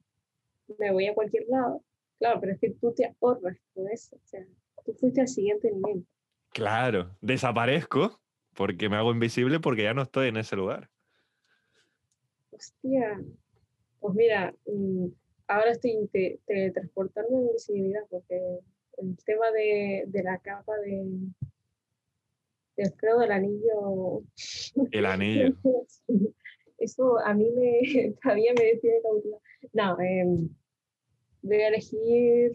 me 0.79 0.91
voy 0.91 1.07
a 1.07 1.13
cualquier 1.13 1.45
lado 1.49 1.83
Claro, 2.21 2.39
pero 2.39 2.53
es 2.53 2.59
que 2.59 2.69
tú 2.69 2.93
te 2.93 3.15
ahorras 3.19 3.57
con 3.73 3.89
eso. 3.89 4.15
O 4.15 4.27
sea, 4.27 4.45
tú 4.85 4.93
fuiste 4.93 5.21
al 5.21 5.27
siguiente 5.27 5.71
nivel. 5.71 6.05
Claro, 6.53 7.17
desaparezco 7.19 8.21
porque 8.53 8.89
me 8.89 8.97
hago 8.97 9.11
invisible 9.11 9.59
porque 9.59 9.81
ya 9.83 9.95
no 9.95 10.03
estoy 10.03 10.27
en 10.27 10.37
ese 10.37 10.55
lugar. 10.55 10.87
Hostia. 12.51 13.19
Pues 14.01 14.15
mira, 14.15 14.53
mm, 14.65 15.07
ahora 15.47 15.71
estoy 15.71 16.09
teletransportando 16.47 17.37
en 17.37 17.47
invisibilidad 17.47 18.01
porque 18.09 18.59
el 18.97 19.15
tema 19.23 19.51
de, 19.51 20.05
de 20.07 20.23
la 20.23 20.39
capa 20.39 20.75
de, 20.79 21.05
del 22.77 22.93
creo 22.97 23.19
del 23.19 23.31
anillo. 23.31 24.23
El 24.91 25.05
anillo. 25.05 25.55
Eso 26.79 27.19
a 27.23 27.33
mí 27.35 27.47
me 27.51 28.13
todavía 28.23 28.53
me 28.57 28.65
decide 28.65 29.01
No, 29.73 29.99
eh, 30.01 30.25
voy 31.43 31.61
a 31.61 31.67
elegir. 31.67 32.53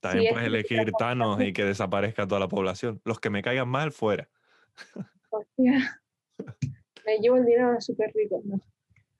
También 0.00 0.32
puedes 0.32 0.48
elegir 0.48 0.92
Thanos 0.98 1.40
y 1.42 1.52
que 1.52 1.64
desaparezca 1.64 2.26
toda 2.26 2.40
la 2.40 2.48
población. 2.48 3.02
Los 3.04 3.20
que 3.20 3.30
me 3.30 3.42
caigan 3.42 3.68
mal, 3.68 3.92
fuera. 3.92 4.28
Hostia. 5.30 6.03
Me 7.06 7.18
llevo 7.18 7.36
el 7.36 7.44
dinero 7.44 7.72
a 7.76 7.80
súper 7.80 8.12
rico, 8.14 8.42
¿no? 8.44 8.60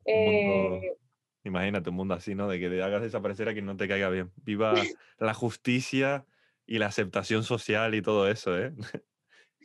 Eh, 0.07 0.97
imagínate 1.44 1.90
un 1.90 1.97
mundo 1.97 2.14
así, 2.14 2.35
¿no? 2.35 2.49
De 2.49 2.59
que 2.59 2.68
te 2.68 2.83
hagas 2.83 3.03
desaparecer 3.03 3.49
a 3.49 3.53
quien 3.53 3.66
no 3.66 3.77
te 3.77 3.88
caiga 3.88 4.09
bien. 4.11 4.31
Viva 4.44 4.75
la 5.18 5.35
justicia 5.35 6.27
y 6.66 6.79
la 6.79 6.87
aceptación 6.87 7.44
social 7.44 7.94
y 7.94 8.03
todo 8.03 8.29
eso, 8.29 8.59
¿eh? 8.59 8.73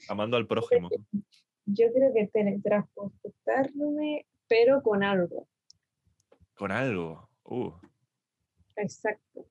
Amando 0.09 0.37
al 0.37 0.47
prójimo. 0.47 0.89
Yo 1.65 1.93
creo 1.93 2.13
que 2.13 2.27
teletransportarme 2.27 4.25
pero 4.49 4.81
con 4.81 5.03
algo. 5.03 5.47
Con 6.55 6.71
algo. 6.71 7.29
Uh. 7.43 7.71
Exacto. 8.75 9.45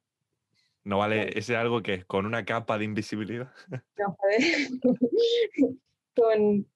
¿No 0.85 0.99
vale 0.99 1.39
ese 1.39 1.57
algo 1.57 1.83
que 1.83 1.95
es 1.95 2.05
con 2.05 2.27
una 2.27 2.45
capa 2.45 2.77
de 2.77 2.85
invisibilidad? 2.85 3.51
No, 3.99 4.17
joder. 4.19 4.41
con, 6.17 6.67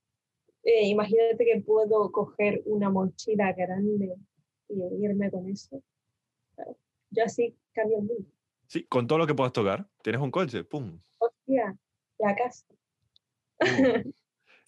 eh, 0.63 0.87
imagínate 0.87 1.45
que 1.45 1.61
puedo 1.61 2.11
coger 2.13 2.63
una 2.67 2.91
mochila 2.91 3.53
grande 3.53 4.15
y 4.69 5.05
irme 5.05 5.31
con 5.31 5.49
eso. 5.49 5.83
Yo 7.11 7.25
así 7.25 7.57
cambio 7.73 7.99
el 7.99 8.05
mundo. 8.05 8.31
Sí, 8.67 8.85
con 8.85 9.07
todo 9.07 9.19
lo 9.19 9.27
que 9.27 9.35
puedas 9.35 9.53
tocar. 9.53 9.87
Tienes 10.03 10.23
un 10.23 10.31
coche, 10.31 10.65
¡pum! 10.65 11.01
Hostia, 11.19 11.77
la 12.19 12.35
casa. 12.35 12.67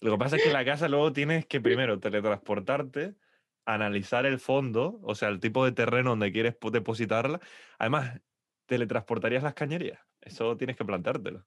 Lo 0.01 0.11
que 0.11 0.17
pasa 0.17 0.35
es 0.35 0.43
que 0.43 0.49
en 0.49 0.53
la 0.53 0.65
casa 0.65 0.87
luego 0.87 1.11
tienes 1.13 1.45
que 1.45 1.59
primero 1.59 1.99
teletransportarte 1.99 3.15
analizar 3.65 4.25
el 4.25 4.39
fondo, 4.39 4.99
o 5.01 5.15
sea, 5.15 5.29
el 5.29 5.39
tipo 5.39 5.65
de 5.65 5.71
terreno 5.71 6.11
donde 6.11 6.31
quieres 6.31 6.55
depositarla. 6.71 7.39
Además, 7.79 8.21
teletransportarías 8.67 9.43
las 9.43 9.55
cañerías. 9.55 9.99
Eso 10.21 10.55
tienes 10.57 10.77
que 10.77 10.85
plantártelo. 10.85 11.45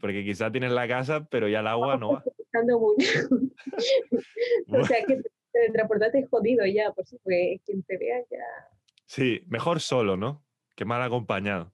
Porque 0.00 0.24
quizá 0.24 0.50
tienes 0.50 0.72
la 0.72 0.88
casa, 0.88 1.26
pero 1.26 1.48
ya 1.48 1.60
el 1.60 1.66
agua 1.66 1.96
no 1.96 2.14
va. 2.14 2.24
o 4.68 4.84
sea, 4.84 5.04
que 5.04 5.22
teletransportarte 5.52 6.20
es 6.20 6.28
jodido 6.28 6.64
ya, 6.66 6.92
por 6.92 7.06
fue 7.22 7.60
quien 7.64 7.82
te 7.82 7.96
vea 7.96 8.20
ya. 8.30 8.44
Sí, 9.06 9.42
mejor 9.46 9.80
solo, 9.80 10.16
¿no? 10.16 10.44
Que 10.74 10.84
mal 10.84 11.02
acompañado. 11.02 11.72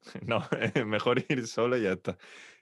No, 0.26 0.42
mejor 0.86 1.24
ir 1.28 1.46
solo 1.46 1.76
y 1.76 1.82
ya 1.82 1.92
está. 1.92 2.16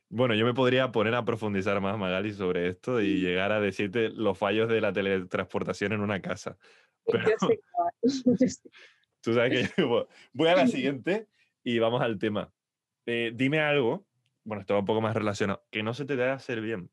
Bueno, 0.09 0.35
yo 0.35 0.47
me 0.47 0.55
podría 0.55 0.93
poner 0.93 1.15
a 1.15 1.25
profundizar 1.25 1.81
más, 1.81 1.99
Magali, 1.99 2.33
sobre 2.33 2.69
esto 2.69 3.01
y 3.01 3.21
llegar 3.21 3.53
a 3.53 3.61
decirte 3.61 4.09
los 4.09 4.39
fallos 4.39 4.69
de 4.69 4.81
la 4.81 4.93
teletransportación 4.93 5.93
en 5.93 6.01
una 6.01 6.23
casa. 6.23 6.57
Pero, 7.05 7.25
Tú 9.21 9.35
sabes 9.35 9.73
que 9.75 9.83
voy 10.33 10.49
a 10.49 10.55
la 10.55 10.69
siguiente 10.69 11.29
y 11.65 11.79
vamos 11.79 12.03
al 12.03 12.19
tema. 12.19 12.53
Eh, 13.07 13.33
dime 13.35 13.61
algo, 13.61 14.07
bueno, 14.45 14.61
esto 14.61 14.75
va 14.75 14.81
un 14.81 14.87
poco 14.87 15.01
más 15.01 15.15
relacionado, 15.15 15.65
que 15.71 15.83
no 15.83 15.95
se 15.95 16.05
te 16.05 16.15
dé 16.15 16.31
hacer 16.31 16.61
bien. 16.61 16.91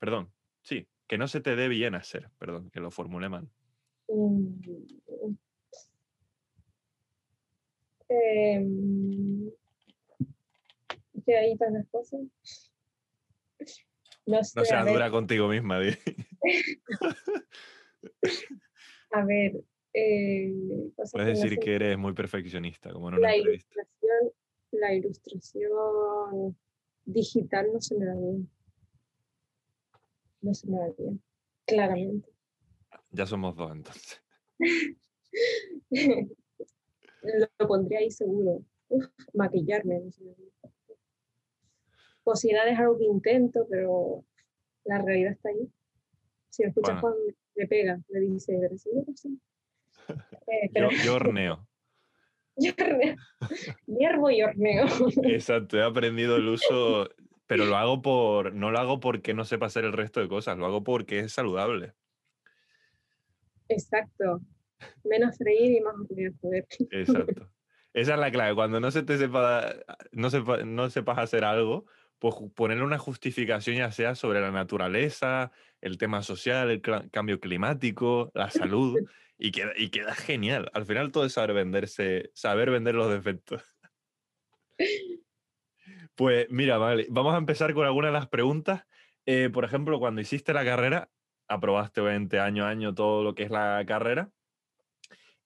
Perdón, 0.00 0.32
sí, 0.62 0.88
que 1.06 1.18
no 1.18 1.28
se 1.28 1.42
te 1.42 1.54
dé 1.56 1.68
bien 1.68 1.94
hacer, 1.94 2.30
perdón, 2.38 2.70
que 2.70 2.80
lo 2.80 2.90
formule 2.90 3.28
mal. 3.28 3.50
Eh, 8.08 8.66
que 11.24 11.36
hay 11.36 11.56
tantas 11.58 11.86
cosas. 11.90 12.20
No, 14.24 14.42
sé, 14.42 14.58
no 14.58 14.64
seas 14.64 14.86
dura 14.86 15.10
contigo 15.10 15.48
misma. 15.48 15.78
a 19.12 19.24
ver. 19.26 19.60
Eh, 19.92 20.54
Puedes 21.12 21.40
decir 21.40 21.58
que 21.58 21.74
eres 21.74 21.98
muy 21.98 22.14
perfeccionista, 22.14 22.90
como 22.90 23.08
en 23.10 23.16
una 23.16 23.28
la 23.28 23.36
Ilustración, 23.36 24.32
la 24.70 24.94
ilustración 24.94 26.56
digital 27.04 27.68
no 27.72 27.80
se 27.82 27.96
me 27.96 28.06
da 28.06 28.14
bien. 28.14 28.48
No 30.42 30.54
se 30.54 30.66
me 30.68 30.78
da 30.78 30.88
bien, 30.96 31.22
claramente. 31.66 32.28
Ya 33.10 33.26
somos 33.26 33.56
dos 33.56 33.72
entonces. 33.72 34.22
lo, 37.58 37.68
pondría 37.68 37.98
ahí 37.98 38.10
seguro. 38.10 38.64
maquillarme, 39.34 40.00
no 40.00 40.10
se 40.10 40.24
me. 40.24 40.34
Cocinar 42.22 42.68
es 42.68 42.78
algo 42.78 42.98
que 42.98 43.04
intento, 43.04 43.66
pero 43.68 44.24
la 44.84 45.02
realidad 45.02 45.32
está 45.32 45.48
ahí. 45.48 45.70
Si 46.48 46.62
lo 46.62 46.68
escuchas 46.68 47.00
Juan, 47.00 47.14
le 47.54 47.66
pega, 47.66 48.00
le 48.08 48.20
dice, 48.20 48.56
pero 48.60 48.76
sí, 48.76 48.90
eh, 50.46 50.70
yo, 50.74 50.88
yo 51.04 51.14
horneo. 51.14 51.66
Yo 52.56 52.72
horneo. 52.78 53.16
Hiervo 53.86 54.28
y 54.30 54.42
horneo. 54.42 54.84
Exacto, 55.22 55.78
he 55.78 55.82
aprendido 55.82 56.36
el 56.36 56.48
uso, 56.48 57.08
pero 57.50 57.64
lo 57.64 57.76
hago 57.76 58.00
por, 58.00 58.54
no 58.54 58.70
lo 58.70 58.78
hago 58.78 59.00
porque 59.00 59.34
no 59.34 59.44
sepa 59.44 59.66
hacer 59.66 59.84
el 59.84 59.92
resto 59.92 60.20
de 60.20 60.28
cosas, 60.28 60.56
lo 60.56 60.66
hago 60.66 60.84
porque 60.84 61.18
es 61.18 61.32
saludable. 61.32 61.94
Exacto. 63.68 64.40
Menos 65.02 65.36
freír 65.36 65.72
y 65.72 65.80
más 65.80 65.96
poder. 66.40 66.64
Exacto. 66.92 67.50
Esa 67.92 68.14
es 68.14 68.20
la 68.20 68.30
clave. 68.30 68.54
Cuando 68.54 68.78
no 68.78 68.92
se 68.92 69.02
te 69.02 69.18
sepa, 69.18 69.74
no, 70.12 70.30
sepa, 70.30 70.58
no 70.58 70.90
sepas 70.90 71.18
hacer 71.18 71.42
algo, 71.42 71.86
pues 72.20 72.36
ponerle 72.54 72.84
una 72.84 72.98
justificación 72.98 73.78
ya 73.78 73.90
sea 73.90 74.14
sobre 74.14 74.40
la 74.40 74.52
naturaleza, 74.52 75.50
el 75.80 75.98
tema 75.98 76.22
social, 76.22 76.70
el 76.70 76.80
cambio 77.10 77.40
climático, 77.40 78.30
la 78.32 78.48
salud, 78.50 78.96
y 79.38 79.50
queda, 79.50 79.72
y 79.76 79.90
queda 79.90 80.14
genial. 80.14 80.70
Al 80.72 80.86
final 80.86 81.10
todo 81.10 81.24
es 81.24 81.32
saber 81.32 81.52
venderse, 81.52 82.30
saber 82.32 82.70
vender 82.70 82.94
los 82.94 83.10
defectos. 83.10 83.76
Pues 86.20 86.50
mira, 86.50 86.76
vale, 86.76 87.06
vamos 87.08 87.34
a 87.34 87.38
empezar 87.38 87.72
con 87.72 87.86
algunas 87.86 88.10
de 88.10 88.18
las 88.18 88.28
preguntas. 88.28 88.84
Eh, 89.24 89.48
por 89.50 89.64
ejemplo, 89.64 89.98
cuando 89.98 90.20
hiciste 90.20 90.52
la 90.52 90.66
carrera, 90.66 91.08
aprobaste 91.48 92.02
20 92.02 92.38
año 92.38 92.66
a 92.66 92.68
año 92.68 92.94
todo 92.94 93.24
lo 93.24 93.34
que 93.34 93.44
es 93.44 93.50
la 93.50 93.82
carrera, 93.86 94.30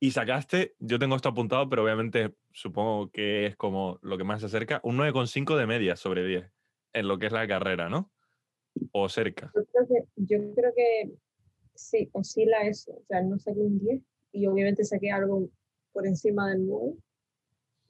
y 0.00 0.10
sacaste, 0.10 0.74
yo 0.80 0.98
tengo 0.98 1.14
esto 1.14 1.28
apuntado, 1.28 1.68
pero 1.68 1.84
obviamente 1.84 2.34
supongo 2.52 3.08
que 3.12 3.46
es 3.46 3.54
como 3.54 4.00
lo 4.02 4.18
que 4.18 4.24
más 4.24 4.40
se 4.40 4.46
acerca, 4.46 4.80
un 4.82 4.96
9,5 4.96 5.56
de 5.56 5.66
media 5.68 5.94
sobre 5.94 6.26
10 6.26 6.50
en 6.92 7.06
lo 7.06 7.20
que 7.20 7.26
es 7.26 7.32
la 7.32 7.46
carrera, 7.46 7.88
¿no? 7.88 8.10
o 8.90 9.08
cerca. 9.08 9.52
Yo 9.54 9.62
creo 10.56 10.74
que, 10.74 11.06
yo 11.06 11.14
sí, 11.76 12.10
oscila 12.10 12.66
eso. 12.66 12.90
O 12.94 13.04
sea, 13.06 13.22
no 13.22 13.38
saqué 13.38 13.60
un 13.60 13.78
10 13.78 14.02
y 14.32 14.48
obviamente 14.48 14.82
saqué 14.82 15.12
algo 15.12 15.48
por 15.92 16.04
encima 16.04 16.50
del 16.50 16.66
9. 16.66 16.94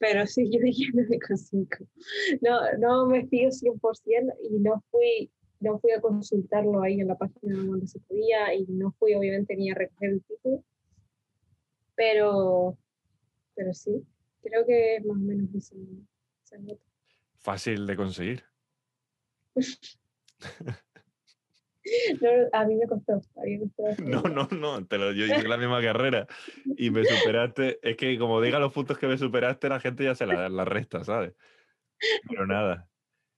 Pero 0.06 0.26
sí, 0.26 0.50
yo 0.50 0.60
dije 0.60 0.84
9,5. 0.92 1.88
No, 2.42 2.60
no 2.78 3.06
me 3.06 3.26
fío 3.26 3.48
100% 3.48 4.34
y 4.42 4.58
no 4.58 4.84
fui, 4.90 5.30
no 5.60 5.78
fui 5.78 5.92
a 5.92 6.00
consultarlo 6.02 6.82
ahí 6.82 7.00
en 7.00 7.08
la 7.08 7.16
página 7.16 7.56
donde 7.56 7.86
se 7.86 8.00
podía 8.00 8.52
y 8.52 8.66
no 8.66 8.92
fui 8.98 9.14
obviamente 9.14 9.56
ni 9.56 9.70
a 9.70 9.74
recoger 9.74 10.10
el 10.10 10.22
título. 10.24 10.62
Pero, 11.96 12.76
pero 13.54 13.72
sí, 13.72 14.04
creo 14.42 14.66
que 14.66 14.96
es 14.96 15.06
más 15.06 15.16
o 15.16 15.20
menos 15.20 15.54
esa, 15.54 15.74
nota. 16.58 16.84
Fácil 17.38 17.86
de 17.86 17.96
conseguir. 17.96 18.44
No, 22.20 22.30
a 22.52 22.64
mí 22.64 22.76
me 22.76 22.86
costó. 22.86 23.20
No, 24.02 24.22
no, 24.22 24.48
no, 24.50 24.86
te 24.86 24.96
lo, 24.96 25.12
yo 25.12 25.26
hice 25.26 25.46
la 25.46 25.58
misma 25.58 25.82
carrera 25.82 26.26
y 26.76 26.90
me 26.90 27.04
superaste. 27.04 27.78
Es 27.82 27.96
que 27.96 28.18
como 28.18 28.40
diga 28.40 28.58
los 28.58 28.72
puntos 28.72 28.98
que 28.98 29.06
me 29.06 29.18
superaste, 29.18 29.68
la 29.68 29.80
gente 29.80 30.04
ya 30.04 30.14
se 30.14 30.26
la, 30.26 30.48
la 30.48 30.64
resta, 30.64 31.04
¿sabes? 31.04 31.34
Pero 32.28 32.46
nada, 32.46 32.88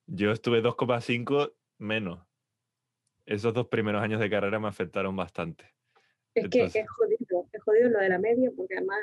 yo 0.07 0.31
estuve 0.31 0.63
2,5 0.63 1.53
menos. 1.79 2.25
Esos 3.27 3.53
dos 3.53 3.67
primeros 3.67 4.03
años 4.03 4.21
de 4.21 4.31
carrera 4.31 4.61
me 4.61 4.69
afectaron 4.69 5.17
bastante. 5.17 5.75
Es 6.35 6.49
que 6.49 6.65
es 6.65 6.91
jodido, 6.91 7.49
es 7.53 7.63
jodido 7.63 7.89
lo 7.89 7.99
de 7.99 8.09
la 8.11 8.19
media, 8.19 8.51
porque 8.57 8.77
además 8.77 8.99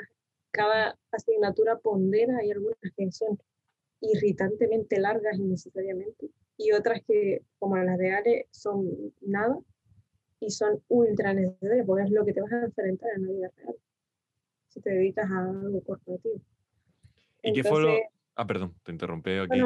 cada 0.50 0.96
asignatura 1.10 1.78
pondera, 1.78 2.38
hay 2.38 2.52
algunas 2.52 2.78
que 2.96 3.10
son 3.12 3.38
irritantemente 4.00 4.98
largas 5.00 5.36
innecesariamente 5.36 6.30
y 6.56 6.72
otras 6.72 7.02
que, 7.06 7.42
como 7.58 7.76
las 7.76 7.98
de 7.98 8.12
Ale, 8.12 8.46
son 8.50 8.86
nada 9.20 9.58
y 10.40 10.50
son 10.50 10.82
ultra 10.88 11.32
necesarias 11.32 11.86
porque 11.86 12.04
es 12.04 12.10
lo 12.10 12.24
que 12.24 12.32
te 12.32 12.40
vas 12.40 12.52
a 12.52 12.64
enfrentar 12.64 13.10
en 13.16 13.26
la 13.26 13.32
vida 13.32 13.50
real 13.56 13.76
si 14.68 14.80
te 14.80 14.90
dedicas 14.90 15.30
a 15.30 15.38
algo 15.38 15.82
corporativo. 15.82 16.40
¿Y 17.42 17.52
qué 17.52 17.62
fue 17.62 17.82
lo...? 17.82 17.94
Ah, 18.36 18.46
perdón, 18.46 18.74
te 18.82 18.90
interrumpí 18.90 19.30
aquí. 19.30 19.60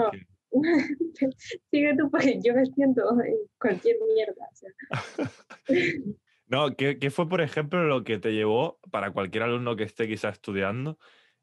Sigue 1.70 1.96
tú 1.96 2.10
porque 2.10 2.38
yo 2.42 2.54
me 2.54 2.66
siento 2.66 3.02
en 3.22 3.36
cualquier 3.58 3.96
mierda. 4.14 4.48
no, 6.46 6.76
¿qué, 6.76 6.98
¿qué, 6.98 7.10
fue, 7.10 7.28
por 7.28 7.40
ejemplo, 7.40 7.82
lo 7.84 8.04
que 8.04 8.18
te 8.18 8.32
llevó 8.32 8.78
para 8.90 9.12
cualquier 9.12 9.44
alumno 9.44 9.76
que 9.76 9.84
esté 9.84 10.06
quizás 10.06 10.34
estudiando 10.34 10.98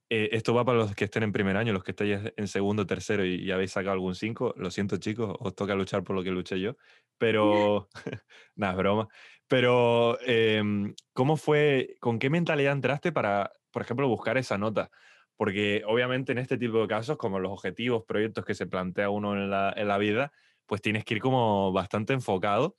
eh, 0.09 0.29
esto 0.33 0.53
va 0.53 0.63
para 0.63 0.77
los 0.77 0.95
que 0.95 1.05
estén 1.05 1.23
en 1.23 1.31
primer 1.31 1.57
año, 1.57 1.73
los 1.73 1.83
que 1.83 1.91
estéis 1.91 2.19
en 2.37 2.47
segundo, 2.47 2.85
tercero 2.85 3.25
y, 3.25 3.51
habéis 3.51 3.71
sacado 3.71 3.93
algún 3.93 4.15
5. 4.15 4.53
Lo 4.57 4.69
siento, 4.69 4.97
chicos, 4.97 5.35
os 5.39 5.55
toca 5.55 5.75
luchar 5.75 6.03
por 6.03 6.15
lo 6.15 6.23
que 6.23 6.31
luché 6.31 6.59
yo. 6.59 6.75
Pero, 7.17 7.89
nada, 8.55 8.73
es 8.73 8.77
broma. 8.77 9.07
Pero, 9.47 10.19
em, 10.21 10.93
¿cómo 11.13 11.37
fue, 11.37 11.95
con 11.99 12.19
qué 12.19 12.29
mentalidad 12.29 12.73
entraste 12.73 13.11
para, 13.11 13.51
por 13.71 13.81
ejemplo, 13.81 14.07
buscar 14.07 14.37
esa 14.37 14.57
nota? 14.57 14.91
Porque 15.37 15.83
obviamente 15.85 16.31
en 16.31 16.37
este 16.37 16.57
tipo 16.57 16.81
de 16.81 16.87
casos, 16.87 17.17
como 17.17 17.39
los 17.39 17.51
objetivos, 17.51 18.03
proyectos 18.07 18.45
que 18.45 18.53
se 18.55 18.67
plantea 18.67 19.09
uno 19.09 19.33
en 19.33 19.49
la, 19.49 19.73
en 19.75 19.87
la 19.87 19.97
vida, 19.97 20.31
pues 20.65 20.81
tienes 20.81 21.03
que 21.03 21.15
ir 21.15 21.21
como 21.21 21.71
bastante 21.71 22.13
enfocado 22.13 22.75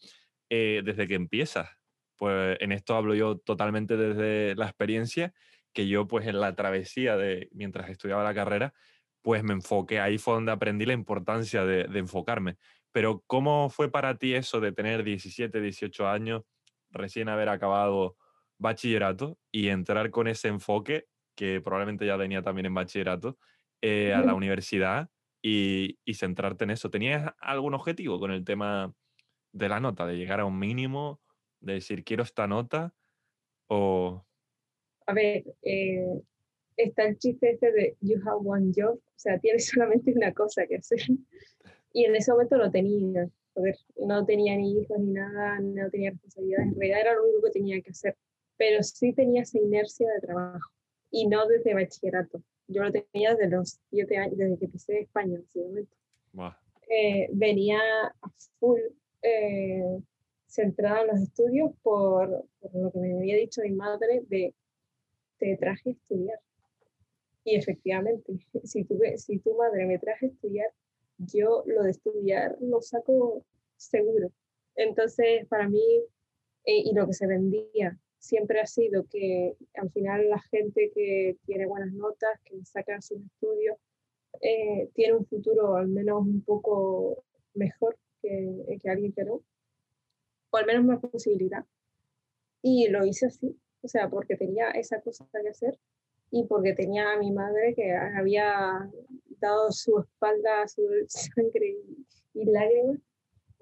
eh, 0.49 0.83
desde 0.85 1.07
que 1.07 1.15
empiezas. 1.15 1.69
Pues 2.17 2.57
en 2.61 2.73
esto 2.73 2.97
hablo 2.97 3.15
yo 3.15 3.39
totalmente 3.39 3.97
desde 3.97 4.55
la 4.55 4.67
experiencia 4.67 5.35
que 5.77 5.87
yo 5.87 6.09
pues 6.09 6.27
en 6.27 6.41
la 6.41 6.57
travesía 6.57 7.19
de 7.19 7.51
mientras 7.53 7.91
estudiaba 7.91 8.25
la 8.25 8.33
carrera, 8.33 8.73
pues 9.21 9.45
me 9.45 9.53
enfoqué, 9.53 10.01
ahí 10.01 10.17
fue 10.17 10.33
donde 10.33 10.51
aprendí 10.51 10.87
la 10.87 10.95
importancia 10.95 11.67
de, 11.67 11.83
enfocarme. 11.99 12.57
Pero 12.93 13.23
¿cómo 13.27 13.69
fue 13.69 13.91
para 13.91 14.17
ti 14.17 14.33
eso 14.33 14.59
de 14.59 14.73
tener 14.73 15.05
17, 15.05 15.61
18 15.61 16.09
años, 16.09 16.45
recién 16.89 17.29
haber 17.29 17.51
acabado 17.51 18.17
bachillerato 18.59 19.39
y 19.53 19.69
entrar 19.69 20.11
con 20.11 20.29
ese 20.29 20.49
enfoque, 20.49 21.09
que 21.37 21.61
probablemente 21.61 22.07
ya 22.07 22.17
venía 22.17 22.41
también 22.41 22.65
en 22.67 22.75
bachillerato, 22.75 23.37
eh, 23.83 24.15
a 24.15 24.23
la 24.23 24.33
universidad 24.33 25.11
y, 25.43 25.99
y, 26.07 26.15
centrarte 26.15 26.65
en 26.65 26.71
eso? 26.71 26.89
¿Tenías 26.89 27.35
algún 27.39 27.75
objetivo 27.75 28.19
con 28.19 28.31
el 28.31 28.45
tema 28.47 28.95
de 29.53 29.69
la 29.69 29.79
nota, 29.79 30.07
de 30.07 30.17
llegar 30.17 30.41
a 30.41 30.47
un 30.47 30.59
mínimo, 30.59 31.21
de 31.61 31.75
decir 31.75 32.03
quiero 32.03 32.23
esta 32.23 32.47
nota? 32.47 32.95
¿O 33.69 34.27
a 35.07 35.15
ver, 35.15 35.45
eh, 35.63 36.21
está 36.77 37.05
el 37.05 37.19
chiste 37.19 37.53
este 37.53 37.73
de 37.73 37.97
you 38.01 38.21
have 38.27 38.41
one 38.45 38.73
job, 38.75 38.97
o 38.97 39.19
sea, 39.19 39.39
tienes 39.39 39.67
solamente 39.75 40.13
una 40.13 40.33
cosa 40.33 40.67
que 40.67 40.77
hacer. 40.77 41.01
Y 41.93 42.05
en 42.05 42.15
ese 42.15 42.33
momento 42.33 42.57
lo 42.57 42.71
tenía. 42.71 43.29
A 43.55 43.61
ver, 43.61 43.77
no 43.97 44.27
tenía 44.27 44.55
ni 44.57 44.81
hijos 44.81 44.99
ni 44.99 45.13
nada, 45.13 45.59
no 45.61 45.89
tenía 45.89 46.11
responsabilidades, 46.11 46.69
en 46.69 46.79
realidad 46.79 47.01
era 47.01 47.15
lo 47.15 47.25
único 47.25 47.43
que 47.45 47.53
tenía 47.53 47.81
que 47.81 47.91
hacer. 47.91 48.15
Pero 48.59 48.83
sí 48.83 49.15
tenía 49.15 49.43
esa 49.43 49.59
inercia 49.59 50.07
de 50.13 50.21
trabajo 50.21 50.71
y 51.11 51.27
no 51.27 51.47
desde 51.47 51.73
bachillerato. 51.73 52.43
Yo 52.69 52.83
lo 52.83 52.93
tenía 52.93 53.35
desde 53.35 53.49
los 53.49 53.79
siete 53.89 54.19
años, 54.19 54.37
desde 54.37 54.59
que 54.59 54.65
empecé 54.67 55.01
España, 55.01 55.39
básicamente. 55.39 55.97
Eh, 56.89 57.29
venía 57.33 57.79
a 57.79 58.31
full 58.61 58.81
eh, 59.23 60.01
centrada 60.47 61.03
en 61.03 61.07
los 61.09 61.21
estudios 61.21 61.73
por, 61.83 62.45
por, 62.61 62.75
lo 62.75 62.93
que 62.93 62.99
me 62.99 63.17
había 63.17 63.37
dicho 63.37 63.63
mi 63.63 63.73
madre 63.73 64.23
de 64.29 64.55
te 65.39 65.57
traje 65.57 65.91
a 65.91 65.93
estudiar. 65.93 66.39
Y 67.45 67.57
efectivamente, 67.57 68.33
si 68.65 68.85
tu, 68.85 68.99
si 69.17 69.39
tu 69.39 69.57
madre 69.57 69.87
me 69.87 69.99
traje 69.99 70.27
a 70.27 70.29
estudiar, 70.29 70.71
yo 71.19 71.63
lo 71.67 71.83
de 71.83 71.91
estudiar 71.91 72.57
lo 72.61 72.81
saco 72.83 73.45
seguro. 73.77 74.31
Entonces, 74.75 75.47
para 75.49 75.69
mí, 75.69 75.83
eh, 76.65 76.83
y 76.85 76.93
lo 76.95 77.07
que 77.07 77.15
se 77.15 77.27
vendía 77.27 77.99
siempre 78.19 78.61
ha 78.61 78.67
sido 78.67 79.07
que 79.07 79.57
al 79.75 79.91
final 79.93 80.29
la 80.29 80.41
gente 80.51 80.91
que 80.95 81.37
tiene 81.47 81.67
buenas 81.67 81.93
notas, 81.93 82.41
que 82.45 82.63
saca 82.65 83.01
sus 83.01 83.19
estudios, 83.25 83.77
eh, 84.43 84.91
tiene 84.95 85.15
un 85.15 85.27
futuro 85.27 85.77
al 85.77 85.89
menos 85.89 86.23
un 86.23 86.43
poco 86.43 87.25
mejor 87.55 87.97
que, 88.21 88.79
que 88.83 88.91
alguien 88.91 89.13
que 89.13 89.25
no, 89.25 89.43
o 90.51 90.57
al 90.57 90.67
menos 90.67 90.85
más 90.85 91.01
posibilidad. 91.01 91.65
Y 92.63 92.89
lo 92.89 93.07
hice 93.07 93.27
así 93.27 93.57
o 93.83 93.89
sea, 93.89 94.09
porque 94.09 94.37
tenía 94.37 94.71
esa 94.71 95.01
cosa 95.01 95.27
que 95.31 95.49
hacer 95.49 95.79
y 96.31 96.45
porque 96.45 96.73
tenía 96.73 97.13
a 97.13 97.19
mi 97.19 97.31
madre 97.31 97.75
que 97.75 97.93
había 97.93 98.91
dado 99.41 99.71
su 99.71 100.01
espalda, 100.01 100.67
su 100.69 100.83
sangre 101.09 101.77
y, 102.35 102.45
lágrimas 102.45 102.99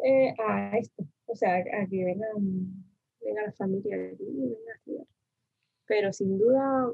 eh, 0.03 0.35
a 0.39 0.77
esto, 0.79 1.05
o 1.27 1.37
sea, 1.37 1.57
a 1.57 1.87
que 1.89 2.05
vengan, 2.05 2.85
venga 3.21 3.43
la 3.43 3.53
familia 3.53 3.97
aquí 4.13 4.25
y 4.25 4.49
venga 4.49 4.73
a 4.73 4.77
estudiar. 4.77 5.07
Pero 5.87 6.13
sin 6.13 6.39
duda 6.39 6.93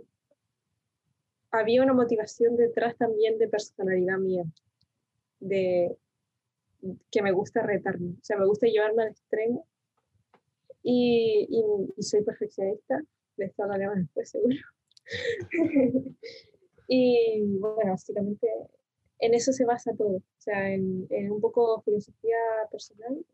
había 1.52 1.82
una 1.82 1.94
motivación 1.94 2.56
detrás 2.56 2.96
también 2.96 3.38
de 3.38 3.48
personalidad 3.48 4.18
mía, 4.18 4.44
de 5.40 5.96
que 7.10 7.22
me 7.22 7.32
gusta 7.32 7.62
retarme, 7.62 8.10
o 8.10 8.24
sea, 8.24 8.36
me 8.38 8.46
gusta 8.46 8.66
llevarme 8.66 9.02
al 9.02 9.08
extremo 9.10 9.66
y, 10.82 11.48
y 11.96 12.02
soy 12.02 12.22
perfeccionista 12.22 13.00
de 13.40 13.46
esto 13.46 13.62
hablaremos 13.64 13.96
después 13.96 14.30
seguro. 14.30 14.56
y 16.88 17.58
bueno, 17.58 17.92
básicamente 17.92 18.48
en 19.18 19.34
eso 19.34 19.52
se 19.52 19.64
basa 19.64 19.94
todo, 19.94 20.16
o 20.16 20.22
sea, 20.38 20.72
en, 20.72 21.06
en 21.10 21.30
un 21.30 21.40
poco 21.40 21.82
filosofía 21.82 22.36
personal, 22.70 23.24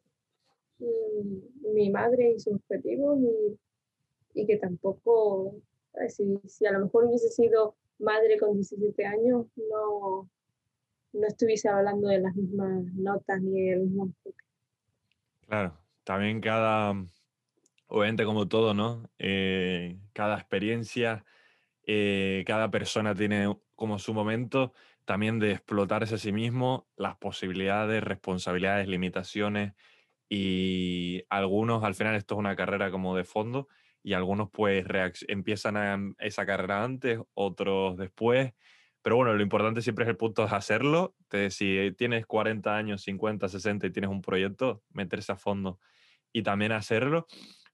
mi 0.78 1.90
madre 1.90 2.32
y 2.32 2.40
sus 2.40 2.54
objetivos 2.54 3.18
y, 3.20 3.59
y 4.42 4.46
que 4.46 4.56
tampoco, 4.59 5.54
si, 6.09 6.38
si, 6.46 6.66
a 6.66 6.72
lo 6.72 6.80
mejor 6.80 7.04
hubiese 7.04 7.28
sido 7.30 7.76
madre 7.98 8.38
con 8.38 8.54
17 8.54 9.06
años, 9.06 9.46
no, 9.56 10.28
no 11.12 11.26
estuviese 11.26 11.68
hablando 11.68 12.09
de 12.09 12.20
las 12.20 12.35
mismas 12.35 12.85
notas 12.94 13.40
ni 13.40 13.70
del 13.70 13.80
mismo 13.80 14.04
enfoque. 14.04 14.44
Claro, 15.46 15.78
también 16.04 16.40
cada, 16.40 16.92
obviamente 17.87 18.25
como 18.25 18.49
todo, 18.49 18.75
¿no? 18.75 19.11
Eh, 19.18 19.99
cada 20.12 20.37
experiencia, 20.37 21.25
eh, 21.87 22.44
cada 22.46 22.70
persona 22.70 23.14
tiene 23.14 23.57
como 23.75 23.99
su 23.99 24.14
momento 24.14 24.72
también 25.05 25.38
de 25.38 25.53
explotarse 25.53 26.16
a 26.16 26.18
sí 26.18 26.33
mismo, 26.33 26.88
las 26.96 27.16
posibilidades, 27.16 28.03
responsabilidades, 28.03 28.88
limitaciones 28.88 29.75
y 30.29 31.22
algunos, 31.31 31.85
al 31.85 31.94
final 31.94 32.16
esto 32.16 32.35
es 32.35 32.38
una 32.40 32.57
carrera 32.57 32.90
como 32.90 33.16
de 33.16 33.25
fondo 33.25 33.68
y 34.03 34.14
algunos 34.14 34.51
pues 34.53 34.85
empiezan 35.29 35.77
a 35.77 35.99
esa 36.18 36.46
carrera 36.46 36.85
antes, 36.85 37.20
otros 37.35 37.96
después. 37.96 38.53
Pero 39.03 39.16
bueno, 39.16 39.35
lo 39.35 39.42
importante 39.42 39.83
siempre 39.83 40.05
es 40.05 40.09
el 40.09 40.16
punto 40.16 40.46
de 40.46 40.55
hacerlo. 40.55 41.14
si 41.51 41.92
tienes 41.96 42.27
40 42.27 42.77
años, 42.77 43.03
50, 43.03 43.49
60 43.49 43.87
y 43.87 43.90
tienes 43.92 44.11
un 44.11 44.22
proyecto, 44.22 44.83
meterse 44.90 45.33
a 45.33 45.37
fondo 45.37 45.79
y 46.33 46.42
también 46.42 46.72
hacerlo. 46.72 47.27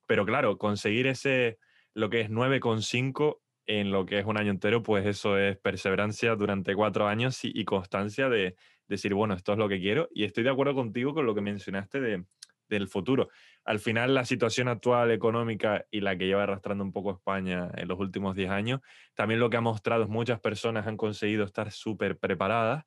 Pero 0.07 0.25
claro, 0.27 0.59
conseguir 0.59 1.07
ese, 1.07 1.59
lo 1.95 2.11
que 2.11 2.21
es 2.21 2.31
9,5 2.31 3.41
en 3.67 3.91
lo 3.91 4.07
que 4.07 4.19
es 4.19 4.27
un 4.27 4.39
año 4.39 4.51
entero, 4.51 4.83
pues 4.83 5.07
eso 5.07 5.39
es 5.39 5.57
perseverancia 5.57 6.35
durante 6.35 6.75
cuatro 6.75 7.07
años 7.07 7.41
y, 7.43 7.65
constancia 7.65 8.29
de, 8.29 8.57
decir, 8.89 9.15
bueno, 9.15 9.35
esto 9.35 9.53
es 9.53 9.59
lo 9.59 9.69
que 9.69 9.81
quiero. 9.81 10.09
Y 10.13 10.25
estoy 10.25 10.45
de 10.45 10.51
acuerdo 10.51 10.75
contigo 10.75 11.15
con 11.15 11.27
lo 11.27 11.35
que 11.35 11.41
mencionaste 11.41 12.01
de, 12.01 12.25
del 12.69 12.89
futuro. 12.89 13.29
Al 13.65 13.79
final, 13.79 14.15
la 14.15 14.25
situación 14.25 14.69
actual 14.69 15.11
económica 15.13 15.87
y 15.91 16.01
la 16.01 16.17
que 16.17 16.27
lleva 16.27 16.43
arrastrando 16.43 16.83
un 16.83 16.93
poco 16.93 17.13
España 17.13 17.71
en 17.77 17.89
los 17.89 17.99
últimos 18.01 18.35
10 18.35 18.51
años, 18.51 18.81
también 19.15 19.41
lo 19.41 19.49
que 19.51 19.57
ha 19.57 19.61
mostrado 19.61 20.03
es 20.03 20.09
muchas 20.09 20.41
personas 20.41 20.87
han 20.87 20.97
conseguido 20.97 21.45
estar 21.45 21.71
súper 21.71 22.19
preparadas 22.19 22.85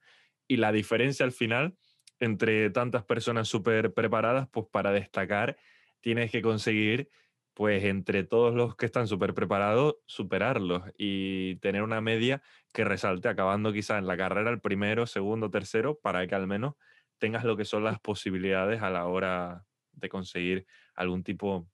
y 0.48 0.58
la 0.58 0.72
diferencia 0.72 1.26
al 1.26 1.32
final 1.32 1.76
entre 2.20 2.70
tantas 2.70 3.04
personas 3.04 3.48
súper 3.48 3.94
preparadas, 3.94 4.48
pues 4.50 4.68
para 4.72 4.92
destacar 4.92 5.58
tienes 6.06 6.32
que 6.32 6.44
conseguir, 6.44 7.10
pues 7.56 7.84
entre 7.86 8.24
todos 8.24 8.54
los 8.54 8.78
que 8.78 8.86
están 8.86 9.08
súper 9.10 9.34
preparados, 9.34 9.98
superarlos 10.06 10.84
y 11.00 11.56
tener 11.58 11.82
una 11.84 12.02
media 12.02 12.44
que 12.74 12.86
resalte, 12.86 13.28
acabando 13.30 13.74
quizá 13.74 13.98
en 13.98 14.06
la 14.08 14.16
carrera 14.18 14.52
el 14.52 14.62
primero, 14.62 15.08
segundo, 15.08 15.50
tercero, 15.52 16.00
para 16.00 16.28
que 16.28 16.36
al 16.36 16.48
menos 16.48 16.76
tengas 17.18 17.44
lo 17.46 17.58
que 17.58 17.66
son 17.66 17.84
las 17.84 18.00
posibilidades 18.00 18.84
a 18.84 18.92
la 18.92 19.08
hora 19.08 19.66
de 19.94 20.10
conseguir 20.10 20.68
algún 20.96 21.24
tipo 21.24 21.68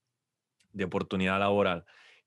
de 0.74 0.86
oportunidad 0.86 1.40
laboral. 1.40 1.86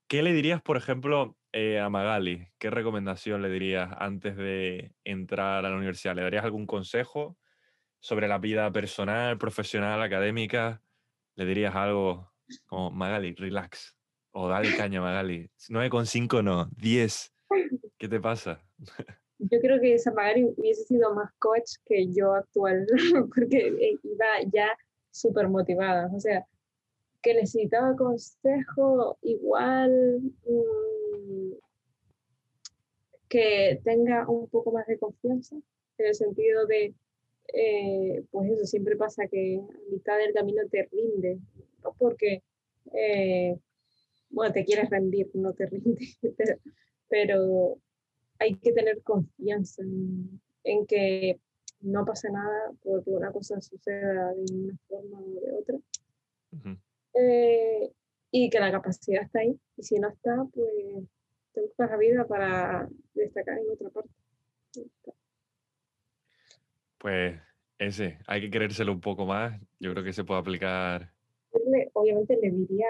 ¿Qué 0.09 0.23
le 0.23 0.33
dirías, 0.33 0.63
por 0.63 0.77
ejemplo, 0.77 1.39
eh, 1.53 1.81
a 1.81 1.89
Magali? 1.91 2.49
¿Qué 2.59 2.71
recomendación 2.71 3.43
le 3.43 3.49
dirías 3.51 3.91
antes 3.99 4.37
de 4.37 4.95
entrar 5.05 5.65
a 5.65 5.71
la 5.71 5.77
universidad? 5.77 6.15
¿Le 6.17 6.23
darías 6.23 6.45
algún 6.45 6.67
consejo 6.67 7.39
sobre 8.01 8.29
la 8.29 8.39
vida 8.39 8.73
personal, 8.73 9.39
profesional, 9.39 10.03
académica? 10.03 10.84
¿Le 11.37 11.45
dirías 11.45 11.75
algo 11.75 12.33
como 12.67 12.91
Magali, 12.91 13.35
relax? 13.35 13.97
O 14.33 14.49
dale 14.49 14.77
caña, 14.77 15.01
Magali. 15.01 15.51
9,5 15.69 16.43
no, 16.43 16.69
10. 16.77 17.33
¿Qué 17.99 18.09
te 18.09 18.21
pasa? 18.21 18.65
Yo 19.39 19.61
creo 19.61 19.81
que 19.81 19.95
esa 19.95 20.13
Magali 20.13 20.45
hubiese 20.57 20.85
sido 20.85 21.15
más 21.15 21.33
coach 21.39 21.73
que 21.85 22.13
yo 22.13 22.35
actual, 22.35 22.87
porque 23.35 23.69
eh, 23.69 23.99
iba 24.03 24.27
ya 24.53 24.69
súper 25.11 25.49
motivada. 25.49 26.11
O 26.15 26.21
sea, 26.21 26.47
que 27.21 27.35
necesitaba 27.35 27.97
consejo 27.97 29.19
igual 29.23 30.21
mm, 30.47 31.53
que 33.29 33.81
tenga 33.83 34.29
un 34.29 34.49
poco 34.49 34.73
más 34.73 34.87
de 34.87 34.99
confianza, 34.99 35.57
en 35.99 36.07
el 36.07 36.15
sentido 36.15 36.67
de, 36.67 36.95
eh, 37.53 38.25
pues 38.31 38.51
eso, 38.51 38.65
siempre 38.67 38.97
pasa 38.97 39.27
que 39.29 39.61
a 39.61 39.91
mitad 39.91 40.19
del 40.19 40.33
camino 40.33 40.63
te 40.71 40.89
rinde, 40.91 41.39
no 41.83 41.95
porque, 41.99 42.43
eh, 42.93 43.57
bueno, 44.31 44.53
te 44.53 44.65
quieres 44.65 44.91
rendir, 44.91 45.31
no 45.35 45.53
te 45.53 45.67
rinde, 45.71 45.99
pero, 47.09 47.79
hay 48.39 48.57
que 48.57 48.73
tener 48.73 49.03
confianza 49.03 49.83
en, 49.83 50.87
que 50.87 51.41
no 51.81 52.05
pasa 52.05 52.31
nada 52.31 52.73
porque 52.83 53.11
una 53.11 53.33
cosa 53.33 53.61
suceda 53.61 54.33
de 54.33 54.45
una 54.53 54.77
forma 54.89 55.19
o 55.19 55.41
de 55.41 55.53
otra. 55.53 55.79
Eh, 57.15 57.93
y 58.31 58.51
que 58.51 58.61
la 58.61 58.73
capacidad 58.73 59.23
está 59.23 59.41
ahí. 59.41 59.59
Y 59.77 59.83
si 59.83 59.99
no 59.99 60.09
está, 60.09 60.45
pues 60.53 60.69
te 61.53 61.61
buscas 61.61 61.91
la 61.91 61.97
vida 61.97 62.27
para 62.27 62.89
destacar 63.15 63.59
en 63.59 63.71
otra 63.71 63.91
parte. 63.91 64.11
Pues 67.05 67.39
ese, 67.79 68.17
hay 68.27 68.41
que 68.41 68.51
querérselo 68.51 68.91
un 68.91 69.03
poco 69.03 69.27
más. 69.27 69.61
Yo 69.79 69.93
creo 69.93 70.03
que 70.03 70.15
se 70.15 70.25
puede 70.25 70.41
aplicar. 70.41 71.13
Obviamente 71.93 72.39
le 72.41 72.51
diría, 72.51 72.87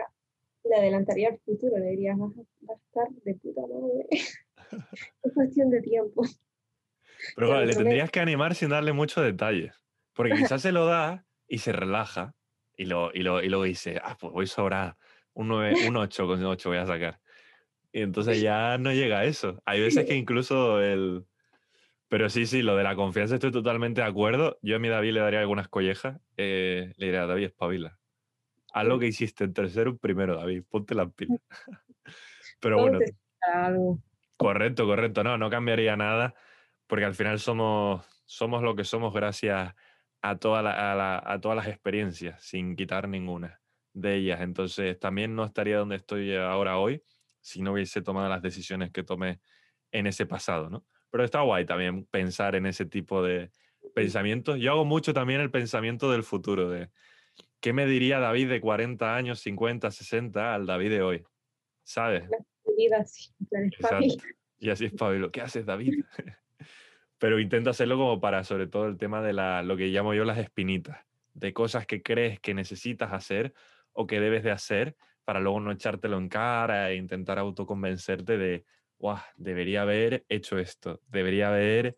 le 0.63 0.77
adelantaría 0.77 1.31
al 1.31 1.39
futuro, 1.41 1.77
le 1.79 1.87
diría, 1.87 2.15
vas 2.17 2.31
a, 2.39 2.75
estar 2.75 3.09
de 3.25 3.35
puta 3.35 3.63
madre. 3.63 4.07
es 5.25 5.33
cuestión 5.35 5.69
de 5.71 5.83
tiempo. 5.83 6.23
Pero 7.37 7.65
le 7.65 7.75
tendrías 7.75 8.09
que 8.13 8.21
animar 8.21 8.55
sin 8.55 8.69
darle 8.69 8.93
muchos 8.93 9.25
detalles. 9.25 9.75
Porque 10.13 10.35
quizás 10.35 10.63
se 10.63 10.71
lo 10.71 10.87
da 10.87 11.27
y 11.49 11.59
se 11.59 11.73
relaja 11.73 12.37
y, 12.77 12.85
lo, 12.85 13.13
y, 13.13 13.25
lo, 13.25 13.43
y 13.43 13.49
luego 13.49 13.65
dice, 13.65 14.01
ah, 14.01 14.17
pues 14.17 14.33
voy 14.33 14.47
sobrar, 14.47 14.97
un, 15.33 15.49
9, 15.49 15.89
un 15.89 15.97
8 15.97 16.29
con 16.29 16.45
8 16.45 16.69
voy 16.69 16.79
a 16.79 16.87
sacar. 16.87 17.19
Y 17.91 18.03
entonces 18.03 18.41
ya 18.41 18.79
no 18.79 18.93
llega 18.93 19.19
a 19.19 19.25
eso. 19.25 19.61
Hay 19.65 19.81
veces 19.81 20.07
que 20.07 20.15
incluso 20.15 20.81
el... 20.81 21.25
Pero 22.09 22.29
sí, 22.29 22.47
sí, 22.47 22.63
lo 22.63 22.77
de 22.77 22.85
la 22.85 22.95
confianza 22.95 23.35
estoy 23.35 23.51
totalmente 23.51 24.01
de 24.01 24.07
acuerdo. 24.07 24.59
Yo 24.63 24.77
a 24.77 24.79
mi 24.79 24.89
David 24.89 25.13
le 25.13 25.21
daría 25.21 25.41
algunas 25.41 25.69
collejas. 25.69 26.21
Eh, 26.37 26.93
le 26.97 27.07
diría, 27.07 27.27
David, 27.27 27.45
espabila. 27.45 27.99
Haz 28.73 28.87
lo 28.87 28.99
que 28.99 29.07
hiciste 29.07 29.45
en 29.45 29.55
tercero, 29.55 29.97
primero, 29.97 30.37
David. 30.37 30.65
Ponte 30.69 30.95
las 30.95 31.13
pilas. 31.13 31.41
Pero 32.61 32.81
bueno. 32.81 32.99
Correcto, 34.37 34.87
correcto. 34.87 35.25
No, 35.25 35.39
no 35.39 35.51
cambiaría 35.51 35.97
nada 35.97 36.35
porque 36.87 37.05
al 37.05 37.15
final 37.15 37.39
somos, 37.39 38.05
somos 38.25 38.63
lo 38.63 38.77
que 38.77 38.85
somos 38.85 39.13
gracias 39.13 39.75
a, 40.23 40.37
toda 40.37 41.33
a, 41.33 41.41
todas 41.41 41.57
las 41.57 41.67
experiencias, 41.69 42.43
sin 42.43 42.77
quitar 42.77 43.09
ninguna 43.09 43.61
de 43.93 44.17
ellas. 44.17 44.41
Entonces, 44.41 44.99
también 44.99 45.35
no 45.35 45.45
estaría 45.45 45.79
donde 45.79 45.97
estoy 45.97 46.35
ahora 46.35 46.79
hoy 46.79 47.03
si 47.41 47.63
no 47.63 47.73
hubiese 47.73 48.01
tomado 48.01 48.29
las 48.29 48.43
decisiones 48.43 48.91
que 48.91 49.03
tomé 49.03 49.41
en 49.93 50.07
ese 50.07 50.25
pasado, 50.25 50.71
¿no? 50.71 50.87
Pero 51.15 51.23
está 51.23 51.43
guay 51.43 51.65
también 51.65 52.07
pensar 52.07 52.57
en 52.57 52.67
ese 52.67 52.87
tipo 52.87 53.23
de 53.23 53.53
pensamientos. 53.95 54.59
Yo 54.59 54.73
hago 54.73 54.85
mucho 54.85 55.15
también 55.15 55.41
el 55.41 55.49
pensamiento 55.49 56.11
del 56.11 56.25
futuro, 56.25 56.69
de 56.69 56.91
qué 57.61 57.73
me 57.73 57.87
diría 57.87 58.19
David 58.19 58.49
de 58.49 58.61
40 58.61 59.15
años, 59.15 59.39
50, 59.39 59.93
60 59.93 60.53
al 60.53 60.67
David 60.67 60.91
de 60.91 61.03
hoy, 61.03 61.25
¿sabes? 61.85 62.29
Y 64.59 64.71
así 64.71 64.87
es, 64.87 64.93
Pablo. 64.99 65.31
¿Qué 65.31 65.41
haces, 65.41 65.65
David? 65.65 66.03
pero 67.19 67.39
intento 67.39 67.71
hacerlo 67.71 67.97
como 67.97 68.21
para, 68.21 68.43
sobre 68.43 68.67
todo, 68.67 68.89
el 68.89 68.99
tema 68.99 69.23
de 69.23 69.35
la, 69.35 69.63
lo 69.63 69.77
que 69.77 69.87
llamo 69.91 70.15
yo 70.15 70.25
las 70.25 70.39
espinitas, 70.39 71.07
de 71.33 71.53
cosas 71.53 71.87
que 71.87 72.03
crees 72.03 72.41
que 72.41 72.55
necesitas 72.55 73.13
hacer 73.13 73.55
o 73.93 74.09
que 74.09 74.19
debes 74.19 74.43
de 74.43 74.51
hacer 74.51 74.97
para 75.25 75.39
luego 75.39 75.61
no 75.61 75.71
echártelo 75.71 76.19
en 76.19 76.29
cara 76.29 76.91
e 76.91 76.97
intentar 76.97 77.39
autoconvencerte 77.39 78.37
de, 78.37 78.65
debería 79.37 79.83
haber 79.83 80.25
hecho 80.29 80.59
esto, 80.59 81.01
debería 81.09 81.49
haber, 81.49 81.97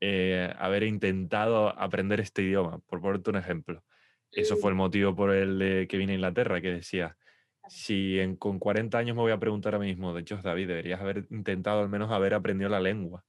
eh, 0.00 0.52
haber 0.58 0.82
intentado 0.84 1.68
aprender 1.78 2.20
este 2.20 2.42
idioma, 2.42 2.78
por 2.86 3.00
ponerte 3.00 3.30
un 3.30 3.36
ejemplo. 3.36 3.84
Eso 4.32 4.56
fue 4.56 4.70
el 4.70 4.76
motivo 4.76 5.14
por 5.16 5.34
el 5.34 5.86
que 5.88 5.96
vine 5.96 6.12
a 6.12 6.14
Inglaterra, 6.14 6.60
que 6.60 6.70
decía, 6.70 7.16
si 7.68 8.20
en, 8.20 8.36
con 8.36 8.58
40 8.58 8.96
años 8.96 9.16
me 9.16 9.22
voy 9.22 9.32
a 9.32 9.40
preguntar 9.40 9.74
a 9.74 9.78
mí 9.78 9.86
mismo, 9.86 10.14
de 10.14 10.20
hecho, 10.20 10.36
David, 10.36 10.68
deberías 10.68 11.00
haber 11.00 11.26
intentado 11.30 11.80
al 11.80 11.88
menos 11.88 12.10
haber 12.12 12.34
aprendido 12.34 12.70
la 12.70 12.80
lengua. 12.80 13.24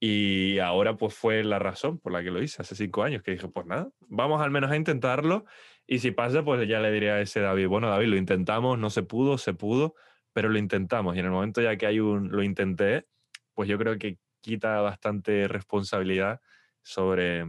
Y 0.00 0.58
ahora 0.58 0.96
pues 0.96 1.14
fue 1.14 1.44
la 1.44 1.58
razón 1.58 1.98
por 1.98 2.12
la 2.12 2.22
que 2.22 2.30
lo 2.30 2.42
hice 2.42 2.60
hace 2.60 2.74
cinco 2.74 3.04
años, 3.04 3.22
que 3.22 3.30
dije, 3.30 3.48
pues 3.48 3.64
nada, 3.66 3.88
vamos 4.00 4.42
al 4.42 4.50
menos 4.50 4.70
a 4.70 4.76
intentarlo 4.76 5.44
y 5.86 5.98
si 5.98 6.10
pasa, 6.10 6.42
pues 6.44 6.66
ya 6.66 6.80
le 6.80 6.90
diría 6.90 7.14
a 7.14 7.20
ese 7.20 7.40
David, 7.40 7.68
bueno 7.68 7.88
David, 7.88 8.08
lo 8.08 8.16
intentamos, 8.16 8.78
no 8.78 8.90
se 8.90 9.02
pudo, 9.02 9.38
se 9.38 9.54
pudo, 9.54 9.94
pero 10.34 10.50
lo 10.50 10.58
intentamos 10.58 11.16
y 11.16 11.20
en 11.20 11.24
el 11.24 11.30
momento 11.30 11.62
ya 11.62 11.76
que 11.76 11.86
hay 11.86 12.00
un, 12.00 12.30
lo 12.30 12.42
intenté, 12.42 13.06
pues 13.54 13.68
yo 13.68 13.78
creo 13.78 13.98
que 13.98 14.18
quita 14.42 14.82
bastante 14.82 15.48
responsabilidad 15.48 16.42
sobre, 16.82 17.46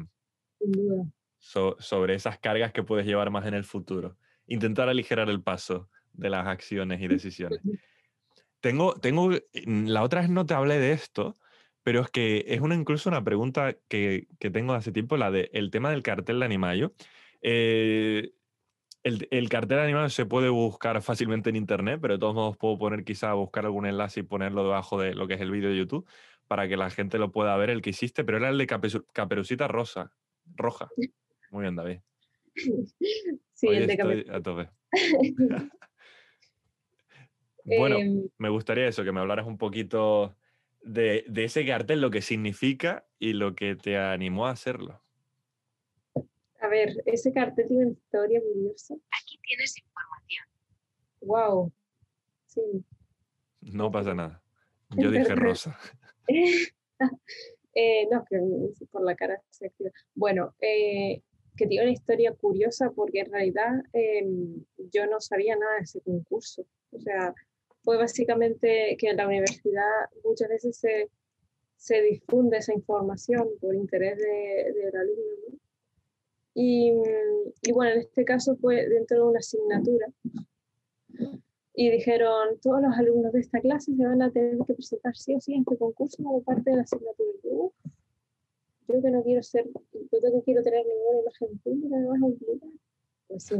sobre 1.39 2.15
esas 2.15 2.39
cargas 2.39 2.71
que 2.71 2.83
puedes 2.83 3.05
llevar 3.05 3.31
más 3.31 3.45
en 3.47 3.55
el 3.55 3.65
futuro. 3.65 4.15
Intentar 4.47 4.87
aligerar 4.87 5.29
el 5.29 5.41
paso 5.41 5.89
de 6.13 6.29
las 6.29 6.47
acciones 6.47 7.01
y 7.01 7.07
decisiones. 7.07 7.59
Tengo, 8.61 8.93
tengo, 8.93 9.31
la 9.65 10.03
otra 10.03 10.21
vez 10.21 10.29
no 10.29 10.45
te 10.45 10.53
hablé 10.53 10.79
de 10.79 10.93
esto, 10.93 11.35
pero 11.83 12.01
es 12.01 12.09
que 12.09 12.45
es 12.47 12.61
una, 12.61 12.75
incluso 12.75 13.09
una 13.09 13.23
pregunta 13.23 13.75
que, 13.89 14.27
que 14.39 14.51
tengo 14.51 14.73
hace 14.73 14.91
tiempo, 14.91 15.17
la 15.17 15.31
de 15.31 15.49
el 15.53 15.71
tema 15.71 15.89
del 15.89 16.03
cartel 16.03 16.39
de 16.39 16.45
Animayo. 16.45 16.93
Eh, 17.41 18.31
el, 19.06 19.28
el, 19.32 19.49
cartel 19.49 19.78
de 19.78 19.84
Animayo 19.84 20.10
se 20.10 20.26
puede 20.26 20.49
buscar 20.49 21.01
fácilmente 21.01 21.49
en 21.49 21.56
internet, 21.56 21.99
pero 22.01 22.16
de 22.16 22.20
todos 22.20 22.36
modos 22.36 22.58
puedo 22.58 22.78
poner 22.78 23.03
quizá 23.06 23.34
buscar 23.34 23.66
algún 23.66 23.86
enlace 23.86 24.20
y 24.20 24.24
ponerlo 24.24 24.64
debajo 24.64 24.99
de 24.99 25.14
lo 25.14 25.28
que 25.28 25.36
es 25.36 25.41
el 25.41 25.51
vídeo 25.51 25.70
de 25.70 25.78
YouTube 25.78 26.08
para 26.47 26.68
que 26.68 26.76
la 26.76 26.89
gente 26.89 27.18
lo 27.18 27.32
pueda 27.32 27.56
ver 27.58 27.70
el 27.70 27.82
que 27.82 27.91
hiciste, 27.91 28.24
pero 28.24 28.38
era 28.38 28.49
el 28.49 28.58
de 28.58 28.68
Caperucita 28.68 29.68
Rosa, 29.68 30.12
roja. 30.56 30.89
Muy 31.51 31.62
bien, 31.62 31.76
David. 31.76 31.99
Sí, 33.58 33.68
el 33.68 33.88
de 33.88 33.95
Caperucita. 33.95 34.36
A 34.36 34.43
tope. 34.43 34.70
bueno, 37.80 37.97
em. 37.97 38.28
me 38.38 38.49
gustaría 38.49 38.86
eso, 38.88 39.06
que 39.06 39.14
me 39.14 39.22
hablaras 39.22 39.47
un 39.47 39.58
poquito 39.58 40.36
de, 40.82 41.26
ese 41.36 41.66
cartel, 41.66 42.01
lo 42.01 42.12
que 42.12 42.22
significa 42.22 43.08
y 43.18 43.32
lo 43.34 43.56
que 43.56 43.76
te 43.76 43.97
animó 43.97 44.47
a 44.47 44.51
hacerlo. 44.51 45.01
A 46.66 46.68
ver, 46.68 46.95
ese 47.05 47.32
cartel 47.32 47.68
tiene 47.68 47.86
una 47.86 47.93
historia 47.93 48.41
curiosa. 48.41 48.95
Aquí 49.22 49.39
tienes 49.43 49.78
información. 49.78 50.45
Wow. 51.22 51.72
Sí. 52.47 52.84
No 53.61 53.91
pasa 53.91 54.16
nada. 54.16 54.41
Yo 54.97 55.11
dije 55.11 55.36
rosa. 55.36 55.78
eh, 57.76 58.07
no, 58.11 58.26
que 58.28 58.39
por 58.91 59.03
la 59.03 59.16
cara 59.16 59.39
se 59.51 59.68
activa. 59.68 59.91
Bueno, 60.16 60.55
eh, 60.59 61.22
que 61.55 61.68
tiene 61.68 61.86
una 61.86 61.93
historia 61.93 62.34
curiosa 62.34 62.89
porque 62.95 63.20
en 63.20 63.32
realidad 63.32 63.84
em, 63.93 64.66
yo 64.91 65.05
no 65.05 65.22
sabía 65.22 65.55
nada 65.55 65.76
de 65.76 65.84
ese 65.84 66.01
concurso. 66.01 66.66
O 66.89 66.99
sea, 66.99 67.36
fue 67.84 67.97
básicamente 67.97 68.97
que 68.97 69.09
en 69.09 69.18
la 69.18 69.28
universidad 69.28 70.09
muchas 70.24 70.49
veces 70.49 70.78
se, 70.80 71.11
se 71.76 72.01
difunde 72.01 72.57
esa 72.57 72.74
información 72.74 73.49
por 73.61 73.76
interés 73.76 74.18
de, 74.18 74.74
del 74.74 74.95
alumno. 74.95 75.59
Y, 76.56 76.93
y, 77.62 77.72
bueno, 77.74 77.91
en 77.91 77.99
este 77.99 78.26
caso 78.26 78.56
fue 78.56 78.88
dentro 78.88 79.18
de 79.18 79.24
una 79.24 79.39
asignatura. 79.39 80.08
Y 81.74 81.91
dijeron, 81.91 82.58
todos 82.62 82.82
los 82.82 82.97
alumnos 82.97 83.34
de 83.34 83.41
esta 83.41 83.60
clase 83.60 83.93
se 83.93 84.06
van 84.06 84.22
a 84.22 84.32
tener 84.32 84.58
que 84.66 84.74
presentar 84.74 85.16
sí 85.16 85.36
o 85.36 85.41
sí 85.41 85.53
en 85.53 85.60
este 85.60 85.78
concurso 85.78 86.24
como 86.24 86.41
parte 86.41 86.72
de 86.72 86.78
la 86.78 86.84
asignatura. 86.84 87.30
yo, 87.43 87.74
yo 88.88 89.01
que 89.01 89.12
no 89.12 89.24
quiero 89.24 89.43
ser, 89.43 89.66
yo 89.93 90.22
que 90.22 90.41
quiero 90.45 90.64
tener 90.64 90.86
ninguna 90.86 91.20
imagen 91.20 91.60
pública, 91.60 91.97
me 91.97 92.08
vas 92.08 92.22
a 92.22 92.26
obligar. 92.26 92.70
Pues 93.28 93.43
sí. 93.43 93.56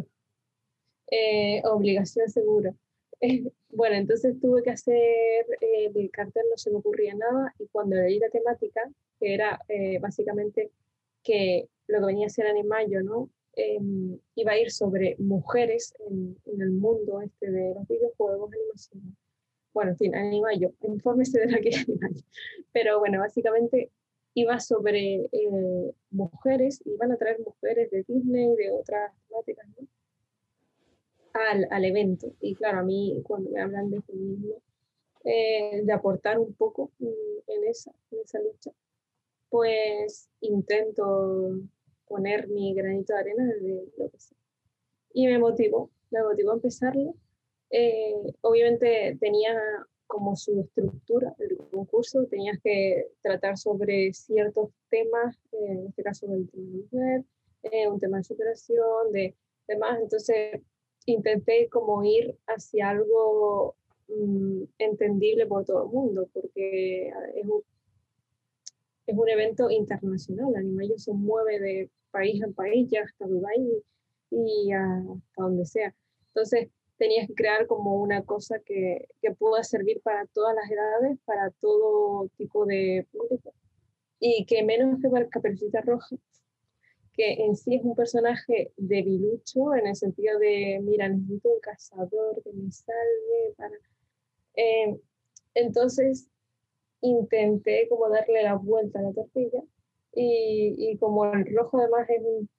Eh, 1.12 1.62
obligación 1.66 2.30
segura. 2.30 2.74
bueno, 3.70 3.96
entonces 3.96 4.40
tuve 4.40 4.64
que 4.64 4.72
hacer 4.72 5.46
eh, 5.62 5.92
el 5.94 6.10
cartel, 6.12 6.44
no 6.50 6.58
se 6.58 6.72
me 6.72 6.78
ocurría 6.78 7.16
nada, 7.16 7.54
y 7.60 7.68
cuando 7.68 7.98
leí 7.98 8.20
la 8.20 8.30
temática, 8.30 8.82
que 9.20 9.34
era 9.34 9.60
eh, 9.68 10.00
básicamente 10.00 10.72
que 11.26 11.68
lo 11.88 12.00
que 12.00 12.06
venía 12.06 12.28
a 12.28 12.30
ser 12.30 12.48
Animayo, 12.48 13.04
¿no? 13.04 13.30
Em, 13.54 14.18
iba 14.36 14.52
a 14.54 14.58
ir 14.58 14.72
sobre 14.72 15.16
mujeres 15.18 15.94
en, 16.08 16.38
el 16.46 16.72
mundo 16.72 17.22
este 17.22 17.52
de 17.52 17.74
los 17.74 17.88
videojuegos, 17.88 18.52
animación. 18.54 19.18
Bueno, 19.74 19.92
en 19.92 19.98
fin, 19.98 20.16
Animayo, 20.16 20.72
infórmese 20.82 21.40
de 21.40 21.48
la 21.48 21.60
que 21.60 21.70
es 21.70 21.90
Animayo. 21.90 22.24
Pero 22.72 23.00
bueno, 23.00 23.20
básicamente 23.20 23.92
iba 24.36 24.60
sobre 24.60 25.28
eh, 25.32 25.92
mujeres, 26.12 26.82
iban 26.86 27.12
a 27.12 27.18
traer 27.18 27.40
mujeres 27.40 27.90
de 27.92 28.04
Disney 28.08 28.54
y 28.54 28.56
de 28.56 28.72
otras 28.72 29.14
temáticas, 29.28 29.68
¿no? 29.80 29.88
al, 31.34 31.68
al, 31.70 31.86
evento. 31.86 32.34
Y 32.40 32.56
claro, 32.56 32.80
a 32.80 32.84
mí 32.84 33.22
cuando 33.24 33.50
me 33.50 33.62
hablan 33.62 33.90
de 33.90 34.02
feminismo, 34.02 34.62
eh, 35.24 35.82
de 35.84 35.94
aportar 35.94 36.40
un 36.40 36.54
poco 36.54 36.92
en 37.00 37.64
esa, 37.68 37.92
en 38.12 38.20
esa 38.20 38.40
lucha, 38.40 38.72
pues 39.56 40.30
intento 40.42 41.62
poner 42.10 42.50
mi 42.50 42.74
granito 42.74 43.14
de 43.14 43.20
arena 43.20 43.46
desde 43.46 43.88
lo 43.98 44.10
que 44.10 44.20
sé. 44.20 44.36
Y 45.14 45.28
me 45.28 45.40
motivó, 45.40 45.92
me 46.12 46.22
motivó 46.22 46.52
a 46.52 46.56
empezarlo. 46.56 47.16
Eh, 47.70 48.16
obviamente 48.42 49.18
tenía 49.18 49.58
como 50.08 50.36
su 50.36 50.60
estructura 50.60 51.34
el 51.40 51.56
concurso, 51.72 52.26
tenías 52.26 52.60
que 52.62 53.08
tratar 53.22 53.58
sobre 53.58 54.12
ciertos 54.12 54.72
temas, 54.90 55.40
en 55.54 55.88
este 55.88 56.04
caso 56.04 56.28
del 56.28 56.50
tema 56.50 56.66
de 56.66 56.78
mujer, 56.78 57.24
eh, 57.64 57.88
un 57.88 58.02
tema 58.02 58.18
de 58.18 58.26
superación, 58.26 59.14
de 59.14 59.36
demás. 59.70 60.02
Entonces 60.02 60.60
intenté 61.06 61.70
como 61.70 62.04
ir 62.04 62.38
hacia 62.48 62.90
algo 62.90 63.78
mm, 64.10 64.64
entendible 64.80 65.46
por 65.46 65.64
todo 65.64 65.86
el 65.86 65.92
mundo, 65.92 66.28
porque 66.34 67.08
es 67.36 67.46
un, 67.48 67.64
es 69.08 69.18
un 69.18 69.30
evento 69.30 69.70
internacional. 69.70 70.56
Animayo 70.56 70.98
se 70.98 71.14
mueve 71.14 71.60
de 71.60 71.90
país 72.12 72.42
en 72.42 72.54
país, 72.54 72.90
ya 72.90 73.02
hasta 73.02 73.28
Dubái 73.28 73.84
y, 74.32 74.72
hasta 74.72 75.44
donde 75.44 75.66
sea. 75.66 75.94
Entonces 76.28 76.70
tenías 76.98 77.28
que 77.28 77.36
crear 77.36 77.68
como 77.68 78.02
una 78.02 78.24
cosa 78.24 78.60
que, 78.60 79.08
que 79.22 79.32
pueda 79.32 79.64
servir 79.64 80.02
para 80.02 80.26
todas 80.28 80.56
las 80.56 80.72
edades, 80.72 81.20
para 81.26 81.52
todo 81.52 82.30
tipo 82.38 82.66
de 82.66 83.06
público. 83.12 83.54
Y 84.20 84.46
que 84.46 84.64
menos 84.64 85.02
que 85.02 85.10
para 85.10 85.28
Caperucita 85.28 85.82
Roja, 85.82 86.16
que 87.14 87.34
en 87.34 87.56
sí 87.56 87.76
es 87.76 87.84
un 87.84 87.96
personaje 87.96 88.72
debilucho 88.78 89.76
en 89.76 89.88
el 89.88 89.96
sentido 89.96 90.38
de, 90.40 90.80
mira, 90.84 91.10
necesito 91.10 91.50
un 91.50 91.60
cazador 91.60 92.42
que 92.44 92.52
me 92.54 92.72
salve 92.72 93.54
para... 93.58 93.76
Eh, 94.56 94.98
entonces 95.54 96.30
intenté 97.06 97.88
como 97.90 98.10
darle 98.10 98.44
la 98.44 98.56
vuelta 98.56 99.00
a 99.00 99.04
la 99.04 99.14
tortilla 99.14 99.62
y, 100.14 100.98
como 100.98 101.26
el 101.26 101.54
rojo 101.56 101.80
además 101.80 102.10
es 102.10 102.22
un, 102.24 102.50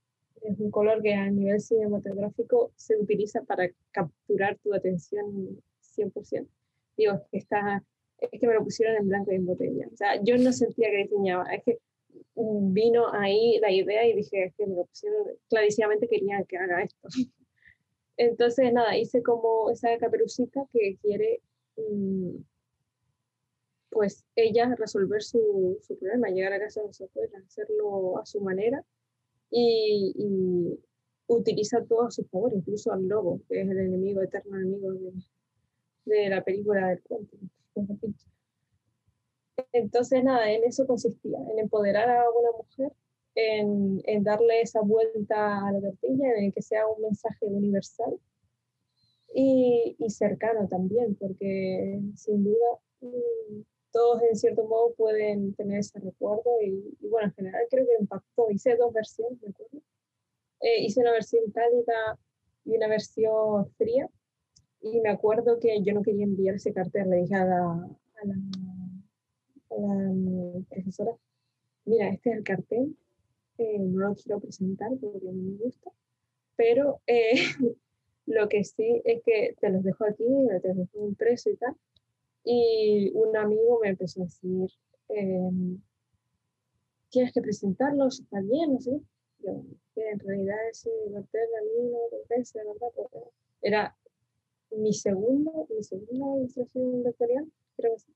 es 0.42 0.60
un, 0.60 0.70
color 0.70 1.02
que 1.02 1.14
a 1.14 1.30
nivel 1.30 1.60
cinematográfico 1.60 2.70
se 2.76 2.96
utiliza 2.96 3.42
para 3.42 3.70
capturar 3.92 4.58
tu 4.58 4.74
atención 4.74 5.62
100%. 5.96 6.46
Digo, 6.96 7.22
está, 7.32 7.82
es 8.18 8.40
que 8.40 8.46
me 8.46 8.54
lo 8.54 8.62
pusieron 8.62 8.96
en 8.96 9.08
blanco 9.08 9.32
y 9.32 9.36
en 9.36 9.46
botella. 9.46 9.88
O 9.92 9.96
sea, 9.96 10.22
yo 10.22 10.36
no 10.36 10.52
sentía 10.52 10.90
que 10.90 10.98
diseñaba, 10.98 11.44
es 11.54 11.62
que 11.64 11.78
vino 12.34 13.12
ahí 13.12 13.58
la 13.60 13.70
idea 13.70 14.06
y 14.06 14.14
dije, 14.14 14.52
que 14.56 14.66
me 14.66 14.76
lo 14.76 14.84
pusieron, 14.84 15.26
clarísimamente 15.48 16.08
quería 16.08 16.44
que 16.48 16.56
haga 16.58 16.82
esto. 16.82 17.08
Entonces, 18.16 18.72
nada, 18.72 18.96
hice 18.96 19.22
como 19.22 19.70
esa 19.70 19.96
caperucita 19.98 20.66
que 20.72 20.96
quiere, 21.02 21.40
mm, 21.76 22.36
pues, 23.96 24.26
ella 24.36 24.74
resolver 24.76 25.22
su, 25.22 25.78
su, 25.80 25.98
problema, 25.98 26.28
llegar 26.28 26.52
a 26.52 26.60
casa 26.60 26.82
de 26.82 26.92
su 26.92 27.04
abuela, 27.04 27.38
hacerlo 27.46 28.18
a 28.18 28.26
su 28.26 28.42
manera 28.42 28.84
y, 29.50 30.12
y, 30.14 30.78
utiliza 31.28 31.82
todo 31.82 32.02
a 32.02 32.10
su 32.10 32.22
favor, 32.26 32.52
incluso 32.54 32.92
al 32.92 33.08
lobo, 33.08 33.40
que 33.48 33.62
es 33.62 33.70
el 33.70 33.78
enemigo, 33.78 34.20
eterno 34.20 34.54
enemigo 34.58 34.92
de, 34.92 35.12
de 36.04 36.28
la 36.28 36.44
película 36.44 36.88
del 36.88 37.00
cuento. 37.04 37.38
Entonces, 39.72 40.22
nada, 40.22 40.52
en 40.52 40.64
eso 40.64 40.86
consistía, 40.86 41.38
en 41.50 41.58
empoderar 41.58 42.10
a 42.10 42.24
una 42.30 42.50
mujer, 42.52 42.92
en, 43.34 44.02
en 44.04 44.22
darle 44.22 44.60
esa 44.60 44.82
vuelta 44.82 45.66
a 45.66 45.72
la 45.72 45.80
tortilla, 45.80 46.34
en 46.36 46.52
que 46.52 46.60
sea 46.60 46.86
un 46.86 47.00
mensaje 47.00 47.46
universal 47.46 48.20
y, 49.34 49.96
y 49.98 50.10
cercano 50.10 50.68
también, 50.68 51.14
porque 51.14 51.98
sin 52.14 52.44
duda 52.44 52.78
mm, 53.00 53.62
todos 53.92 54.22
en 54.22 54.36
cierto 54.36 54.64
modo 54.64 54.94
pueden 54.94 55.54
tener 55.54 55.80
ese 55.80 55.98
recuerdo 55.98 56.50
y, 56.62 56.96
bueno, 57.08 57.28
en 57.28 57.34
general 57.34 57.62
creo 57.70 57.86
que 57.86 57.96
impactó. 58.00 58.50
Hice 58.50 58.76
dos 58.76 58.92
versiones, 58.92 59.40
¿me 59.42 59.48
acuerdo? 59.48 59.78
Eh, 60.60 60.82
hice 60.82 61.00
una 61.00 61.12
versión 61.12 61.50
cálida 61.52 62.18
y 62.64 62.76
una 62.76 62.88
versión 62.88 63.70
fría 63.76 64.08
y 64.82 65.00
me 65.00 65.10
acuerdo 65.10 65.58
que 65.58 65.82
yo 65.82 65.94
no 65.94 66.02
quería 66.02 66.24
enviar 66.24 66.56
ese 66.56 66.72
cartel, 66.72 67.10
le 67.10 67.16
dije 67.16 67.34
a 67.34 67.44
la, 67.44 67.60
a 67.62 68.26
la 68.26 68.34
la 69.78 70.64
profesora, 70.68 71.12
mira, 71.84 72.08
este 72.08 72.30
es 72.30 72.36
el 72.36 72.44
cartel, 72.44 72.96
eh, 73.58 73.78
no 73.78 74.08
lo 74.08 74.14
quiero 74.14 74.40
presentar 74.40 74.90
porque 75.00 75.26
no 75.26 75.42
me 75.42 75.56
gusta, 75.56 75.90
pero 76.56 77.00
eh, 77.06 77.34
lo 78.26 78.48
que 78.48 78.64
sí 78.64 79.02
es 79.04 79.22
que 79.22 79.56
te 79.60 79.70
los 79.70 79.82
dejo 79.82 80.04
aquí, 80.04 80.24
te 80.62 80.68
los 80.68 80.76
dejo 80.76 81.06
impreso 81.06 81.50
y 81.50 81.56
tal. 81.56 81.76
Y 82.48 83.10
un 83.12 83.36
amigo 83.36 83.80
me 83.82 83.88
empezó 83.88 84.20
a 84.22 84.24
decir, 84.24 84.70
eh, 85.08 85.50
tienes 87.10 87.32
que 87.32 87.40
presentarlo, 87.40 88.06
está 88.06 88.40
bien, 88.40 88.74
no 88.74 88.80
sé. 88.80 89.00
Yo, 89.40 89.64
que 89.94 90.10
en 90.10 90.18
realidad 90.20 90.56
ese 90.70 90.90
cartel 91.12 91.48
a 91.58 91.62
mí 91.64 91.90
no 91.90 91.98
me 92.12 92.24
parece, 92.28 92.58
¿verdad? 92.58 92.88
Porque 92.94 93.18
era 93.62 93.96
mi 94.70 94.92
segunda, 94.92 95.50
mi 95.76 95.82
segunda 95.82 96.36
ilustración 96.36 97.02
vectorial, 97.02 97.50
creo 97.76 97.94
que 97.94 97.98
sí. 97.98 98.14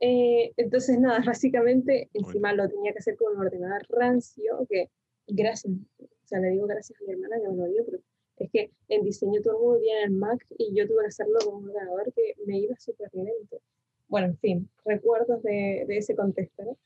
Eh, 0.00 0.52
entonces, 0.58 1.00
nada, 1.00 1.20
básicamente, 1.26 2.10
encima 2.12 2.52
lo 2.52 2.68
tenía 2.68 2.92
que 2.92 2.98
hacer 2.98 3.16
con 3.16 3.34
un 3.34 3.46
ordenador 3.46 3.86
rancio, 3.88 4.66
que 4.68 4.90
gracias, 5.26 5.72
o 5.98 6.26
sea, 6.26 6.40
le 6.40 6.50
digo 6.50 6.66
gracias 6.66 7.00
a 7.00 7.04
mi 7.04 7.12
hermana 7.12 7.40
que 7.40 7.48
me 7.48 7.56
lo 7.56 7.66
dio, 7.66 7.84
pero 7.86 7.98
es 8.44 8.50
que 8.50 8.70
en 8.88 9.04
diseño 9.04 9.40
todo 9.42 9.58
muy 9.58 9.80
bien 9.80 9.98
en 10.04 10.18
Mac 10.18 10.44
y 10.56 10.74
yo 10.74 10.86
tuve 10.86 11.02
que 11.02 11.08
hacerlo 11.08 11.38
con 11.44 11.56
un 11.56 11.70
ordenador 11.70 12.12
que 12.12 12.34
me 12.46 12.58
iba 12.58 12.76
súper 12.78 13.10
lento. 13.12 13.60
Bueno, 14.08 14.28
en 14.28 14.38
fin, 14.38 14.70
recuerdos 14.84 15.42
de, 15.42 15.84
de, 15.86 15.98
ese 15.98 16.16
contexto, 16.16 16.64
¿no? 16.64 16.76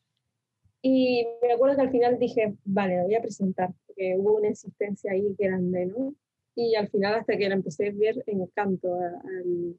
Y 0.82 1.24
me 1.40 1.52
acuerdo 1.52 1.76
que 1.76 1.82
al 1.82 1.90
final 1.90 2.18
dije, 2.18 2.54
vale, 2.64 3.02
voy 3.02 3.14
a 3.14 3.22
presentar, 3.22 3.70
porque 3.86 4.16
hubo 4.18 4.36
una 4.36 4.48
insistencia 4.48 5.12
ahí 5.12 5.34
grande, 5.38 5.86
¿no? 5.86 6.14
Y 6.56 6.74
al 6.74 6.88
final, 6.88 7.14
hasta 7.14 7.36
que 7.36 7.48
lo 7.48 7.54
empecé 7.54 7.88
a 7.88 7.92
ver, 7.92 8.24
encanto 8.26 8.94
al, 8.94 9.78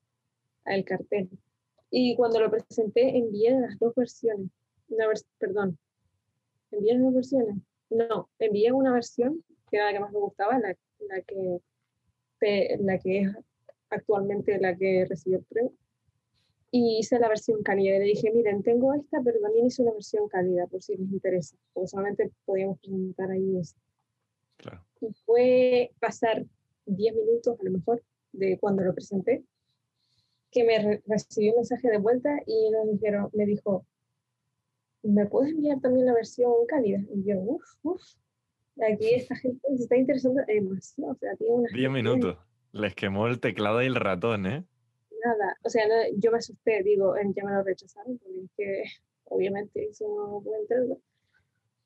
al 0.64 0.86
cartel. 0.86 1.30
Y 1.92 2.16
cuando 2.16 2.40
lo 2.40 2.50
presenté, 2.50 3.18
envié 3.18 3.52
las 3.52 3.78
dos 3.78 3.94
versiones. 3.94 4.50
Una 4.90 5.06
perdón, 5.38 5.78
envié 6.72 6.94
las 6.94 7.04
dos 7.04 7.14
versiones. 7.14 7.58
No, 7.90 8.30
envié 8.40 8.72
una 8.72 8.94
versión, 8.94 9.44
que 9.70 9.78
era 9.78 9.88
la 9.88 9.94
que 9.94 10.00
más 10.00 10.12
me 10.12 10.20
gustaba, 10.20 10.58
la, 10.58 10.76
la 11.08 11.22
que, 11.22 11.60
la 12.80 13.00
que 13.00 13.22
es 13.22 13.30
actualmente 13.90 14.60
la 14.60 14.76
que 14.76 15.06
recibió 15.08 15.40
el 15.40 15.46
premio. 15.46 15.74
Y 16.72 16.98
hice 16.98 17.20
la 17.20 17.30
versión 17.30 17.62
cálida. 17.62 18.00
Le 18.00 18.06
dije, 18.06 18.32
miren, 18.32 18.64
tengo 18.64 18.94
esta, 18.94 19.22
pero 19.24 19.40
también 19.40 19.68
hice 19.68 19.84
una 19.84 19.92
versión 19.92 20.28
cálida, 20.28 20.66
por 20.68 20.82
si 20.82 20.96
les 20.96 21.12
interesa. 21.12 21.56
Porque 21.72 21.88
solamente 21.88 22.32
podíamos 22.46 22.80
presentar 22.80 23.30
ahí 23.30 23.58
eso. 23.60 23.76
Claro. 24.58 24.84
Y 25.02 25.14
fue 25.26 25.92
pasar 26.00 26.46
10 26.86 27.16
minutos, 27.16 27.60
a 27.60 27.64
lo 27.64 27.72
mejor, 27.72 28.04
de 28.32 28.58
cuando 28.58 28.84
lo 28.84 28.94
presenté, 28.94 29.44
que 30.50 30.64
me 30.64 31.02
recibió 31.06 31.52
un 31.52 31.58
mensaje 31.58 31.90
de 31.90 31.98
vuelta 31.98 32.40
y 32.46 32.72
nos 32.72 32.88
dijeron, 32.88 33.30
me 33.34 33.46
dijo, 33.46 33.86
¿me 35.04 35.26
puedes 35.28 35.52
enviar 35.52 35.80
también 35.82 36.06
la 36.06 36.14
versión 36.14 36.52
cálida? 36.68 37.00
Y 37.14 37.24
yo, 37.24 37.40
uff, 37.40 37.64
uff, 37.84 38.04
aquí 38.82 39.14
esta 39.16 39.36
gente 39.36 39.60
se 39.76 39.84
está 39.84 39.98
interesando 39.98 40.42
demasiado. 40.48 41.12
O 41.12 41.16
sea, 41.16 41.36
tiene 41.36 41.54
una 41.54 41.70
10 41.74 41.92
minutos. 41.92 42.38
Les 42.72 42.96
quemó 42.96 43.28
el 43.28 43.40
teclado 43.40 43.82
y 43.82 43.86
el 43.86 43.96
ratón, 43.96 44.46
¿eh? 44.46 44.64
Nada, 45.24 45.58
o 45.64 45.70
sea, 45.70 45.86
yo 46.18 46.32
me 46.32 46.40
asusté, 46.40 46.84
digo, 46.84 47.16
ya 47.16 47.46
me 47.46 47.54
lo 47.54 47.64
rechazaron, 47.64 48.18
porque 48.18 48.44
es 48.44 48.52
que 48.58 48.84
obviamente 49.26 49.86
eso 49.86 50.06
no 50.08 50.42
puede 50.44 50.62
entrar. 50.62 50.84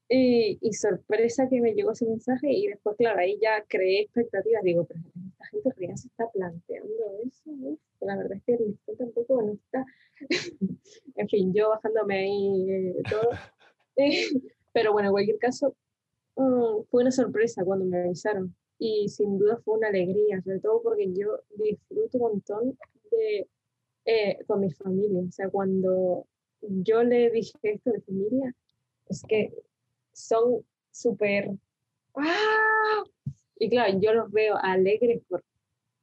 Y, 0.09 0.57
y, 0.61 0.73
sorpresa 0.73 1.49
que 1.49 1.59
me 1.59 1.73
llegó 1.73 1.91
ese 1.91 2.05
mensaje 2.05 2.49
y 2.49 2.67
después, 2.67 2.95
claro, 2.95 3.19
ahí 3.19 3.37
ya 3.41 3.63
creé 3.67 4.03
expectativas. 4.03 4.63
Digo, 4.63 4.85
pero 4.85 5.01
esta 5.01 5.45
gente 5.47 5.87
ya 5.87 5.97
se 5.97 6.07
está 6.07 6.31
planteando 6.31 6.93
eso. 7.25 7.51
La 7.99 8.15
verdad 8.15 8.37
es 8.37 8.43
que 8.43 8.53
el 8.53 8.77
tampoco 8.97 9.41
no 9.41 9.53
está. 9.53 9.85
en 11.15 11.27
fin, 11.27 11.53
yo 11.53 11.69
bajándome 11.69 12.19
ahí 12.19 12.71
eh, 12.71 12.95
todo. 13.09 13.29
pero 14.73 14.93
bueno, 14.93 15.09
en 15.09 15.13
cualquier 15.13 15.37
caso, 15.39 15.75
fue 16.89 17.01
una 17.01 17.11
sorpresa 17.11 17.63
cuando 17.65 17.85
me 17.85 17.99
avisaron. 17.99 18.55
Y 18.79 19.09
sin 19.09 19.39
duda 19.39 19.59
fue 19.63 19.77
una 19.77 19.87
alegría, 19.87 20.41
sobre 20.41 20.59
todo 20.59 20.81
porque 20.83 21.11
yo 21.11 21.39
disfruto 21.55 22.17
un 22.19 22.21
montón 22.21 22.77
de, 23.11 23.47
eh, 24.05 24.37
con 24.45 24.59
mi 24.59 24.71
familia. 24.71 25.23
O 25.27 25.31
sea, 25.31 25.49
cuando 25.49 26.27
yo 26.61 27.03
le 27.03 27.31
dije 27.31 27.57
esto 27.63 27.91
de 27.91 28.01
familia, 28.01 28.55
es 29.07 29.23
que 29.27 29.51
son 30.13 30.63
súper... 30.91 31.51
¡Ah! 32.15 33.03
Y 33.59 33.69
claro, 33.69 33.97
yo 33.99 34.13
los 34.13 34.31
veo 34.31 34.57
alegres 34.61 35.23
por 35.27 35.43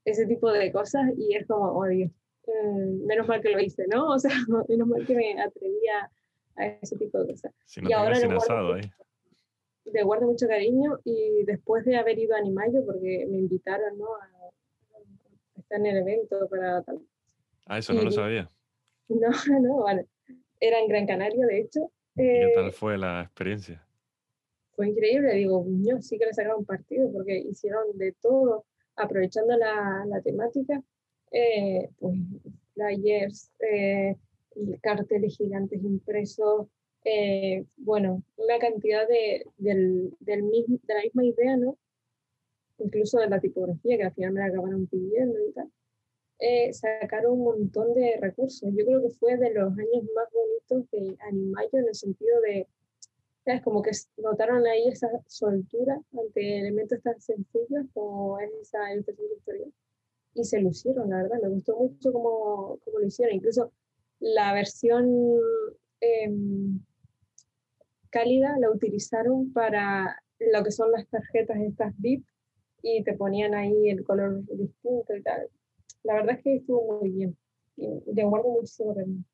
ese 0.04 0.26
tipo 0.26 0.50
de 0.50 0.72
cosas 0.72 1.02
y 1.16 1.34
es 1.36 1.46
como, 1.46 1.78
oh 1.78 1.86
Dios, 1.86 2.10
mm, 2.46 3.06
menos 3.06 3.28
mal 3.28 3.40
que 3.40 3.50
lo 3.50 3.60
hice, 3.60 3.86
¿no? 3.86 4.06
O 4.14 4.18
sea, 4.18 4.32
menos 4.68 4.88
mal 4.88 5.06
que 5.06 5.14
me 5.14 5.40
atrevía 5.40 6.10
a 6.56 6.66
ese 6.66 6.96
tipo 6.96 7.18
de 7.20 7.32
cosas. 7.32 7.52
y 7.76 7.92
ahora 7.92 8.18
le 8.18 8.26
guardo, 8.26 8.76
le 9.84 10.02
guardo 10.02 10.26
mucho 10.26 10.46
cariño 10.46 10.98
y 11.04 11.44
después 11.44 11.84
de 11.84 11.96
haber 11.96 12.18
ido 12.18 12.34
a 12.34 12.38
Animayo, 12.38 12.84
porque 12.84 13.26
me 13.28 13.38
invitaron 13.38 13.98
¿no? 13.98 14.06
a, 14.14 14.50
estar 15.58 15.78
en 15.80 15.86
el 15.86 15.96
evento 15.98 16.48
para 16.48 16.82
tal. 16.82 17.00
Ah, 17.66 17.78
eso 17.78 17.92
no 17.92 18.02
lo 18.02 18.10
sabía. 18.10 18.50
No, 19.06 19.28
no, 19.60 19.82
vale. 19.82 20.06
Era 20.58 20.80
en 20.80 20.88
Gran 20.88 21.06
Canaria, 21.06 21.44
de 21.44 21.60
hecho. 21.60 21.92
¿Qué 22.16 22.52
tal 22.54 22.68
eh, 22.68 22.72
fue 22.72 22.96
la 22.96 23.20
experiencia? 23.20 23.86
Fue 24.74 24.88
increíble, 24.88 25.34
digo, 25.34 25.66
yo 25.82 26.00
sí 26.00 26.18
que 26.18 26.24
le 26.24 26.32
sacaron 26.32 26.64
partido 26.64 27.12
porque 27.12 27.36
hicieron 27.36 27.98
de 27.98 28.12
todo, 28.22 28.64
aprovechando 28.96 29.58
la, 29.58 30.06
la 30.06 30.22
temática, 30.22 30.82
eh, 31.30 31.90
pues 31.98 32.16
flyers, 32.72 33.50
eh, 33.60 34.16
carteles 34.80 35.36
gigantes 35.36 35.82
impresos, 35.82 36.68
eh, 37.04 37.64
bueno, 37.76 38.22
una 38.36 38.58
cantidad 38.58 39.06
de, 39.06 39.46
del, 39.58 40.16
del 40.20 40.42
mismo, 40.42 40.78
de 40.82 40.94
la 40.94 41.02
misma 41.02 41.24
idea, 41.24 41.56
¿no? 41.56 41.78
Incluso 42.78 43.18
de 43.18 43.28
la 43.28 43.40
tipografía, 43.40 43.96
que 43.96 44.04
al 44.04 44.14
final 44.14 44.32
me 44.32 44.40
la 44.40 44.46
acabaron 44.46 44.86
pidiendo 44.86 45.38
y 45.46 45.52
tal. 45.52 45.70
Eh, 46.38 46.72
sacaron 46.72 47.32
un 47.32 47.44
montón 47.44 47.94
de 47.94 48.18
recursos. 48.20 48.68
Yo 48.74 48.84
creo 48.84 49.02
que 49.02 49.10
fue 49.10 49.36
de 49.36 49.52
los 49.52 49.72
años 49.72 50.04
más 50.14 50.28
bonitos 50.32 50.90
de 50.90 51.16
Animayo 51.20 51.78
en 51.78 51.88
el 51.88 51.94
sentido 51.94 52.40
de, 52.40 52.66
¿sabes? 53.44 53.62
Como 53.62 53.82
que 53.82 53.92
notaron 54.16 54.66
ahí 54.66 54.88
esa 54.88 55.08
soltura 55.26 56.00
ante 56.18 56.58
elementos 56.58 57.00
tan 57.02 57.20
sencillos 57.20 57.86
como 57.92 58.38
es 58.40 58.50
esa 58.62 58.94
impresión 58.94 59.28
victoriana. 59.30 59.72
Y 60.34 60.44
se 60.44 60.60
lucieron, 60.60 61.10
la 61.10 61.22
verdad. 61.22 61.38
Me 61.42 61.48
gustó 61.48 61.76
mucho 61.76 62.12
cómo, 62.12 62.78
cómo 62.84 62.98
lo 62.98 63.06
hicieron. 63.06 63.36
Incluso 63.36 63.72
la 64.20 64.52
versión 64.52 65.38
em, 66.00 66.80
cálida 68.14 68.56
la 68.58 68.70
utilizaron 68.70 69.52
para 69.52 70.22
lo 70.38 70.64
que 70.64 70.70
son 70.70 70.92
las 70.92 71.06
tarjetas 71.08 71.58
estas 71.60 71.92
VIP 71.98 72.24
y 72.82 73.02
te 73.02 73.14
ponían 73.14 73.54
ahí 73.54 73.90
el 73.90 74.04
color 74.04 74.42
distinto 74.46 75.16
y 75.16 75.22
tal 75.22 75.48
la 76.04 76.14
verdad 76.14 76.36
es 76.36 76.42
que 76.42 76.56
estuvo 76.56 77.00
muy 77.00 77.10
bien. 77.10 77.36
Y 77.76 78.14
le 78.14 78.24
guardo 78.24 78.48
muchísimo 78.48 78.94
mí. 78.94 79.24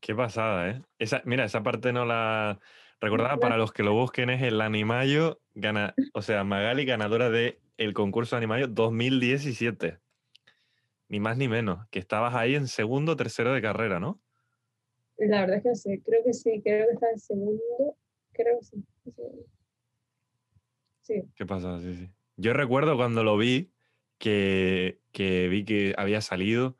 Qué 0.00 0.14
pasada, 0.14 0.68
¿eh? 0.68 0.82
Esa, 0.98 1.22
mira, 1.24 1.44
esa 1.44 1.62
parte 1.62 1.92
no 1.92 2.04
la 2.04 2.60
recordaba. 3.00 3.38
Para 3.38 3.56
los 3.56 3.72
que 3.72 3.84
lo 3.84 3.94
busquen, 3.94 4.28
es 4.30 4.42
el 4.42 4.60
Animayo, 4.60 5.40
gana, 5.54 5.94
o 6.12 6.22
sea, 6.22 6.44
Magali, 6.44 6.84
ganadora 6.84 7.30
del 7.30 7.58
el 7.78 7.94
concurso 7.94 8.36
Animayo 8.36 8.66
2017. 8.66 9.98
Ni 11.08 11.20
más 11.20 11.36
ni 11.36 11.48
menos. 11.48 11.86
Que 11.90 12.00
estabas 12.00 12.34
ahí 12.34 12.56
en 12.56 12.66
segundo 12.66 13.16
tercero 13.16 13.54
de 13.54 13.62
carrera, 13.62 14.00
¿no? 14.00 14.20
La 15.18 15.40
verdad 15.40 15.58
es 15.58 15.62
que 15.62 15.74
sí, 15.74 16.00
creo 16.00 16.24
que 16.24 16.32
sí, 16.32 16.60
creo 16.62 16.86
que 16.86 16.94
está 16.94 17.10
en 17.10 17.18
segundo. 17.18 17.96
Creo 18.32 18.58
que 18.58 18.64
sí. 18.64 18.84
Sí. 21.02 21.22
¿Qué 21.34 21.46
pasa? 21.46 21.80
Sí, 21.80 21.94
sí. 21.94 22.10
Yo 22.36 22.52
recuerdo 22.52 22.96
cuando 22.96 23.22
lo 23.22 23.36
vi, 23.36 23.72
que, 24.18 25.00
que 25.12 25.48
vi 25.48 25.64
que 25.64 25.94
había 25.96 26.20
salido 26.20 26.76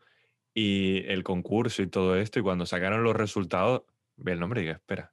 y 0.54 1.04
el 1.06 1.24
concurso 1.24 1.82
y 1.82 1.86
todo 1.86 2.16
esto, 2.16 2.38
y 2.38 2.42
cuando 2.42 2.66
sacaron 2.66 3.04
los 3.04 3.16
resultados, 3.16 3.82
ve 4.16 4.32
el 4.32 4.40
nombre 4.40 4.60
y 4.60 4.64
digo, 4.64 4.76
espera. 4.76 5.12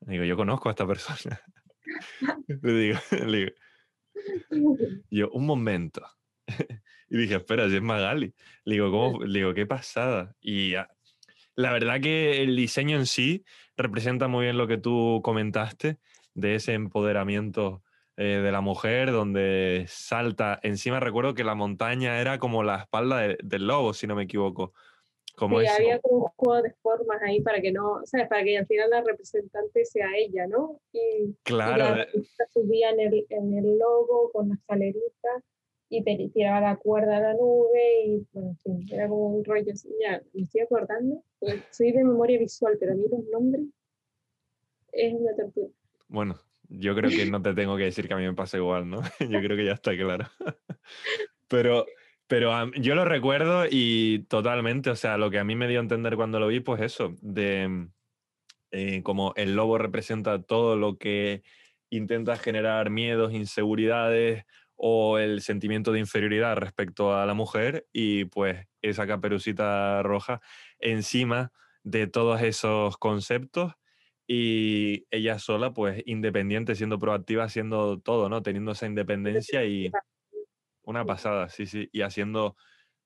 Digo, 0.00 0.24
yo 0.24 0.36
conozco 0.36 0.68
a 0.68 0.72
esta 0.72 0.86
persona. 0.86 1.40
le, 2.48 2.72
digo, 2.72 2.98
le 3.26 3.38
digo, 3.38 3.52
yo, 5.10 5.30
un 5.30 5.46
momento. 5.46 6.04
y 7.08 7.16
dije, 7.16 7.36
espera, 7.36 7.68
si 7.68 7.76
es 7.76 7.82
Magali. 7.82 8.34
Le 8.64 8.74
digo, 8.74 8.90
¿cómo? 8.90 9.24
Le 9.24 9.38
digo, 9.38 9.54
qué 9.54 9.66
pasada. 9.66 10.34
Y 10.40 10.74
la 11.56 11.72
verdad 11.72 12.00
que 12.00 12.42
el 12.42 12.56
diseño 12.56 12.96
en 12.96 13.06
sí 13.06 13.44
representa 13.76 14.28
muy 14.28 14.44
bien 14.44 14.58
lo 14.58 14.66
que 14.66 14.78
tú 14.78 15.20
comentaste 15.22 15.98
de 16.34 16.54
ese 16.54 16.72
empoderamiento 16.72 17.82
eh, 18.16 18.40
de 18.42 18.52
la 18.52 18.60
mujer, 18.60 19.10
donde 19.10 19.84
salta. 19.88 20.60
Encima 20.62 21.00
recuerdo 21.00 21.34
que 21.34 21.44
la 21.44 21.54
montaña 21.54 22.20
era 22.20 22.38
como 22.38 22.62
la 22.62 22.80
espalda 22.80 23.20
del 23.42 23.66
lobo, 23.66 23.94
si 23.94 24.06
no 24.06 24.14
me 24.14 24.24
equivoco. 24.24 24.72
Como 25.34 25.60
sí, 25.60 25.66
había 25.66 25.98
como 26.00 26.24
un 26.24 26.28
juego 26.36 26.62
de 26.62 26.74
formas 26.82 27.22
ahí 27.22 27.40
para 27.40 27.62
que 27.62 27.72
no, 27.72 28.02
¿sabes? 28.04 28.28
Para 28.28 28.44
que 28.44 28.58
al 28.58 28.66
final 28.66 28.90
la 28.90 29.00
representante 29.00 29.84
sea 29.86 30.08
ella, 30.14 30.46
¿no? 30.46 30.78
Y, 30.92 31.34
claro. 31.42 32.02
Y 32.12 32.18
la 32.18 32.46
subía 32.52 32.90
en 32.90 33.00
el, 33.00 33.26
en 33.30 33.56
el 33.56 33.78
logo 33.78 34.30
con 34.30 34.50
la 34.50 34.56
escalerita 34.56 35.42
y 35.92 36.02
te 36.02 36.30
tiraba 36.32 36.60
la 36.60 36.76
cuerda 36.76 37.18
a 37.18 37.20
la 37.20 37.34
nube 37.34 38.06
y 38.06 38.26
bueno, 38.32 38.56
sí, 38.64 38.70
era 38.90 39.08
como 39.08 39.26
un 39.26 39.44
rollo 39.44 39.70
así. 39.70 39.90
Ya, 40.00 40.22
me 40.32 40.42
estoy 40.42 40.62
acordando, 40.62 41.22
pues 41.38 41.62
soy 41.70 41.92
de 41.92 42.02
memoria 42.02 42.38
visual, 42.38 42.78
pero 42.80 42.92
a 42.92 42.94
mí 42.94 43.04
los 43.10 43.24
nombres 43.30 43.64
es 44.92 45.12
una 45.12 45.36
tortura. 45.36 45.68
Bueno, 46.08 46.36
yo 46.70 46.94
creo 46.94 47.10
que 47.10 47.26
no 47.26 47.42
te 47.42 47.52
tengo 47.52 47.76
que 47.76 47.84
decir 47.84 48.08
que 48.08 48.14
a 48.14 48.16
mí 48.16 48.22
me 48.22 48.32
pasa 48.32 48.56
igual, 48.56 48.88
¿no? 48.88 49.02
Yo 49.20 49.40
creo 49.40 49.54
que 49.54 49.66
ya 49.66 49.72
está 49.72 49.94
claro. 49.94 50.26
Pero, 51.48 51.84
pero 52.28 52.72
yo 52.76 52.94
lo 52.94 53.04
recuerdo 53.04 53.66
y 53.70 54.20
totalmente, 54.20 54.88
o 54.88 54.96
sea, 54.96 55.18
lo 55.18 55.30
que 55.30 55.38
a 55.38 55.44
mí 55.44 55.54
me 55.54 55.68
dio 55.68 55.80
a 55.80 55.82
entender 55.82 56.16
cuando 56.16 56.40
lo 56.40 56.46
vi, 56.46 56.60
pues 56.60 56.80
eso, 56.80 57.14
de 57.20 57.88
eh, 58.70 59.02
como 59.02 59.34
el 59.36 59.54
lobo 59.54 59.76
representa 59.76 60.40
todo 60.40 60.76
lo 60.76 60.96
que 60.96 61.42
intenta 61.90 62.36
generar 62.36 62.88
miedos, 62.88 63.34
inseguridades 63.34 64.46
o 64.84 65.18
el 65.18 65.42
sentimiento 65.42 65.92
de 65.92 66.00
inferioridad 66.00 66.56
respecto 66.56 67.14
a 67.16 67.24
la 67.24 67.34
mujer 67.34 67.86
y 67.92 68.24
pues 68.24 68.66
esa 68.82 69.06
caperucita 69.06 70.02
roja 70.02 70.40
encima 70.80 71.52
de 71.84 72.08
todos 72.08 72.42
esos 72.42 72.96
conceptos 72.96 73.74
y 74.26 75.06
ella 75.12 75.38
sola, 75.38 75.72
pues 75.72 76.02
independiente, 76.04 76.74
siendo 76.74 76.98
proactiva, 76.98 77.44
haciendo 77.44 78.00
todo, 78.00 78.28
¿no? 78.28 78.42
Teniendo 78.42 78.72
esa 78.72 78.86
independencia 78.86 79.64
y 79.64 79.92
una 80.82 81.04
pasada, 81.04 81.48
sí, 81.48 81.66
sí, 81.66 81.88
y 81.92 82.02
haciendo 82.02 82.56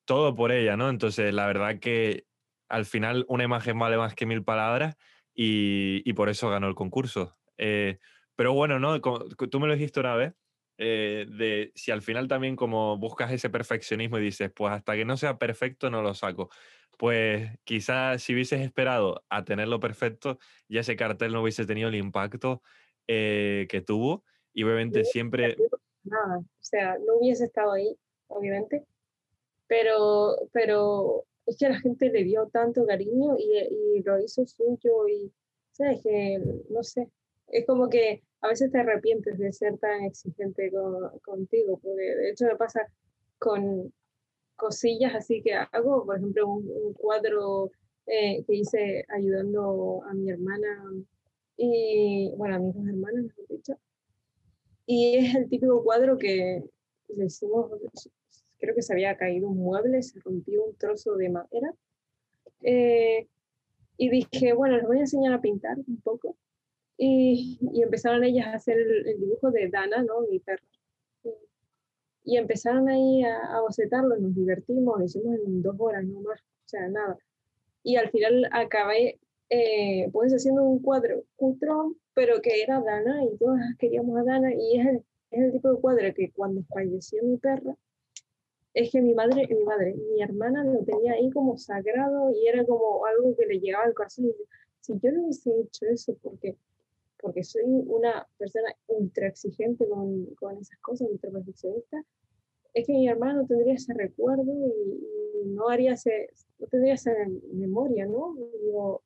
todo 0.06 0.34
por 0.34 0.52
ella, 0.52 0.78
¿no? 0.78 0.88
Entonces, 0.88 1.34
la 1.34 1.46
verdad 1.46 1.78
que 1.78 2.24
al 2.70 2.86
final 2.86 3.26
una 3.28 3.44
imagen 3.44 3.78
vale 3.78 3.98
más 3.98 4.14
que 4.14 4.24
mil 4.24 4.42
palabras 4.42 4.96
y, 5.34 6.10
por 6.14 6.30
eso 6.30 6.48
ganó 6.48 6.68
el 6.68 6.74
concurso. 6.74 7.36
Eh, 7.58 7.98
pero 8.34 8.54
bueno, 8.54 8.78
¿no? 8.78 8.98
tú 8.98 9.60
me 9.60 9.66
lo 9.66 9.74
dijiste 9.74 10.00
una 10.00 10.14
vez, 10.14 10.32
eh, 10.78 11.26
de 11.28 11.72
si 11.74 11.90
al 11.90 12.02
final 12.02 12.28
también 12.28 12.56
como 12.56 12.98
buscas 12.98 13.32
ese 13.32 13.50
perfeccionismo 13.50 14.18
y 14.18 14.22
dices, 14.22 14.50
pues 14.54 14.72
hasta 14.72 14.94
que 14.94 15.04
no 15.04 15.16
sea 15.16 15.38
perfecto 15.38 15.90
no 15.90 16.02
lo 16.02 16.14
saco 16.14 16.50
pues 16.96 17.50
quizás 17.64 18.22
si 18.22 18.34
hubieses 18.34 18.60
esperado 18.60 19.24
a 19.28 19.44
tenerlo 19.44 19.80
perfecto, 19.80 20.38
ya 20.68 20.80
ese 20.80 20.96
cartel 20.96 21.32
no 21.32 21.42
hubiese 21.42 21.66
tenido 21.66 21.88
el 21.88 21.94
impacto 21.94 22.62
eh, 23.06 23.66
que 23.68 23.80
tuvo 23.80 24.24
y 24.52 24.64
obviamente 24.64 25.04
siempre... 25.04 25.56
Nada, 26.04 26.38
o 26.38 26.44
sea, 26.60 26.96
no 26.98 27.16
hubiese 27.18 27.44
estado 27.44 27.72
ahí, 27.72 27.96
obviamente, 28.28 28.84
pero, 29.66 30.36
pero 30.52 31.24
es 31.44 31.56
que 31.58 31.68
la 31.68 31.80
gente 31.80 32.10
le 32.10 32.24
dio 32.24 32.48
tanto 32.48 32.86
cariño 32.86 33.36
y, 33.38 33.98
y 33.98 34.02
lo 34.02 34.20
hizo 34.20 34.46
suyo 34.46 35.08
y, 35.08 35.32
¿sabes? 35.72 36.00
Que, 36.02 36.40
no 36.70 36.82
sé, 36.82 37.10
es 37.48 37.66
como 37.66 37.88
que 37.88 38.22
a 38.46 38.48
veces 38.48 38.72
te 38.72 38.78
arrepientes 38.78 39.38
de 39.38 39.52
ser 39.52 39.76
tan 39.78 40.04
exigente 40.04 40.70
contigo, 41.22 41.78
porque 41.82 42.02
de 42.02 42.30
hecho 42.30 42.46
me 42.46 42.56
pasa 42.56 42.86
con, 43.38 43.92
cosillas 44.56 45.14
así 45.14 45.42
que 45.42 45.54
hago, 45.54 46.04
por 46.04 46.16
ejemplo, 46.16 46.48
un, 46.48 46.92
cuadro 46.94 47.70
eh, 48.06 48.42
que 48.46 48.54
hice 48.54 49.04
ayudando 49.08 50.02
a 50.08 50.14
mi 50.14 50.30
hermana 50.30 50.66
y, 51.56 52.32
bueno, 52.36 52.56
a 52.56 52.58
mis 52.58 52.74
dos 52.74 52.86
hermanas, 52.86 53.24
mejor 53.24 53.46
dicho. 53.48 53.74
Y 54.86 55.16
es 55.18 55.34
el 55.34 55.48
típico 55.48 55.82
cuadro 55.82 56.18
que 56.18 56.62
le 57.08 57.24
hicimos, 57.24 57.70
creo 58.58 58.74
que 58.74 58.82
se 58.82 58.92
había 58.92 59.16
caído 59.16 59.48
un 59.48 59.58
mueble, 59.58 60.02
se 60.02 60.20
rompió 60.20 60.64
un 60.64 60.76
trozo 60.76 61.16
de 61.16 61.28
madera. 61.28 61.74
Eh, 62.62 63.28
y 63.98 64.10
dije, 64.10 64.52
bueno, 64.52 64.76
les 64.76 64.86
voy 64.86 64.98
a 64.98 65.00
enseñar 65.00 65.32
a 65.34 65.40
pintar 65.40 65.78
un 65.78 66.00
poco. 66.02 66.35
Y, 66.98 67.58
y 67.72 67.82
empezaron 67.82 68.24
ellas 68.24 68.46
a 68.46 68.54
hacer 68.54 68.78
el, 68.78 69.20
dibujo 69.20 69.50
de 69.50 69.68
Dana, 69.68 70.02
¿no? 70.02 70.22
Mi 70.30 70.38
perro. 70.38 70.64
Y 72.24 72.38
empezaron 72.38 72.88
ahí 72.88 73.22
a, 73.22 73.56
a 73.56 73.60
bocetarlo, 73.60 74.16
nos 74.16 74.34
divertimos, 74.34 74.98
lo 74.98 75.04
hicimos 75.04 75.38
en 75.38 75.62
dos 75.62 75.76
horas, 75.78 76.04
no 76.04 76.20
más, 76.22 76.40
o 76.40 76.68
sea, 76.68 76.88
nada. 76.88 77.18
Y 77.84 77.96
al 77.96 78.10
final 78.10 78.48
acabé, 78.50 79.20
eh, 79.48 80.08
pues 80.12 80.32
haciendo 80.32 80.64
un 80.64 80.80
cuadro 80.80 81.22
cutrón, 81.36 81.96
pero 82.14 82.40
que 82.42 82.62
era 82.62 82.80
Dana 82.80 83.24
y 83.24 83.36
todas 83.36 83.60
queríamos 83.78 84.18
a 84.18 84.24
Dana 84.24 84.52
y 84.52 84.80
es 84.80 84.86
el, 84.86 84.96
es 85.30 85.40
el 85.40 85.52
tipo 85.52 85.72
de 85.72 85.80
cuadro 85.80 86.14
que 86.14 86.32
cuando 86.32 86.64
falleció 86.64 87.22
mi 87.22 87.36
perra, 87.36 87.76
es 88.76 88.90
que 88.90 89.00
mi 89.00 89.14
madre, 89.14 89.46
mi 89.48 89.64
madre, 89.64 89.94
mi 89.94 90.22
hermana 90.22 90.62
lo 90.62 90.84
tenía 90.84 91.12
ahí 91.14 91.30
como 91.30 91.56
sagrado 91.56 92.30
y 92.30 92.46
era 92.46 92.64
como 92.66 93.06
algo 93.06 93.34
que 93.34 93.46
le 93.46 93.58
llegaba 93.58 93.84
al 93.84 93.94
corazón. 93.94 94.32
Si 94.80 94.92
yo 95.00 95.12
no 95.12 95.22
hubiese 95.22 95.50
hecho 95.60 95.86
eso 95.86 96.14
porque, 96.22 96.56
porque 97.18 97.44
soy 97.44 97.62
una 97.64 98.26
persona 98.38 98.74
ultra 98.86 99.28
exigente 99.28 99.88
con, 99.88 100.26
con 100.34 100.58
esas 100.58 100.78
cosas, 100.80 101.08
ultra 101.10 101.30
perfeccionista, 101.30 102.02
es 102.74 102.86
que 102.86 102.92
mi 102.92 103.08
hermana 103.08 103.40
no 103.40 103.46
tendría 103.46 103.74
ese 103.74 103.94
recuerdo 103.94 104.52
y, 104.52 105.16
no 105.46 105.68
haría 105.68 105.92
ese, 105.92 106.28
no 106.58 106.66
tendría 106.66 106.94
esa 106.94 107.12
memoria, 107.52 108.04
¿no? 108.04 108.34
digo, 108.62 109.04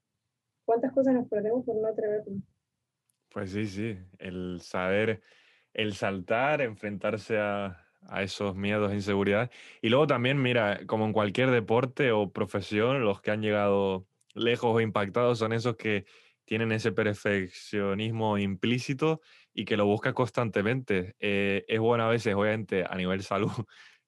¿cuántas 0.65 0.93
cosas 0.93 1.15
nos 1.15 1.29
perdemos 1.29 1.65
por 1.65 1.77
no 1.77 1.87
atrevernos? 1.87 2.43
Pues 3.31 3.51
sí, 3.53 3.67
sí, 3.67 3.99
el 4.19 4.61
saber, 4.61 5.21
el 5.75 5.95
saltar, 5.95 6.63
enfrentarse 6.63 7.39
a, 7.39 7.87
a 8.09 8.23
esos 8.23 8.57
miedos 8.57 8.91
e 8.91 8.97
inseguridades. 8.97 9.51
Y 9.83 9.89
luego 9.89 10.07
también, 10.07 10.41
mira, 10.41 10.81
como 10.87 11.05
en 11.05 11.13
cualquier 11.13 11.51
deporte 11.51 12.13
o 12.13 12.31
profesión, 12.31 13.05
los 13.05 13.21
que 13.21 13.31
han 13.31 13.43
llegado 13.43 14.07
lejos 14.35 14.75
o 14.75 14.81
impactados 14.81 15.39
son 15.39 15.53
esos 15.53 15.77
que 15.77 16.05
tienen 16.51 16.73
ese 16.73 16.91
perfeccionismo 16.91 18.37
implícito 18.37 19.21
y 19.55 19.65
que 19.65 19.77
lo 19.77 19.87
buscan 19.87 20.15
constantemente. 20.15 21.15
Eh, 21.21 21.65
es 21.69 21.79
bueno 21.79 22.03
a 22.03 22.09
veces, 22.09 22.35
obviamente, 22.35 22.85
a 22.85 22.97
nivel 22.97 23.23
salud, 23.23 23.53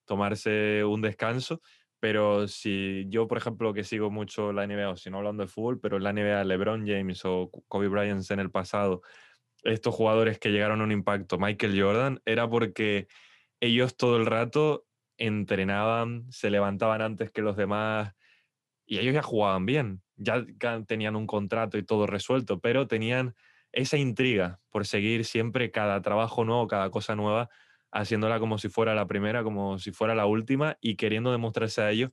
tomarse 0.04 0.82
un 0.84 1.02
descanso, 1.02 1.60
pero 2.00 2.48
si 2.48 3.06
yo, 3.08 3.28
por 3.28 3.38
ejemplo, 3.38 3.72
que 3.72 3.84
sigo 3.84 4.10
mucho 4.10 4.52
la 4.52 4.66
NBA, 4.66 4.90
o 4.90 4.96
si 4.96 5.08
no 5.08 5.18
hablando 5.18 5.44
de 5.44 5.48
fútbol, 5.48 5.78
pero 5.78 6.00
la 6.00 6.12
NBA, 6.12 6.42
LeBron 6.42 6.84
James 6.84 7.24
o 7.24 7.48
Kobe 7.68 7.86
Bryant 7.86 8.28
en 8.32 8.40
el 8.40 8.50
pasado, 8.50 9.02
estos 9.62 9.94
jugadores 9.94 10.40
que 10.40 10.50
llegaron 10.50 10.80
a 10.80 10.84
un 10.84 10.90
impacto, 10.90 11.38
Michael 11.38 11.80
Jordan, 11.80 12.20
era 12.24 12.50
porque 12.50 13.06
ellos 13.60 13.96
todo 13.96 14.16
el 14.16 14.26
rato 14.26 14.84
entrenaban, 15.16 16.26
se 16.32 16.50
levantaban 16.50 17.02
antes 17.02 17.30
que 17.30 17.42
los 17.42 17.56
demás 17.56 18.14
y 18.92 18.98
ellos 18.98 19.14
ya 19.14 19.22
jugaban 19.22 19.64
bien, 19.64 20.02
ya 20.16 20.44
tenían 20.86 21.16
un 21.16 21.26
contrato 21.26 21.78
y 21.78 21.82
todo 21.82 22.06
resuelto, 22.06 22.60
pero 22.60 22.86
tenían 22.86 23.34
esa 23.72 23.96
intriga 23.96 24.60
por 24.68 24.86
seguir 24.86 25.24
siempre 25.24 25.70
cada 25.70 26.02
trabajo 26.02 26.44
nuevo, 26.44 26.66
cada 26.66 26.90
cosa 26.90 27.16
nueva, 27.16 27.48
haciéndola 27.90 28.38
como 28.38 28.58
si 28.58 28.68
fuera 28.68 28.94
la 28.94 29.06
primera, 29.06 29.44
como 29.44 29.78
si 29.78 29.92
fuera 29.92 30.14
la 30.14 30.26
última 30.26 30.76
y 30.82 30.96
queriendo 30.96 31.32
demostrarse 31.32 31.80
a 31.80 31.90
ellos 31.90 32.10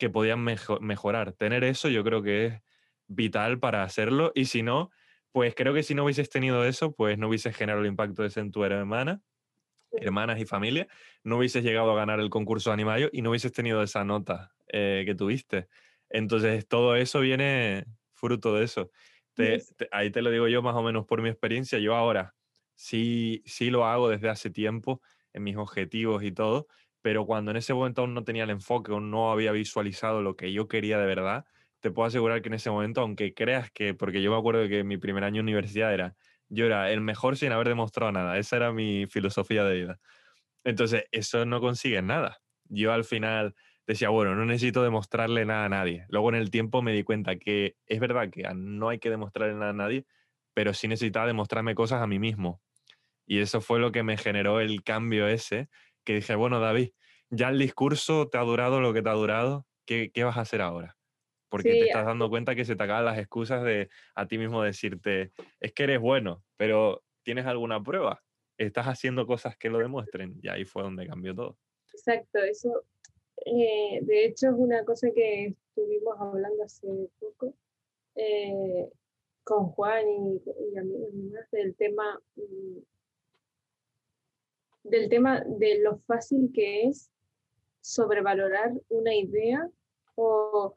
que 0.00 0.10
podían 0.10 0.42
mejorar. 0.42 1.32
Tener 1.32 1.62
eso 1.62 1.88
yo 1.90 2.02
creo 2.02 2.24
que 2.24 2.46
es 2.46 2.62
vital 3.06 3.60
para 3.60 3.84
hacerlo 3.84 4.32
y 4.34 4.46
si 4.46 4.64
no, 4.64 4.90
pues 5.30 5.54
creo 5.54 5.74
que 5.74 5.84
si 5.84 5.94
no 5.94 6.02
hubieses 6.02 6.28
tenido 6.28 6.64
eso, 6.64 6.90
pues 6.90 7.18
no 7.18 7.28
hubieses 7.28 7.54
generado 7.54 7.82
el 7.82 7.88
impacto 7.88 8.22
de 8.22 8.28
ese 8.28 8.40
en 8.40 8.50
tu 8.50 8.64
hermana 8.64 9.22
hermanas 9.92 10.40
y 10.40 10.44
familia, 10.44 10.88
no 11.24 11.38
hubieses 11.38 11.62
llegado 11.62 11.92
a 11.92 11.96
ganar 11.96 12.20
el 12.20 12.30
concurso 12.30 12.70
de 12.70 12.74
Animayo 12.74 13.08
y 13.12 13.22
no 13.22 13.30
hubieses 13.30 13.52
tenido 13.52 13.82
esa 13.82 14.04
nota 14.04 14.52
eh, 14.68 15.04
que 15.06 15.14
tuviste. 15.14 15.68
Entonces, 16.10 16.66
todo 16.68 16.96
eso 16.96 17.20
viene 17.20 17.86
fruto 18.14 18.54
de 18.54 18.64
eso. 18.64 18.90
ahí 19.90 20.10
te 20.10 20.22
lo 20.22 20.30
digo 20.30 20.48
yo 20.48 20.62
más 20.62 20.74
o 20.76 20.82
menos 20.82 21.06
por 21.06 21.22
mi 21.22 21.28
experiencia. 21.28 21.78
Yo 21.78 21.94
ahora 21.94 22.34
sí, 22.74 23.42
sí 23.46 23.70
lo 23.70 23.84
hago 23.86 24.08
desde 24.08 24.28
hace 24.28 24.50
tiempo 24.50 25.00
en 25.32 25.42
mis 25.44 25.56
objetivos 25.56 26.22
y 26.22 26.32
todo, 26.32 26.66
pero 27.02 27.26
cuando 27.26 27.50
en 27.50 27.58
ese 27.58 27.74
momento 27.74 28.02
aún 28.02 28.14
no 28.14 28.24
tenía 28.24 28.44
el 28.44 28.50
enfoque, 28.50 28.92
o 28.92 29.00
no 29.00 29.30
había 29.30 29.52
visualizado 29.52 30.22
lo 30.22 30.36
que 30.36 30.52
yo 30.52 30.68
quería 30.68 30.98
de 30.98 31.06
verdad, 31.06 31.44
te 31.80 31.90
puedo 31.90 32.06
asegurar 32.06 32.40
que 32.42 32.48
en 32.48 32.54
ese 32.54 32.70
momento, 32.70 33.00
aunque 33.02 33.34
creas 33.34 33.70
que, 33.70 33.94
porque 33.94 34.22
yo 34.22 34.30
me 34.32 34.38
acuerdo 34.38 34.66
que 34.68 34.82
mi 34.84 34.96
primer 34.98 35.24
año 35.24 35.36
de 35.36 35.42
universidad 35.42 35.92
era, 35.92 36.16
yo 36.48 36.64
era 36.66 36.90
el 36.90 37.00
mejor 37.00 37.36
sin 37.36 37.52
haber 37.52 37.68
demostrado 37.68 38.12
nada. 38.12 38.38
Esa 38.38 38.56
era 38.56 38.72
mi 38.72 39.06
filosofía 39.06 39.62
de 39.64 39.74
vida. 39.74 40.00
Entonces, 40.64 41.04
eso 41.12 41.44
no 41.46 41.60
consigue 41.60 42.02
nada. 42.02 42.38
Yo 42.64 42.92
al 42.92 43.04
final 43.04 43.54
decía, 43.86 44.08
bueno, 44.08 44.34
no 44.34 44.44
necesito 44.44 44.82
demostrarle 44.82 45.44
nada 45.44 45.66
a 45.66 45.68
nadie. 45.68 46.06
Luego 46.08 46.30
en 46.30 46.36
el 46.36 46.50
tiempo 46.50 46.82
me 46.82 46.92
di 46.92 47.02
cuenta 47.02 47.36
que 47.36 47.76
es 47.86 48.00
verdad 48.00 48.30
que 48.30 48.42
no 48.54 48.88
hay 48.88 48.98
que 48.98 49.10
demostrarle 49.10 49.54
nada 49.54 49.70
a 49.70 49.74
nadie, 49.74 50.04
pero 50.54 50.74
sí 50.74 50.88
necesitaba 50.88 51.26
demostrarme 51.26 51.74
cosas 51.74 52.02
a 52.02 52.06
mí 52.06 52.18
mismo. 52.18 52.60
Y 53.26 53.40
eso 53.40 53.60
fue 53.60 53.78
lo 53.78 53.92
que 53.92 54.02
me 54.02 54.16
generó 54.16 54.60
el 54.60 54.82
cambio 54.82 55.28
ese, 55.28 55.68
que 56.04 56.14
dije, 56.14 56.34
bueno, 56.34 56.60
David, 56.60 56.90
ya 57.30 57.48
el 57.48 57.58
discurso 57.58 58.28
te 58.28 58.38
ha 58.38 58.42
durado 58.42 58.80
lo 58.80 58.92
que 58.92 59.02
te 59.02 59.08
ha 59.08 59.14
durado, 59.14 59.66
¿qué, 59.84 60.10
qué 60.12 60.24
vas 60.24 60.36
a 60.36 60.42
hacer 60.42 60.62
ahora? 60.62 60.96
porque 61.48 61.70
te 61.70 61.86
estás 61.86 62.04
dando 62.04 62.28
cuenta 62.28 62.54
que 62.54 62.64
se 62.64 62.76
te 62.76 62.82
acaban 62.82 63.04
las 63.04 63.18
excusas 63.18 63.62
de 63.62 63.88
a 64.14 64.26
ti 64.26 64.36
mismo 64.36 64.62
decirte, 64.62 65.32
es 65.60 65.72
que 65.72 65.84
eres 65.84 66.00
bueno, 66.00 66.44
pero 66.56 67.02
¿tienes 67.22 67.46
alguna 67.46 67.82
prueba? 67.82 68.22
Estás 68.58 68.86
haciendo 68.86 69.26
cosas 69.26 69.56
que 69.56 69.70
lo 69.70 69.78
demuestren 69.78 70.38
y 70.42 70.48
ahí 70.48 70.64
fue 70.64 70.82
donde 70.82 71.06
cambió 71.06 71.34
todo. 71.34 71.58
Exacto, 71.92 72.40
eso 72.40 72.84
eh, 73.46 74.00
de 74.02 74.26
hecho 74.26 74.48
es 74.48 74.54
una 74.56 74.84
cosa 74.84 75.10
que 75.12 75.54
estuvimos 75.68 76.16
hablando 76.18 76.64
hace 76.64 77.08
poco 77.18 77.54
eh, 78.16 78.90
con 79.44 79.68
Juan 79.70 80.08
y, 80.08 80.42
y 80.72 80.76
amigos 80.76 81.50
del 81.52 81.74
tema 81.76 82.20
mm, 82.36 82.78
del 84.84 85.08
tema 85.08 85.42
de 85.46 85.80
lo 85.80 85.98
fácil 85.98 86.50
que 86.52 86.88
es 86.88 87.10
sobrevalorar 87.80 88.72
una 88.88 89.14
idea 89.14 89.68
o 90.16 90.76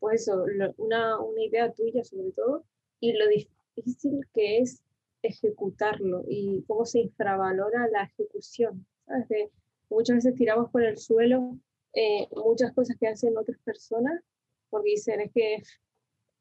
pues 0.00 0.22
eso, 0.22 0.44
una, 0.78 1.20
una 1.20 1.42
idea 1.42 1.72
tuya 1.72 2.02
sobre 2.04 2.32
todo, 2.32 2.64
y 3.00 3.12
lo 3.12 3.26
difícil 3.28 4.20
que 4.32 4.58
es 4.58 4.82
ejecutarlo 5.22 6.24
y 6.28 6.64
cómo 6.66 6.86
se 6.86 7.00
infravalora 7.00 7.88
la 7.88 8.04
ejecución. 8.04 8.86
¿sabes? 9.06 9.50
muchas 9.90 10.16
veces 10.16 10.34
tiramos 10.34 10.70
por 10.70 10.82
el 10.82 10.96
suelo 10.96 11.58
eh, 11.94 12.28
muchas 12.32 12.72
cosas 12.72 12.96
que 12.98 13.08
hacen 13.08 13.36
otras 13.36 13.58
personas 13.64 14.22
porque 14.70 14.90
dicen 14.90 15.20
es 15.20 15.32
que 15.32 15.62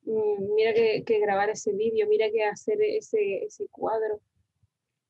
mm, 0.03 0.53
mira 0.55 0.73
que, 0.73 1.03
que, 1.05 1.19
grabar 1.19 1.49
ese 1.49 1.71
vídeo, 1.73 2.07
mira 2.07 2.29
que 2.31 2.43
hacer 2.43 2.81
ese, 2.81 3.45
ese 3.45 3.67
cuadro 3.67 4.19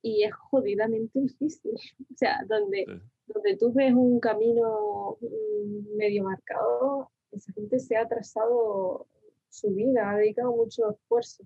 y 0.02 0.24
es 0.24 0.34
jodidamente 0.36 1.20
difícil. 1.20 1.72
O 2.14 2.16
sea, 2.18 2.44
donde, 2.48 2.86
donde 3.26 3.58
tú 3.58 3.72
ves 3.74 3.94
un 3.94 4.20
camino 4.20 5.18
mm, 5.22 5.96
medio 5.96 6.24
marcado, 6.24 7.10
esa 7.32 7.52
gente 7.54 7.80
se 7.80 7.96
ha 7.96 8.08
trazado 8.08 9.08
su 9.50 9.70
vida, 9.72 10.12
ha 10.12 10.18
dedicado 10.18 10.52
mucho 10.56 10.92
esfuerzo. 10.92 11.44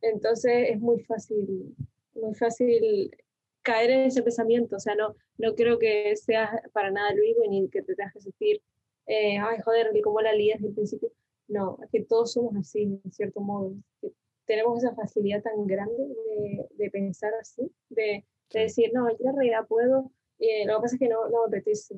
Entonces 0.00 0.70
es 0.70 0.80
muy 0.80 1.00
fácil, 1.04 1.76
muy 2.14 2.34
fácil 2.34 3.10
caer 3.70 3.90
en 3.90 4.00
ese 4.06 4.22
pensamiento. 4.22 4.76
O 4.76 4.80
sea, 4.80 4.94
no, 4.94 5.14
no 5.38 5.54
creo 5.54 5.78
que 5.78 6.16
sea 6.16 6.62
para 6.72 6.90
nada 6.90 7.12
luego 7.14 7.42
ni 7.48 7.68
que 7.68 7.82
te 7.82 7.94
tengas 7.94 8.14
que 8.14 8.20
sentir, 8.20 8.62
eh, 9.06 9.38
ay, 9.38 9.58
joder, 9.64 9.90
cómo 10.02 10.20
la 10.20 10.32
lías 10.32 10.58
desde 10.58 10.68
el 10.68 10.74
principio. 10.74 11.12
No, 11.48 11.78
es 11.82 11.90
que 11.90 12.04
todos 12.04 12.32
somos 12.32 12.54
así, 12.56 12.82
en 12.82 13.12
cierto 13.12 13.40
modo. 13.40 13.74
Tenemos 14.46 14.82
esa 14.82 14.94
facilidad 14.94 15.42
tan 15.42 15.66
grande 15.66 16.08
de, 16.08 16.66
de 16.70 16.90
pensar 16.90 17.32
así, 17.40 17.70
de, 17.90 18.24
de, 18.52 18.60
decir, 18.60 18.90
no, 18.94 19.08
yo 19.10 19.30
en 19.30 19.36
realidad 19.36 19.66
puedo. 19.66 20.10
Eh, 20.38 20.66
lo 20.66 20.76
que 20.76 20.82
pasa 20.82 20.94
es 20.96 21.00
que 21.00 21.08
no, 21.08 21.28
no 21.28 21.42
me 21.42 21.58
apetece 21.58 21.96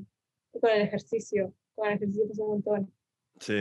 con 0.60 0.70
el 0.70 0.82
ejercicio 0.82 1.54
con 1.80 1.88
el 1.88 1.96
ejercicio 1.96 2.28
pasa 2.28 2.42
un 2.42 2.48
montón. 2.50 2.92
Sí. 3.40 3.54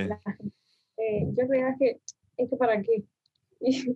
Eh, 0.98 1.26
yo 1.32 1.48
creo 1.48 1.76
que, 1.80 2.02
¿esto 2.38 2.58
para 2.58 2.82
qué? 2.82 3.04
Y, 3.62 3.96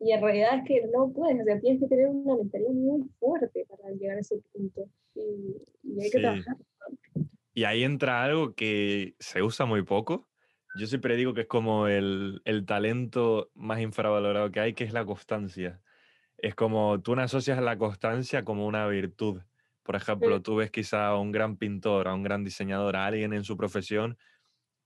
en 0.00 0.22
realidad 0.22 0.58
es 0.58 0.64
que 0.64 0.86
no 0.92 1.12
puedes, 1.12 1.40
o 1.40 1.44
sea, 1.44 1.58
tienes 1.60 1.80
que 1.80 1.88
tener 1.88 2.06
una 2.06 2.36
mentalidad 2.36 2.70
muy 2.70 3.08
fuerte 3.18 3.66
para 3.68 3.90
llegar 3.94 4.16
a 4.16 4.20
ese 4.20 4.40
punto. 4.52 4.88
Y, 5.14 6.00
hay 6.00 6.10
que 6.10 6.20
trabajar. 6.20 6.56
Y 7.54 7.64
ahí 7.64 7.82
entra 7.82 8.22
algo 8.22 8.54
que 8.54 9.16
se 9.18 9.42
usa 9.42 9.66
muy 9.66 9.82
poco. 9.82 10.28
Yo 10.78 10.86
siempre 10.86 11.16
digo 11.16 11.34
que 11.34 11.40
es 11.42 11.46
como 11.48 11.88
el, 11.88 12.40
el 12.44 12.64
talento 12.64 13.50
más 13.54 13.80
infravalorado 13.80 14.52
que 14.52 14.60
hay, 14.60 14.74
que 14.74 14.84
es 14.84 14.92
la 14.92 15.04
constancia. 15.04 15.80
Es 16.36 16.54
como 16.54 17.00
tú 17.02 17.16
no 17.16 17.22
asocias 17.22 17.60
la 17.60 17.76
constancia 17.76 18.44
como 18.44 18.66
una 18.66 18.86
virtud. 18.86 19.42
Por 19.82 19.96
ejemplo, 19.96 20.40
tú 20.42 20.56
ves 20.56 20.70
quizá 20.70 21.08
a 21.08 21.18
un 21.18 21.32
gran 21.32 21.56
pintor, 21.56 22.06
a 22.06 22.14
un 22.14 22.22
gran 22.22 22.44
diseñador, 22.44 22.94
a 22.94 23.06
alguien 23.06 23.32
en 23.32 23.42
su 23.42 23.56
profesión 23.56 24.16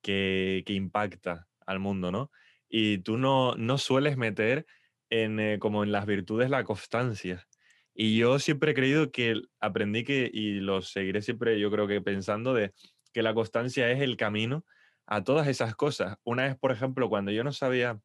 que, 0.01 0.63
que 0.65 0.73
impacta 0.73 1.49
al 1.67 1.79
mundo, 1.81 2.11
¿no? 2.11 2.31
Y 2.69 2.99
tú 2.99 3.19
no, 3.19 3.55
no 3.57 3.77
sueles 3.77 4.17
meter 4.17 4.65
en, 5.13 5.39
eh, 5.39 5.59
como 5.59 5.85
en 5.85 5.93
las 5.93 6.07
virtudes 6.07 6.49
la 6.49 6.65
constancia. 6.65 7.47
Y 7.95 8.17
yo 8.17 8.39
siempre 8.39 8.73
he 8.73 8.75
creído 8.75 9.13
que 9.13 9.43
aprendí 9.61 10.05
que, 10.05 10.31
y 10.33 10.55
lo 10.55 10.81
seguiré 10.81 11.21
siempre, 11.21 11.61
yo 11.61 11.71
creo 11.71 11.87
que 11.87 12.01
pensando 12.01 12.55
de 12.55 12.73
que 13.13 13.23
la 13.23 13.35
constancia 13.35 13.91
es 13.91 14.01
el 14.01 14.17
camino 14.17 14.65
a 15.07 15.23
todas 15.23 15.49
esas 15.49 15.77
cosas. 15.77 16.17
Una 16.25 16.45
vez, 16.45 16.57
por 16.57 16.73
ejemplo, 16.73 17.11
cuando 17.11 17.31
yo 17.31 17.45
no 17.45 17.53
sabía 17.53 18.01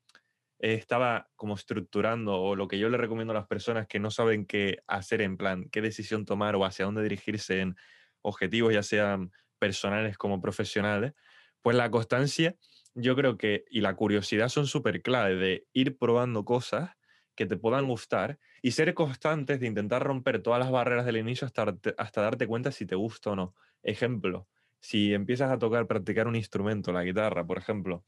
estaba 0.60 1.30
como 1.36 1.56
estructurando 1.56 2.42
o 2.42 2.56
lo 2.56 2.68
que 2.68 2.80
yo 2.80 2.90
le 2.90 2.98
recomiendo 2.98 3.32
a 3.32 3.36
las 3.36 3.48
personas 3.48 3.88
que 3.88 4.00
no 4.00 4.12
saben 4.12 4.46
qué 4.46 4.80
hacer 4.88 5.22
en 5.22 5.38
plan, 5.38 5.70
qué 5.72 5.82
decisión 5.82 6.26
tomar 6.26 6.56
o 6.56 6.66
hacia 6.66 6.86
dónde 6.86 7.04
dirigirse 7.04 7.62
en 7.62 7.76
objetivos, 8.22 8.74
ya 8.74 8.84
sean 8.84 9.32
personales 9.60 10.18
como 10.18 10.42
profesionales, 10.42 11.14
pues 11.62 11.78
la 11.78 11.90
constancia 11.92 12.56
yo 12.96 13.16
creo 13.16 13.38
que 13.38 13.64
y 13.70 13.82
la 13.82 13.96
curiosidad 13.96 14.50
son 14.50 14.66
súper 14.68 15.04
clave 15.04 15.36
de 15.36 15.68
ir 15.74 15.98
probando 15.98 16.44
cosas 16.44 16.97
que 17.38 17.46
te 17.46 17.56
puedan 17.56 17.88
gustar 17.88 18.40
y 18.62 18.72
ser 18.72 18.94
constantes 18.94 19.62
de 19.62 19.68
intentar 19.68 20.04
romper 20.04 20.42
todas 20.42 20.60
las 20.60 20.72
barreras 20.72 21.06
del 21.06 21.18
inicio 21.18 21.46
hasta, 21.46 21.78
hasta 21.98 22.22
darte 22.22 22.48
cuenta 22.48 22.74
si 22.74 22.86
te 22.86 22.96
gusta 22.96 23.30
o 23.32 23.36
no. 23.36 23.56
Ejemplo, 23.84 24.50
si 24.82 25.14
empiezas 25.14 25.52
a 25.52 25.60
tocar, 25.60 25.88
practicar 25.88 26.28
un 26.28 26.36
instrumento, 26.36 26.92
la 26.92 27.04
guitarra, 27.04 27.46
por 27.46 27.60
ejemplo. 27.60 28.04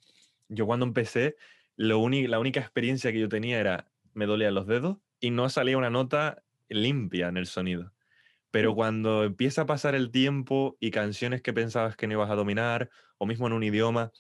Yo 0.50 0.66
cuando 0.66 0.86
empecé, 0.86 1.38
lo 1.78 2.10
la 2.10 2.40
única 2.40 2.60
experiencia 2.60 3.12
que 3.12 3.20
yo 3.20 3.30
tenía 3.30 3.60
era, 3.60 3.92
me 4.14 4.26
dolían 4.26 4.56
los 4.56 4.68
dedos 4.68 4.98
y 5.20 5.30
no 5.30 5.48
salía 5.50 5.78
una 5.78 5.92
nota 5.92 6.44
limpia 6.68 7.28
en 7.28 7.38
el 7.38 7.46
sonido. 7.46 7.94
Pero 8.52 8.74
cuando 8.74 9.24
empieza 9.26 9.62
a 9.62 9.66
pasar 9.68 9.94
el 9.94 10.10
tiempo 10.10 10.76
y 10.80 10.90
canciones 10.90 11.44
que 11.44 11.54
pensabas 11.54 11.96
que 11.96 12.08
no 12.08 12.14
ibas 12.14 12.32
a 12.32 12.36
dominar, 12.36 12.90
o 13.20 13.28
mismo 13.28 13.46
en 13.46 13.54
un 13.54 13.64
idioma, 13.64 14.12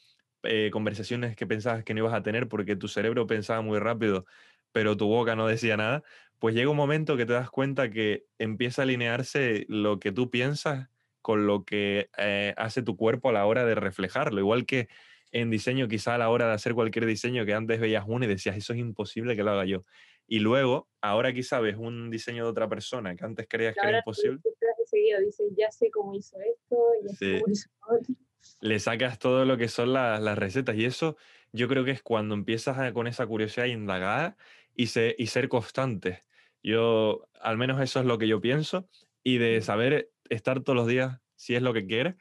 eh, 0.44 0.70
conversaciones 0.72 1.36
que 1.36 1.48
pensabas 1.48 1.84
que 1.84 1.94
no 1.94 2.02
ibas 2.02 2.14
a 2.14 2.24
tener 2.24 2.48
porque 2.48 2.76
tu 2.76 2.88
cerebro 2.88 3.28
pensaba 3.28 3.62
muy 3.62 3.80
rápido, 3.80 4.26
pero 4.72 4.98
tu 4.98 5.08
boca 5.08 5.36
no 5.36 5.48
decía 5.48 5.78
nada, 5.78 6.04
pues 6.40 6.56
llega 6.56 6.70
un 6.70 6.78
momento 6.78 7.18
que 7.18 7.26
te 7.26 7.34
das 7.34 7.50
cuenta 7.50 7.90
que 7.90 8.26
empieza 8.38 8.82
a 8.82 8.84
alinearse 8.84 9.66
lo 9.68 10.00
que 10.00 10.12
tú 10.12 10.30
piensas 10.30 10.90
con 11.22 11.46
lo 11.46 11.66
que 11.66 12.10
eh, 12.18 12.54
hace 12.58 12.82
tu 12.82 12.96
cuerpo 12.96 13.30
a 13.30 13.34
la 13.34 13.46
hora 13.46 13.66
de 13.66 13.76
reflejarlo. 13.76 14.40
Igual 14.40 14.66
que 14.66 14.88
en 15.32 15.50
diseño, 15.50 15.88
quizá 15.88 16.16
a 16.16 16.18
la 16.18 16.30
hora 16.30 16.48
de 16.48 16.54
hacer 16.54 16.74
cualquier 16.74 17.06
diseño 17.06 17.46
que 17.46 17.54
antes 17.54 17.80
veías 17.80 18.06
uno 18.08 18.26
y 18.26 18.28
decías, 18.28 18.58
eso 18.58 18.74
es 18.74 18.80
imposible 18.80 19.36
que 19.36 19.44
lo 19.44 19.52
haga 19.52 19.66
yo. 19.66 19.84
Y 20.28 20.40
luego, 20.40 20.88
ahora 21.02 21.34
quizá 21.34 21.60
ves 21.60 21.76
un 21.78 22.10
diseño 22.10 22.46
de 22.46 22.52
otra 22.52 22.70
persona 22.70 23.16
que 23.16 23.26
antes 23.26 23.48
creías 23.50 23.76
que 23.76 23.88
era 23.88 23.98
imposible. 24.00 24.40
Dices, 25.24 25.52
ya 25.58 25.72
sé 25.72 25.90
cómo 25.92 26.16
hizo 26.16 26.38
esto, 26.40 26.78
ya 27.04 27.14
sé 27.14 27.42
cómo 27.42 27.52
hizo 27.52 27.70
otro. 27.82 28.16
Le 28.62 28.80
sacas 28.80 29.20
todo 29.20 29.46
lo 29.46 29.58
que 29.58 29.68
son 29.68 29.94
las 29.94 30.38
recetas 30.38 30.76
y 30.76 30.86
eso 30.86 31.18
yo 31.52 31.68
creo 31.68 31.84
que 31.84 31.92
es 31.92 32.02
cuando 32.02 32.36
empiezas 32.36 32.92
con 32.94 33.08
esa 33.08 33.26
curiosidad 33.26 33.66
a 33.66 33.70
indagar 33.70 34.38
y, 34.76 34.84
y 34.84 35.28
ser 35.28 35.50
constante. 35.50 36.24
Yo, 36.62 37.28
al 37.42 37.58
menos 37.58 37.82
eso 37.82 38.00
es 38.00 38.06
lo 38.06 38.18
que 38.18 38.28
yo 38.28 38.42
pienso, 38.42 38.88
y 39.24 39.38
de 39.38 39.62
saber 39.62 40.12
estar 40.30 40.62
todos 40.62 40.76
los 40.76 40.88
días, 40.88 41.20
si 41.36 41.56
es 41.56 41.62
lo 41.62 41.74
que 41.74 41.86
quieres, 41.86 42.16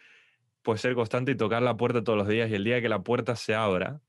pues 0.63 0.81
ser 0.81 0.95
constante 0.95 1.33
y 1.33 1.37
tocar 1.37 1.63
la 1.63 1.77
puerta 1.77 2.05
todos 2.05 2.19
los 2.19 2.29
días, 2.29 2.51
y 2.51 2.55
el 2.55 2.65
día 2.65 2.81
que 2.81 2.89
la 2.89 3.03
puerta 3.03 3.37
se 3.37 3.55
abra, 3.55 4.01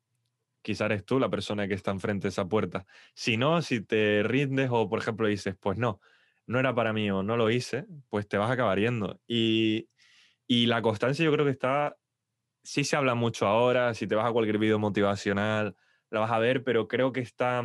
quizá 0.61 0.85
eres 0.85 1.05
tú 1.05 1.19
la 1.19 1.29
persona 1.29 1.67
que 1.67 1.73
está 1.73 1.91
enfrente 1.91 2.23
de 2.23 2.29
esa 2.29 2.47
puerta. 2.47 2.85
Si 3.13 3.37
no, 3.37 3.61
si 3.61 3.81
te 3.81 4.23
rindes 4.23 4.69
o, 4.71 4.89
por 4.89 4.99
ejemplo, 4.99 5.27
dices, 5.27 5.55
pues 5.59 5.77
no, 5.77 5.99
no 6.47 6.59
era 6.59 6.73
para 6.73 6.93
mí 6.93 7.09
o 7.11 7.23
no 7.23 7.37
lo 7.37 7.49
hice, 7.49 7.85
pues 8.09 8.27
te 8.27 8.37
vas 8.37 8.49
a 8.49 8.53
acabar 8.53 8.79
yendo. 8.79 9.19
Y, 9.27 9.89
y 10.47 10.65
la 10.65 10.81
constancia 10.81 11.23
yo 11.23 11.31
creo 11.31 11.45
que 11.45 11.51
está, 11.51 11.95
sí 12.63 12.83
se 12.83 12.95
habla 12.95 13.15
mucho 13.15 13.47
ahora, 13.47 13.93
si 13.93 14.07
te 14.07 14.15
vas 14.15 14.29
a 14.29 14.33
cualquier 14.33 14.57
vídeo 14.57 14.79
motivacional, 14.79 15.75
la 16.09 16.19
vas 16.19 16.31
a 16.31 16.39
ver, 16.39 16.63
pero 16.63 16.87
creo 16.87 17.11
que 17.11 17.21
está 17.21 17.63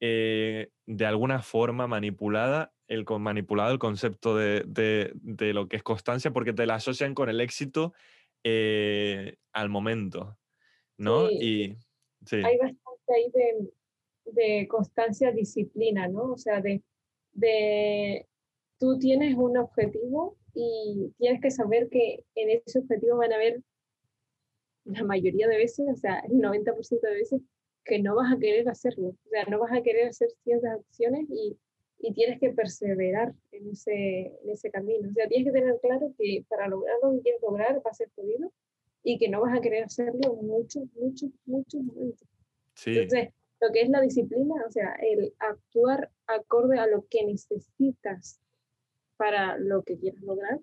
eh, 0.00 0.70
de 0.86 1.06
alguna 1.06 1.42
forma 1.42 1.86
manipulada 1.86 2.72
el, 2.90 3.04
manipulado 3.20 3.72
el 3.72 3.78
concepto 3.78 4.36
de, 4.36 4.64
de, 4.66 5.52
lo 5.52 5.68
que 5.68 5.76
es 5.76 5.82
constancia 5.82 6.32
porque 6.32 6.52
te 6.52 6.66
la 6.66 6.74
asocian 6.74 7.14
con 7.14 7.28
el 7.28 7.40
éxito 7.40 7.92
eh, 8.42 9.36
al 9.52 9.68
momento, 9.68 10.38
¿no? 10.98 11.30
Y, 11.30 11.76
Hay 12.32 12.58
bastante 12.58 13.14
ahí 13.14 13.30
de, 13.32 13.70
de, 14.32 14.68
constancia, 14.68 15.30
disciplina, 15.30 16.08
¿no? 16.08 16.32
O 16.32 16.36
sea, 16.36 16.60
de, 16.60 16.82
de 17.32 18.26
tú 18.78 18.98
tienes 18.98 19.36
un 19.36 19.56
objetivo 19.56 20.36
y 20.52 21.12
tienes 21.18 21.40
que 21.40 21.52
saber 21.52 21.88
que 21.90 22.24
en 22.34 22.50
ese 22.50 22.80
objetivo 22.80 23.18
van 23.18 23.32
a 23.32 23.36
haber 23.36 23.62
la 24.84 25.04
mayoría 25.04 25.48
de 25.48 25.56
veces, 25.56 25.86
o 25.90 25.96
sea, 25.96 26.20
el 26.20 26.38
90% 26.38 27.00
de 27.00 27.14
veces, 27.14 27.40
que 27.84 27.98
no 27.98 28.14
vas 28.16 28.32
a 28.32 28.38
querer 28.38 28.68
hacerlo. 28.68 29.08
O 29.08 29.28
sea, 29.30 29.44
no 29.44 29.58
vas 29.58 29.72
a 29.72 29.82
querer 29.82 30.08
hacer 30.08 30.28
ciertas 30.44 30.78
acciones 30.78 31.26
y, 31.30 31.56
y 31.98 32.12
tienes 32.12 32.38
que 32.40 32.50
perseverar 32.50 33.34
en 33.52 33.70
ese, 33.70 34.32
en 34.42 34.50
ese 34.50 34.70
camino. 34.70 35.08
O 35.08 35.12
sea, 35.12 35.28
tienes 35.28 35.52
que 35.52 35.58
tener 35.58 35.78
claro 35.80 36.12
que 36.18 36.44
para 36.48 36.68
lograr 36.68 36.96
lo 37.02 37.12
que 37.12 37.20
quieres 37.20 37.42
lograr 37.42 37.76
va 37.84 37.90
a 37.90 37.94
ser 37.94 38.10
jodido 38.14 38.52
y 39.02 39.18
que 39.18 39.28
no 39.28 39.40
vas 39.40 39.56
a 39.56 39.60
querer 39.60 39.84
hacerlo 39.84 40.34
muchos, 40.34 40.84
muchos, 40.94 41.30
muchos 41.46 41.82
momentos. 41.82 42.28
Sí. 42.74 42.90
Entonces, 42.90 43.30
lo 43.60 43.72
que 43.72 43.82
es 43.82 43.90
la 43.90 44.00
disciplina, 44.00 44.54
o 44.66 44.72
sea, 44.72 44.94
el 45.00 45.34
actuar 45.38 46.10
acorde 46.26 46.78
a 46.78 46.86
lo 46.86 47.06
que 47.08 47.24
necesitas 47.24 48.40
para 49.16 49.58
lo 49.58 49.82
que 49.82 49.98
quieras 49.98 50.22
lograr, 50.22 50.58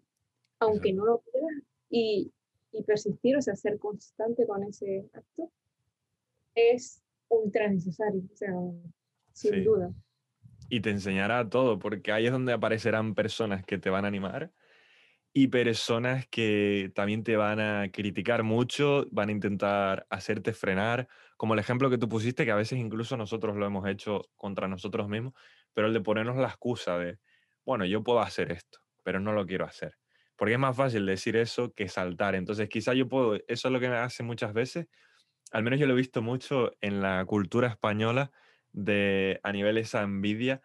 aunque 0.60 0.94
no 0.94 1.06
lo 1.06 1.20
quieras, 1.20 1.52
y, 1.90 2.32
y 2.78 2.84
persistir, 2.84 3.38
o 3.38 3.42
sea, 3.42 3.56
ser 3.56 3.78
constante 3.80 4.46
con 4.46 4.64
ese 4.64 5.10
acto, 5.14 5.52
es 6.56 7.04
ultra 7.30 7.68
necesario, 7.68 8.22
o 8.32 8.36
sea, 8.36 8.54
sin 9.34 9.64
duda. 9.64 9.92
Y 10.70 10.82
te 10.82 10.90
enseñará 10.90 11.50
todo, 11.50 11.80
porque 11.80 12.12
ahí 12.12 12.26
es 12.26 12.32
donde 12.32 12.54
aparecerán 12.54 13.16
personas 13.16 13.64
que 13.66 13.78
te 13.78 13.90
van 13.90 14.06
a 14.06 14.10
animar 14.10 14.52
y 15.34 15.48
personas 15.48 16.28
que 16.28 16.92
también 16.96 17.24
te 17.24 17.36
van 17.36 17.60
a 17.60 17.92
criticar 17.92 18.44
mucho, 18.44 19.06
van 19.12 19.30
a 19.30 19.32
intentar 19.32 20.08
hacerte 20.10 20.54
frenar, 20.54 21.08
como 21.38 21.54
el 21.54 21.60
ejemplo 21.60 21.90
que 21.90 21.98
tú 21.98 22.10
pusiste, 22.10 22.44
que 22.44 22.52
a 22.52 22.56
veces 22.56 22.80
incluso 22.80 23.16
nosotros 23.18 23.56
lo 23.56 23.66
hemos 23.66 23.88
hecho 23.88 24.24
contra 24.36 24.68
nosotros 24.68 25.08
mismos, 25.08 25.34
pero 25.74 25.88
el 25.88 25.94
de 25.94 26.02
ponernos 26.02 26.38
la 26.38 26.48
excusa 26.48 26.98
de, 26.98 27.20
bueno, 27.66 27.86
yo 27.86 28.04
puedo 28.04 28.20
hacer 28.20 28.52
esto, 28.52 28.80
pero 29.04 29.20
no 29.20 29.32
lo 29.32 29.46
quiero 29.46 29.66
hacer. 29.66 29.94
Porque 30.38 30.54
es 30.54 30.60
más 30.60 30.76
fácil 30.78 31.06
decir 31.06 31.36
eso 31.36 31.74
que 31.74 31.90
saltar. 31.90 32.36
Entonces, 32.36 32.70
quizá 32.70 32.94
yo 32.94 33.08
puedo, 33.10 33.36
eso 33.36 33.68
es 33.68 33.72
lo 33.72 33.80
que 33.80 33.90
me 33.90 33.98
hace 33.98 34.24
muchas 34.24 34.54
veces, 34.54 34.88
al 35.52 35.64
menos 35.64 35.80
yo 35.80 35.88
lo 35.88 35.94
he 35.94 35.98
visto 35.98 36.22
mucho 36.22 36.74
en 36.82 37.02
la 37.02 37.26
cultura 37.26 37.68
española 37.68 38.32
de 38.72 39.40
a 39.44 39.52
nivel 39.52 39.78
esa 39.78 40.04
envidia, 40.04 40.62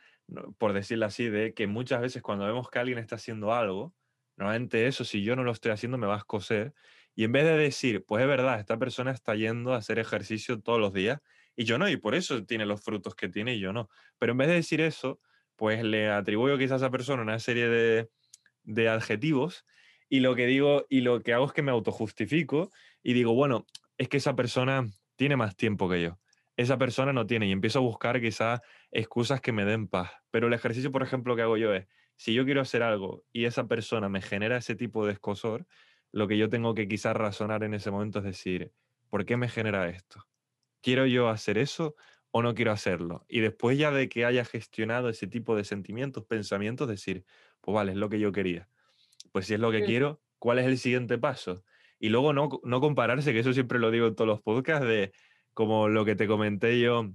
por 0.59 0.73
decirlo 0.73 1.07
así, 1.07 1.29
de 1.29 1.55
que 1.55 1.67
muchas 1.67 2.01
veces 2.01 2.23
cuando 2.23 2.47
vemos 2.47 2.69
que 2.71 2.79
alguien 2.79 2.99
está 2.99 3.17
haciendo 3.17 3.53
algo, 3.55 3.95
normalmente 4.37 4.87
eso, 4.87 5.05
si 5.05 5.23
yo 5.23 5.37
no 5.37 5.45
lo 5.45 5.53
estoy 5.53 5.73
haciendo, 5.73 5.99
me 5.99 6.07
va 6.07 6.15
a 6.15 6.19
escocer. 6.19 6.75
Y 7.15 7.25
en 7.25 7.33
vez 7.33 7.45
de 7.45 7.57
decir, 7.57 8.05
pues 8.07 8.23
es 8.23 8.29
verdad, 8.29 8.59
esta 8.59 8.79
persona 8.79 9.11
está 9.13 9.35
yendo 9.35 9.75
a 9.75 9.79
hacer 9.79 9.99
ejercicio 9.99 10.61
todos 10.61 10.81
los 10.81 10.93
días 10.93 11.21
y 11.57 11.65
yo 11.65 11.79
no, 11.79 11.89
y 11.89 11.97
por 11.97 12.15
eso 12.15 12.45
tiene 12.47 12.67
los 12.67 12.83
frutos 12.83 13.15
que 13.15 13.29
tiene 13.29 13.55
y 13.55 13.61
yo 13.61 13.73
no. 13.73 13.89
Pero 14.19 14.33
en 14.33 14.39
vez 14.39 14.49
de 14.49 14.55
decir 14.55 14.81
eso, 14.81 15.21
pues 15.57 15.85
le 15.85 16.09
atribuyo 16.11 16.57
quizás 16.59 16.73
a 16.83 16.87
esa 16.87 16.91
persona 16.91 17.23
una 17.23 17.39
serie 17.39 17.69
de, 17.69 18.11
de 18.65 18.89
adjetivos 18.89 19.67
y 20.09 20.21
lo 20.21 20.35
que 20.35 20.47
digo 20.47 20.87
y 20.91 21.01
lo 21.01 21.23
que 21.23 21.33
hago 21.33 21.47
es 21.47 21.53
que 21.53 21.63
me 21.63 21.71
autojustifico 21.71 22.71
y 23.03 23.15
digo, 23.15 23.35
bueno, 23.35 23.67
es 23.99 24.09
que 24.09 24.19
esa 24.19 24.37
persona 24.37 24.87
tiene 25.17 25.37
más 25.37 25.57
tiempo 25.57 25.89
que 25.89 26.03
yo. 26.03 26.19
Esa 26.57 26.77
persona 26.77 27.13
no 27.13 27.27
tiene 27.27 27.47
y 27.47 27.53
empiezo 27.53 27.79
a 27.79 27.83
buscar 27.83 28.21
quizás 28.21 28.61
excusas 28.91 29.41
que 29.41 29.53
me 29.53 29.65
den 29.65 29.89
paz. 29.89 30.11
Pero 30.31 30.49
el 30.49 30.53
ejercicio, 30.53 30.93
por 30.93 31.03
ejemplo, 31.03 31.35
que 31.35 31.43
hago 31.43 31.57
yo 31.57 31.75
es, 31.75 31.87
si 32.17 32.35
yo 32.35 32.45
quiero 32.45 32.61
hacer 32.61 32.83
algo 32.83 33.25
y 33.33 33.47
esa 33.47 33.67
persona 33.67 34.09
me 34.09 34.21
genera 34.21 34.59
ese 34.59 34.75
tipo 34.75 35.07
de 35.07 35.13
escosor, 35.13 35.67
lo 36.13 36.29
que 36.29 36.37
yo 36.37 36.49
tengo 36.51 36.75
que 36.75 36.87
quizás 36.87 37.17
razonar 37.17 37.65
en 37.65 37.75
ese 37.75 37.91
momento 37.91 38.19
es 38.19 38.25
decir, 38.25 38.73
¿por 39.09 39.25
qué 39.25 39.37
me 39.37 39.49
genera 39.49 39.89
esto? 39.89 40.29
¿Quiero 40.83 41.07
yo 41.07 41.29
hacer 41.29 41.59
eso 41.59 41.95
o 42.31 42.43
no 42.43 42.55
quiero 42.55 42.71
hacerlo? 42.71 43.25
Y 43.29 43.41
después 43.41 43.79
ya 43.79 43.91
de 43.91 44.09
que 44.09 44.27
haya 44.27 44.45
gestionado 44.45 45.09
ese 45.09 45.27
tipo 45.27 45.57
de 45.57 45.65
sentimientos, 45.65 46.25
pensamientos, 46.27 46.87
decir, 46.87 47.25
pues 47.63 47.75
vale, 47.75 47.93
es 47.93 47.99
lo 47.99 48.11
que 48.11 48.21
yo 48.21 48.31
quería. 48.33 48.69
Pues 49.33 49.47
si 49.47 49.55
es 49.55 49.61
lo 49.61 49.71
que 49.71 49.83
quiero, 49.85 50.21
¿cuál 50.39 50.59
es 50.59 50.67
el 50.67 50.77
siguiente 50.77 51.17
paso? 51.17 51.65
Y 51.99 52.11
luego 52.11 52.35
no, 52.35 52.51
no 52.65 52.81
compararse, 52.81 53.33
que 53.33 53.39
eso 53.39 53.55
siempre 53.55 53.79
lo 53.79 53.91
digo 53.91 54.09
en 54.09 54.15
todos 54.15 54.29
los 54.29 54.43
podcasts, 54.43 54.87
de 54.87 55.13
como 55.55 55.89
lo 55.89 56.05
que 56.05 56.17
te 56.17 56.27
comenté 56.27 56.79
yo 56.79 57.13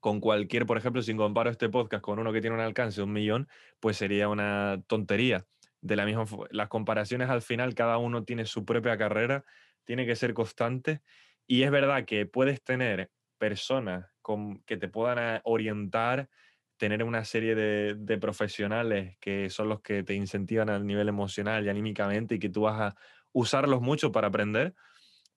con 0.00 0.20
cualquier, 0.20 0.66
por 0.66 0.78
ejemplo, 0.78 1.02
si 1.02 1.14
comparo 1.14 1.50
este 1.50 1.68
podcast 1.68 2.02
con 2.02 2.18
uno 2.18 2.32
que 2.32 2.40
tiene 2.40 2.54
un 2.54 2.62
alcance 2.62 3.00
de 3.00 3.04
un 3.04 3.12
millón, 3.12 3.48
pues 3.80 3.96
sería 3.96 4.28
una 4.28 4.82
tontería. 4.86 5.44
De 5.80 5.96
la 5.96 6.04
misma 6.04 6.24
las 6.50 6.68
comparaciones 6.68 7.28
al 7.28 7.42
final, 7.42 7.74
cada 7.74 7.98
uno 7.98 8.24
tiene 8.24 8.46
su 8.46 8.64
propia 8.64 8.96
carrera, 8.96 9.44
tiene 9.84 10.06
que 10.06 10.16
ser 10.16 10.32
constante. 10.32 11.02
Y 11.46 11.62
es 11.62 11.70
verdad 11.70 12.04
que 12.04 12.26
puedes 12.26 12.62
tener 12.62 13.10
personas 13.38 14.06
con, 14.22 14.62
que 14.62 14.76
te 14.76 14.88
puedan 14.88 15.40
orientar, 15.44 16.28
tener 16.76 17.02
una 17.02 17.24
serie 17.24 17.54
de, 17.54 18.18
profesionales 18.18 19.16
que 19.20 19.50
son 19.50 19.68
los 19.68 19.80
que 19.80 20.02
te 20.02 20.14
incentivan 20.14 20.70
a 20.70 20.78
nivel 20.78 21.08
emocional 21.08 21.64
y 21.64 21.68
anímicamente 21.68 22.36
y 22.36 22.38
que 22.38 22.48
tú 22.48 22.62
vas 22.62 22.80
a 22.80 22.96
usarlos 23.32 23.80
mucho 23.80 24.12
para 24.12 24.28
aprender, 24.28 24.74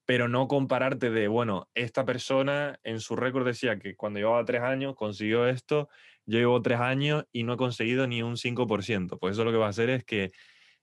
pero 0.06 0.28
no 0.28 0.48
compararte 0.48 1.12
de, 1.12 1.28
bueno, 1.28 1.70
esta 1.76 2.06
persona 2.06 2.80
en 2.84 3.00
su 3.00 3.16
récord 3.16 3.46
decía 3.46 3.80
que 3.80 3.96
cuando 3.96 4.20
llevaba 4.20 4.46
tres 4.46 4.62
años 4.62 4.96
consiguió 4.96 5.48
esto, 5.48 5.90
yo 6.26 6.40
llevo 6.40 6.62
tres 6.62 6.80
años 6.80 7.26
y 7.32 7.44
no 7.44 7.54
he 7.54 7.58
conseguido 7.58 8.08
ni 8.08 8.22
un 8.22 8.38
5%. 8.38 9.18
Pues 9.20 9.34
eso 9.34 9.44
lo 9.44 9.52
que 9.52 9.58
va 9.58 9.68
a 9.68 9.70
hacer 9.70 9.90
es 9.90 10.04
que 10.04 10.32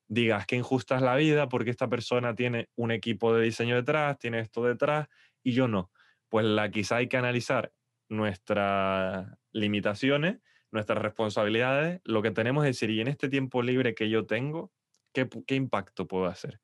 digas 0.08 0.46
que 0.46 0.56
injusta 0.56 0.96
es 0.96 1.02
la 1.02 1.16
vida 1.16 1.48
porque 1.48 1.70
esta 1.70 1.88
persona 1.88 2.34
tiene 2.34 2.68
un 2.76 2.90
equipo 2.90 3.34
de 3.34 3.44
diseño 3.44 3.74
detrás, 3.76 4.18
tiene 4.18 4.40
esto 4.40 4.64
detrás 4.64 5.08
y 5.42 5.52
yo 5.52 5.68
no. 5.68 5.90
Pues 6.28 6.44
la 6.44 6.70
quizá 6.70 6.96
hay 6.96 7.08
que 7.08 7.16
analizar 7.16 7.72
nuestras 8.08 9.28
limitaciones, 9.52 10.40
nuestras 10.70 10.98
responsabilidades, 11.00 12.00
lo 12.04 12.22
que 12.22 12.30
tenemos 12.30 12.64
es 12.64 12.76
decir, 12.76 12.90
y 12.90 13.00
en 13.00 13.08
este 13.08 13.28
tiempo 13.28 13.62
libre 13.62 13.94
que 13.94 14.08
yo 14.10 14.26
tengo, 14.26 14.72
¿qué, 15.12 15.28
qué 15.46 15.54
impacto 15.54 16.06
puedo 16.06 16.26
hacer? 16.26 16.60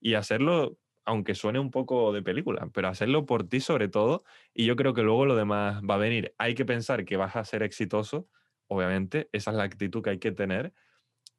Y 0.00 0.14
hacerlo, 0.14 0.78
aunque 1.04 1.34
suene 1.34 1.58
un 1.58 1.70
poco 1.70 2.12
de 2.12 2.22
película, 2.22 2.68
pero 2.72 2.88
hacerlo 2.88 3.26
por 3.26 3.48
ti 3.48 3.60
sobre 3.60 3.88
todo, 3.88 4.24
y 4.54 4.66
yo 4.66 4.76
creo 4.76 4.94
que 4.94 5.02
luego 5.02 5.26
lo 5.26 5.36
demás 5.36 5.82
va 5.82 5.94
a 5.94 5.98
venir. 5.98 6.34
Hay 6.38 6.54
que 6.54 6.64
pensar 6.64 7.04
que 7.04 7.16
vas 7.16 7.36
a 7.36 7.44
ser 7.44 7.62
exitoso, 7.62 8.28
obviamente, 8.68 9.28
esa 9.32 9.50
es 9.50 9.56
la 9.56 9.64
actitud 9.64 10.02
que 10.02 10.10
hay 10.10 10.18
que 10.18 10.32
tener, 10.32 10.72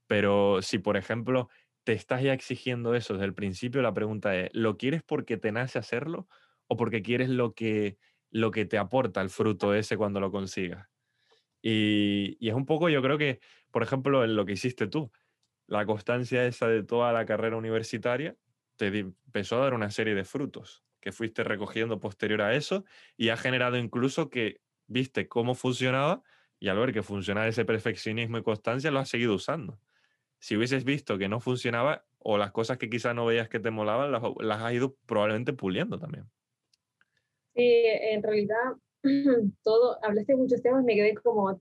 pero 0.08 0.62
si, 0.62 0.80
por 0.80 0.97
ejemplo, 0.97 1.49
te 1.84 1.93
estás 1.93 2.22
ya 2.22 2.34
exigiendo 2.34 2.95
eso 2.95 3.14
desde 3.14 3.26
el 3.26 3.34
principio, 3.34 3.82
la 3.82 3.93
pregunta 3.93 4.36
es, 4.36 4.49
¿lo 4.53 4.78
quieres 4.78 5.03
porque 5.03 5.38
te 5.38 5.51
nace 5.51 5.80
hacerlo 5.80 6.28
o 6.68 6.76
porque 6.76 7.01
quieres 7.01 7.30
lo 7.30 7.53
que, 7.53 7.97
lo 8.32 8.52
que 8.52 8.66
te 8.66 8.78
aporta 8.78 9.22
el 9.22 9.30
fruto 9.30 9.74
ese 9.74 9.98
cuando 9.98 10.20
lo 10.20 10.32
consigas? 10.32 10.88
Y, 11.62 12.38
es 12.48 12.54
un 12.54 12.66
poco, 12.66 12.90
yo 12.90 13.02
creo 13.02 13.18
que, 13.18 13.40
por 13.72 13.84
ejemplo, 13.84 14.24
en 14.24 14.36
lo 14.36 14.46
que 14.46 14.54
hiciste 14.54 14.88
tú, 14.88 15.12
la 15.68 15.86
constancia 15.86 16.46
esa 16.46 16.68
de 16.68 16.84
toda 16.84 17.12
la 17.12 17.26
carrera 17.26 17.58
universitaria 17.58 18.38
te 18.78 18.88
empezó 19.00 19.58
a 19.58 19.64
dar 19.64 19.74
una 19.74 19.92
serie 19.92 20.16
de 20.16 20.24
frutos 20.24 20.84
que 21.02 21.12
fuiste 21.12 21.44
recogiendo 21.44 22.00
posterior 22.00 22.42
a 22.42 22.56
eso 22.56 22.86
y 23.18 23.30
ha 23.30 23.38
generado 23.38 23.78
incluso 23.78 24.30
que 24.30 24.62
viste 24.88 25.28
cómo 25.28 25.56
funcionaba 25.56 26.22
y 26.60 26.70
al 26.70 26.78
ver 26.78 26.94
que 26.94 27.04
funcionaba 27.04 27.48
ese 27.48 27.66
perfeccionismo 27.66 28.38
y 28.38 28.44
constancia 28.44 28.92
lo 28.92 29.00
has 29.00 29.10
seguido 29.10 29.36
usando. 29.36 29.80
Si 30.40 30.56
hubieses 30.56 30.84
visto 30.84 31.18
que 31.18 31.28
no 31.28 31.40
funcionaba 31.40 32.06
o 32.20 32.38
las 32.38 32.52
cosas 32.52 32.78
que 32.78 32.90
quizás 32.90 33.16
no 33.16 33.26
veías 33.26 33.50
que 33.50 33.60
te 33.60 33.72
molaban, 33.72 34.12
las 34.12 34.62
has 34.62 34.74
ido 34.74 34.96
probablemente 35.06 35.54
puliendo 35.54 36.00
también. 36.00 36.30
Sí, 37.58 37.84
en 37.86 38.22
realidad 38.22 38.76
todo, 39.64 39.97
hablaste 40.03 40.34
de 40.34 40.38
muchos 40.38 40.62
temas, 40.62 40.84
me 40.84 40.93
quedé 40.93 41.16
como 41.16 41.60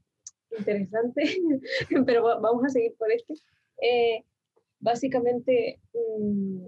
interesante, 0.59 1.23
pero 2.07 2.23
vamos 2.23 2.65
a 2.67 2.69
seguir 2.69 2.95
por 2.99 3.11
este. 3.11 3.33
Eh, 3.81 4.23
básicamente, 4.79 5.81
mm, 5.95 6.67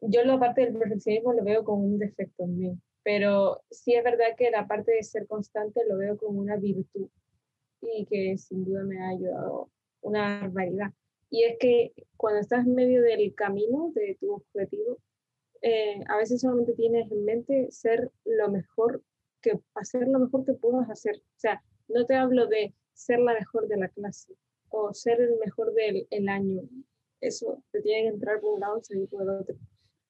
yo 0.00 0.24
la 0.24 0.40
parte 0.40 0.62
del 0.62 0.78
perfeccionismo 0.78 1.34
lo 1.34 1.44
veo 1.44 1.62
como 1.62 1.84
un 1.84 1.98
defecto 1.98 2.44
en 2.44 2.58
mí, 2.58 2.78
pero 3.02 3.62
sí 3.70 3.94
es 3.94 4.02
verdad 4.02 4.34
que 4.38 4.50
la 4.50 4.66
parte 4.66 4.92
de 4.92 5.02
ser 5.02 5.26
constante 5.26 5.82
lo 5.86 5.98
veo 5.98 6.16
como 6.16 6.40
una 6.40 6.56
virtud 6.56 7.08
y 7.82 8.06
que 8.06 8.38
sin 8.38 8.64
duda 8.64 8.82
me 8.84 8.98
ha 9.02 9.10
ayudado 9.10 9.68
una 10.00 10.40
barbaridad. 10.40 10.92
Y 11.28 11.44
es 11.44 11.58
que 11.58 11.92
cuando 12.16 12.40
estás 12.40 12.66
en 12.66 12.74
medio 12.74 13.02
del 13.02 13.34
camino 13.34 13.92
de 13.94 14.16
tu 14.18 14.32
objetivo, 14.32 14.98
eh, 15.62 16.00
a 16.08 16.16
veces 16.16 16.40
solamente 16.40 16.74
tienes 16.74 17.10
en 17.10 17.24
mente 17.24 17.68
ser 17.70 18.10
lo 18.24 18.50
mejor 18.50 19.02
que 19.40 19.60
hacer 19.74 20.06
lo 20.08 20.18
mejor 20.18 20.44
que 20.44 20.54
puedas 20.54 20.88
hacer. 20.90 21.16
O 21.16 21.38
sea, 21.38 21.62
no 21.88 22.04
te 22.06 22.14
hablo 22.14 22.46
de 22.46 22.74
ser 22.92 23.20
la 23.20 23.34
mejor 23.34 23.68
de 23.68 23.76
la 23.76 23.88
clase 23.88 24.34
o 24.70 24.92
ser 24.92 25.20
el 25.20 25.36
mejor 25.38 25.72
del 25.74 26.06
el 26.10 26.28
año. 26.28 26.62
Eso 27.20 27.62
te 27.70 27.80
tiene 27.80 28.02
que 28.02 28.14
entrar 28.14 28.40
por 28.40 28.54
un 28.54 28.60
lado 28.60 28.78
y 28.78 28.84
salir 28.84 29.08
por 29.08 29.22
el 29.22 29.28
otro. 29.30 29.56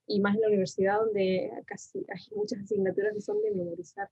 Y 0.07 0.21
más 0.21 0.35
en 0.35 0.41
la 0.41 0.49
universidad 0.49 1.01
donde 1.01 1.51
casi 1.67 1.99
hay 2.09 2.37
muchas 2.37 2.61
asignaturas 2.61 3.15
que 3.15 3.21
son 3.21 3.41
de 3.43 3.51
memorizar 3.53 4.09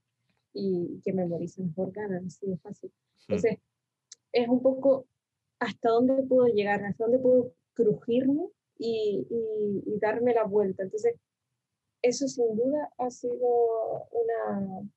y 0.53 1.01
que 1.03 1.13
memorizan 1.13 1.67
mejor 1.67 1.91
ganan, 1.91 2.25
así 2.25 2.45
de 2.45 2.57
fácil. 2.57 2.89
Hmm. 3.27 3.33
Entonces, 3.33 3.59
es 4.31 4.47
un 4.47 4.61
poco 4.61 5.07
hasta 5.59 5.89
dónde 5.89 6.23
puedo 6.23 6.47
llegar, 6.47 6.83
hasta 6.83 7.03
dónde 7.03 7.19
puedo 7.19 7.53
crujirme 7.73 8.47
y, 8.77 9.27
y, 9.29 9.99
darme 9.99 10.33
la 10.33 10.43
vuelta. 10.43 10.83
Entonces, 10.83 11.15
eso 12.01 12.27
sin 12.27 12.55
duda 12.55 12.91
ha 12.97 13.09
sido 13.09 14.07
una, 14.11 14.89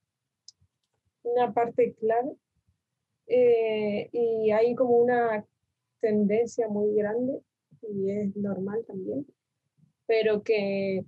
una 1.22 1.52
parte 1.52 1.94
clave 1.94 2.36
eh, 3.26 4.08
y 4.12 4.50
hay 4.50 4.74
como 4.74 4.96
una 4.96 5.44
tendencia 6.00 6.68
muy 6.68 6.94
grande 6.94 7.40
y 7.82 8.10
es 8.10 8.36
normal 8.36 8.84
también, 8.86 9.26
pero 10.06 10.42
que, 10.42 11.04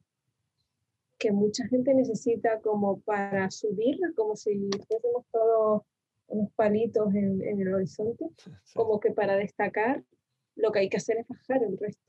que 1.18 1.32
mucha 1.32 1.66
gente 1.68 1.94
necesita 1.94 2.61
como 2.61 3.01
para 3.01 3.51
subir, 3.51 3.99
como 4.14 4.36
si 4.36 4.70
fuésemos 4.88 5.26
todos 5.30 5.82
unos 6.28 6.51
palitos 6.53 7.14
en, 7.14 7.42
en 7.42 7.61
el 7.61 7.74
horizonte, 7.74 8.26
como 8.74 9.01
que 9.01 9.12
para 9.12 9.36
destacar 9.36 10.03
lo 10.57 10.72
que 10.72 10.80
hay 10.80 10.88
que 10.88 10.97
hacer 10.97 11.18
es 11.18 11.28
bajar 11.28 11.62
el 11.62 11.78
resto. 11.78 12.03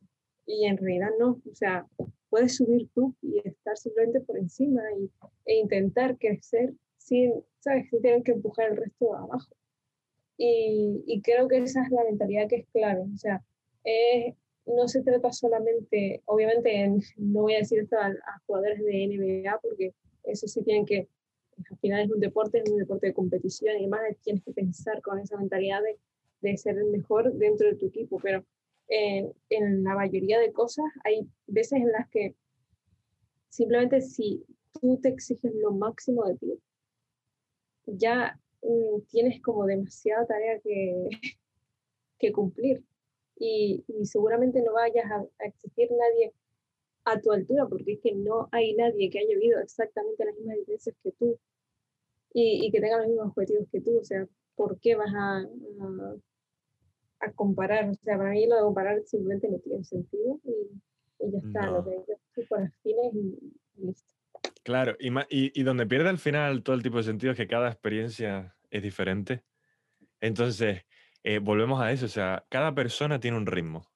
Y 0.46 0.66
en 0.66 0.78
realidad 0.78 1.10
no, 1.20 1.42
o 1.50 1.56
sea, 1.56 1.86
puedes 2.30 2.56
subir 2.56 2.90
tú 2.94 3.16
y 3.22 3.40
estar 3.48 3.78
simplemente 3.78 4.22
por 4.22 4.38
encima 4.38 4.82
y, 5.00 5.10
e 5.46 5.56
intentar 5.60 6.18
crecer 6.18 6.74
sin, 6.98 7.34
¿sabes? 7.60 7.90
Sin 7.90 8.02
tener 8.02 8.24
que 8.24 8.34
empujar 8.34 8.72
el 8.72 8.78
resto 8.78 9.16
abajo. 9.16 9.56
Y, 10.38 11.04
y, 11.08 11.22
creo 11.22 11.48
que 11.48 11.58
esa 11.58 11.84
es 11.84 11.90
la 11.92 12.04
mentalidad 12.04 12.48
que 12.48 12.58
es 12.58 12.68
clave. 12.72 13.02
O 13.02 13.18
sea, 13.18 13.44
no 14.66 14.88
se 14.88 15.02
trata 15.02 15.32
solamente, 15.32 16.22
obviamente 16.26 16.90
no 17.18 17.42
voy 17.44 17.56
a 17.56 17.60
decir 17.60 17.80
esto 17.80 17.98
a, 17.98 18.08
a, 18.08 18.40
jugadores 18.46 18.84
de 18.84 19.08
NBA 19.08 19.60
porque 19.62 19.94
eso 20.24 20.48
sí 20.48 20.62
tienen 20.64 20.86
que 20.86 21.08
al 21.72 21.78
final 21.80 22.06
es 22.06 22.12
un 22.12 22.20
deporte, 22.20 22.62
es 22.64 22.70
un 22.70 22.78
deporte 22.78 23.08
de 23.08 23.14
competición 23.14 23.76
y 23.76 23.80
además 23.80 24.02
tienes 24.22 24.44
que 24.44 24.52
pensar 24.52 25.02
con 25.02 25.18
esa 25.20 25.38
mentalidad 25.38 25.82
de, 25.82 25.98
de 26.42 26.58
ser 26.58 26.78
el 26.78 26.92
mejor 26.92 27.34
dentro 27.34 27.68
de 27.68 27.76
tu 27.76 27.88
equipo, 27.88 28.20
pero 28.22 28.46
en, 28.88 29.34
en 29.50 29.84
la 29.84 29.96
mayoría 29.96 30.40
de 30.40 30.54
cosas 30.54 30.86
hay 31.04 31.28
veces 31.48 31.80
en 31.80 31.92
las 31.92 32.10
que 32.10 32.36
simplemente 33.50 34.02
si 34.02 34.46
tú 34.80 35.00
te 35.02 35.10
exiges 35.10 35.54
lo 35.56 35.72
máximo 35.72 36.26
de 36.26 36.36
ti, 36.38 36.60
ya 37.86 38.40
mm, 38.62 39.02
tienes 39.10 39.42
como 39.42 39.66
demasiada 39.66 40.26
tarea 40.26 40.60
que, 40.60 41.10
que 42.20 42.32
cumplir 42.32 42.84
y, 43.40 43.84
y, 43.88 44.06
seguramente 44.06 44.62
no 44.62 44.74
vayas 44.74 45.10
a, 45.12 45.18
a, 45.18 45.46
existir 45.46 45.90
nadie 45.92 46.34
a 47.06 47.22
tu 47.22 47.32
altura 47.32 47.68
porque 47.68 47.94
es 47.94 48.00
que 48.02 48.14
no 48.14 48.50
hay 48.52 48.74
nadie 48.74 49.10
que 49.10 49.20
haya 49.20 49.36
vivido 49.36 49.60
exactamente 49.60 50.26
las 50.26 50.36
mismas 50.36 50.58
vivencias 50.58 50.96
que 51.04 51.12
tú 51.14 51.40
y, 52.34 52.72
que 52.72 52.80
tenga 52.80 52.98
los 52.98 53.08
mismos 53.08 53.28
objetivos 53.30 53.68
que 53.72 53.82
tú. 53.82 53.98
O 54.00 54.04
sea, 54.04 54.28
¿por 54.56 54.80
qué 54.80 54.96
vas 54.96 55.14
a, 55.14 55.40
a, 55.40 56.16
comparar? 57.36 57.90
O 57.90 57.94
sea, 57.96 58.18
para 58.18 58.32
mí 58.32 58.48
lo 58.48 58.56
de 58.56 58.62
comparar 58.62 59.02
simplemente 59.06 59.50
no 59.50 59.60
tiene 59.60 59.84
sentido 59.84 60.40
y, 60.44 61.32
ya 61.32 61.38
está. 61.40 61.72
Lo 61.72 61.84
que 61.84 61.92
yo 62.08 62.48
por 62.48 62.62
afines 62.62 63.14
y, 63.14 63.54
listo. 63.78 64.14
Claro, 64.64 64.96
y, 65.00 65.10
y, 65.30 65.60
y 65.60 65.64
donde 65.64 65.88
pierde 65.88 66.10
al 66.10 66.18
final 66.18 66.62
todo 66.62 66.76
el 66.76 66.84
tipo 66.84 66.98
de 66.98 67.04
sentido 67.04 67.32
es 67.32 67.38
que 67.38 67.48
cada 67.48 67.70
experiencia 67.70 68.56
es 68.70 68.84
diferente. 68.84 69.44
Entonces, 70.20 70.86
eh, 71.24 71.40
volvemos 71.40 71.82
a 71.82 71.92
eso, 71.92 72.06
o 72.06 72.10
sea, 72.10 72.46
cada 72.50 72.74
persona 72.76 73.20
tiene 73.20 73.38
un 73.38 73.46
ritmo. 73.46 73.90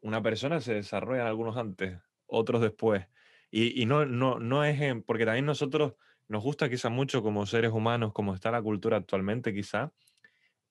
Una 0.00 0.22
persona 0.22 0.60
se 0.60 0.74
desarrolla 0.74 1.26
algunos 1.26 1.56
antes, 1.56 1.98
otros 2.26 2.62
después. 2.62 3.06
Y, 3.50 3.82
y 3.82 3.86
no, 3.86 4.06
no, 4.06 4.38
no 4.38 4.64
es 4.64 4.80
porque 5.04 5.24
también 5.24 5.46
nosotros 5.46 5.94
nos 6.28 6.42
gusta 6.42 6.68
quizá 6.70 6.88
mucho 6.88 7.22
como 7.22 7.44
seres 7.44 7.72
humanos, 7.72 8.12
como 8.12 8.34
está 8.34 8.50
la 8.50 8.62
cultura 8.62 8.96
actualmente 8.96 9.52
quizá, 9.52 9.92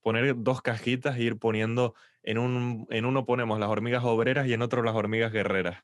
poner 0.02 0.34
dos 0.38 0.62
cajitas 0.62 1.18
e 1.18 1.24
ir 1.24 1.38
poniendo, 1.38 1.96
en, 2.24 2.38
un, 2.38 2.88
en 2.90 3.06
uno 3.06 3.26
ponemos 3.26 3.60
las 3.60 3.70
hormigas 3.70 4.04
obreras 4.04 4.48
y 4.48 4.54
en 4.54 4.62
otro 4.62 4.84
las 4.84 4.96
hormigas 4.96 5.32
guerreras. 5.32 5.84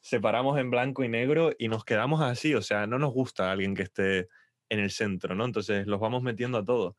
Separamos 0.00 0.58
en 0.58 0.70
blanco 0.70 1.04
y 1.04 1.08
negro 1.08 1.52
y 1.58 1.68
nos 1.68 1.84
quedamos 1.84 2.20
así, 2.20 2.54
o 2.54 2.62
sea, 2.62 2.86
no 2.86 2.98
nos 2.98 3.12
gusta 3.12 3.50
alguien 3.50 3.74
que 3.74 3.82
esté 3.82 4.28
en 4.68 4.80
el 4.80 4.90
centro, 4.90 5.34
¿no? 5.34 5.44
Entonces 5.44 5.86
los 5.86 6.00
vamos 6.00 6.22
metiendo 6.22 6.58
a 6.58 6.64
todos. 6.64 6.94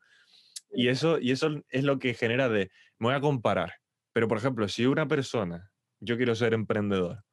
Y 0.70 0.88
eso, 0.88 1.18
y 1.18 1.30
eso 1.30 1.62
es 1.70 1.84
lo 1.84 1.98
que 1.98 2.14
genera 2.14 2.48
de, 2.48 2.70
me 2.98 3.08
voy 3.08 3.14
a 3.14 3.20
comparar, 3.20 3.74
pero 4.12 4.28
por 4.28 4.38
ejemplo, 4.38 4.68
si 4.68 4.86
una 4.86 5.08
persona, 5.08 5.70
yo 6.00 6.16
quiero 6.16 6.34
ser 6.34 6.52
emprendedor, 6.52 7.24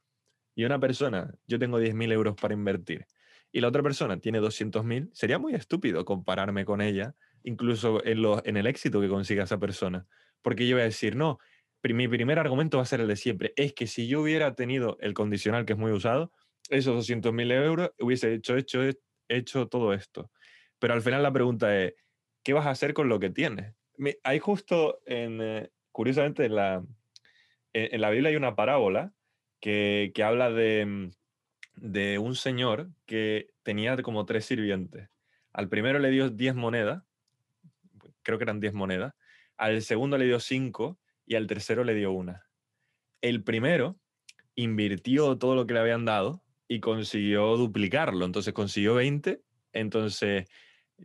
y 0.55 0.63
una 0.63 0.79
persona, 0.79 1.33
yo 1.47 1.59
tengo 1.59 1.79
10.000 1.79 2.13
euros 2.13 2.35
para 2.35 2.53
invertir, 2.53 3.05
y 3.51 3.59
la 3.59 3.67
otra 3.67 3.83
persona 3.83 4.19
tiene 4.19 4.39
200.000, 4.39 5.09
sería 5.13 5.37
muy 5.37 5.53
estúpido 5.53 6.05
compararme 6.05 6.63
con 6.63 6.81
ella, 6.81 7.15
incluso 7.45 8.03
en, 8.05 8.57
el 8.57 8.67
éxito 8.67 8.99
que 9.01 9.07
consiga 9.07 9.43
esa 9.43 9.59
persona. 9.59 10.07
Porque 10.41 10.67
yo 10.67 10.75
voy 10.75 10.81
a 10.81 10.85
decir, 10.85 11.15
no, 11.15 11.39
mi 11.83 12.07
primer 12.07 12.39
argumento 12.39 12.77
va 12.77 12.83
a 12.83 12.87
ser 12.87 13.01
el 13.01 13.07
de 13.07 13.15
siempre. 13.15 13.53
Es 13.55 13.73
que 13.73 13.87
si 13.87 14.07
yo 14.07 14.21
hubiera 14.21 14.55
tenido 14.55 14.97
el 14.99 15.13
condicional 15.13 15.65
que 15.65 15.73
es 15.73 15.79
muy 15.79 15.91
usado, 15.91 16.31
esos 16.69 17.07
200.000 17.07 17.51
euros, 17.51 17.91
hubiese 17.99 18.33
hecho, 18.33 18.57
hecho, 18.57 18.81
hecho 19.29 19.67
todo 19.67 19.93
esto. 19.93 20.31
Pero 20.79 20.93
al 20.93 21.01
final 21.01 21.23
la 21.23 21.31
pregunta 21.31 21.79
es, 21.81 21.93
¿qué 22.43 22.53
vas 22.53 22.65
a 22.65 22.71
hacer 22.71 22.93
con 22.93 23.09
lo 23.09 23.19
que 23.19 23.29
tienes? 23.29 23.73
hay 24.23 24.39
justo, 24.39 24.99
en, 25.05 25.39
eh, 25.41 25.69
curiosamente, 25.93 26.45
en 26.45 26.55
la, 26.55 26.83
en, 27.71 28.01
la 28.01 28.09
Biblia 28.09 28.29
hay 28.29 28.35
una 28.35 28.55
parábola 28.55 29.13
que, 29.61 30.11
que 30.13 30.21
habla 30.21 30.51
de 30.51 30.85
mm, 30.85 31.11
de 31.75 32.19
un 32.19 32.35
señor 32.35 32.89
que 33.05 33.49
tenía 33.63 33.95
como 33.97 34.25
tres 34.25 34.45
sirvientes. 34.45 35.09
Al 35.53 35.69
primero 35.69 35.99
le 35.99 36.09
dio 36.09 36.29
10 36.29 36.55
monedas, 36.55 37.03
creo 38.25 38.37
que 38.37 38.43
eran 38.43 38.59
10 38.59 38.73
monedas, 38.73 39.13
al 39.55 39.81
segundo 39.81 40.17
le 40.17 40.25
dio 40.25 40.41
5 40.41 40.99
y 41.25 41.35
al 41.35 41.47
tercero 41.47 41.85
le 41.85 41.95
dio 41.95 42.11
una. 42.11 42.49
El 43.21 43.41
primero 43.43 43.97
invirtió 44.55 45.37
todo 45.37 45.55
lo 45.55 45.65
que 45.65 45.73
le 45.73 45.79
habían 45.79 46.03
dado 46.03 46.43
y 46.67 46.81
consiguió 46.81 47.55
duplicarlo, 47.55 48.25
entonces 48.25 48.53
consiguió 48.53 48.95
20, 48.95 49.41
entonces 49.71 50.47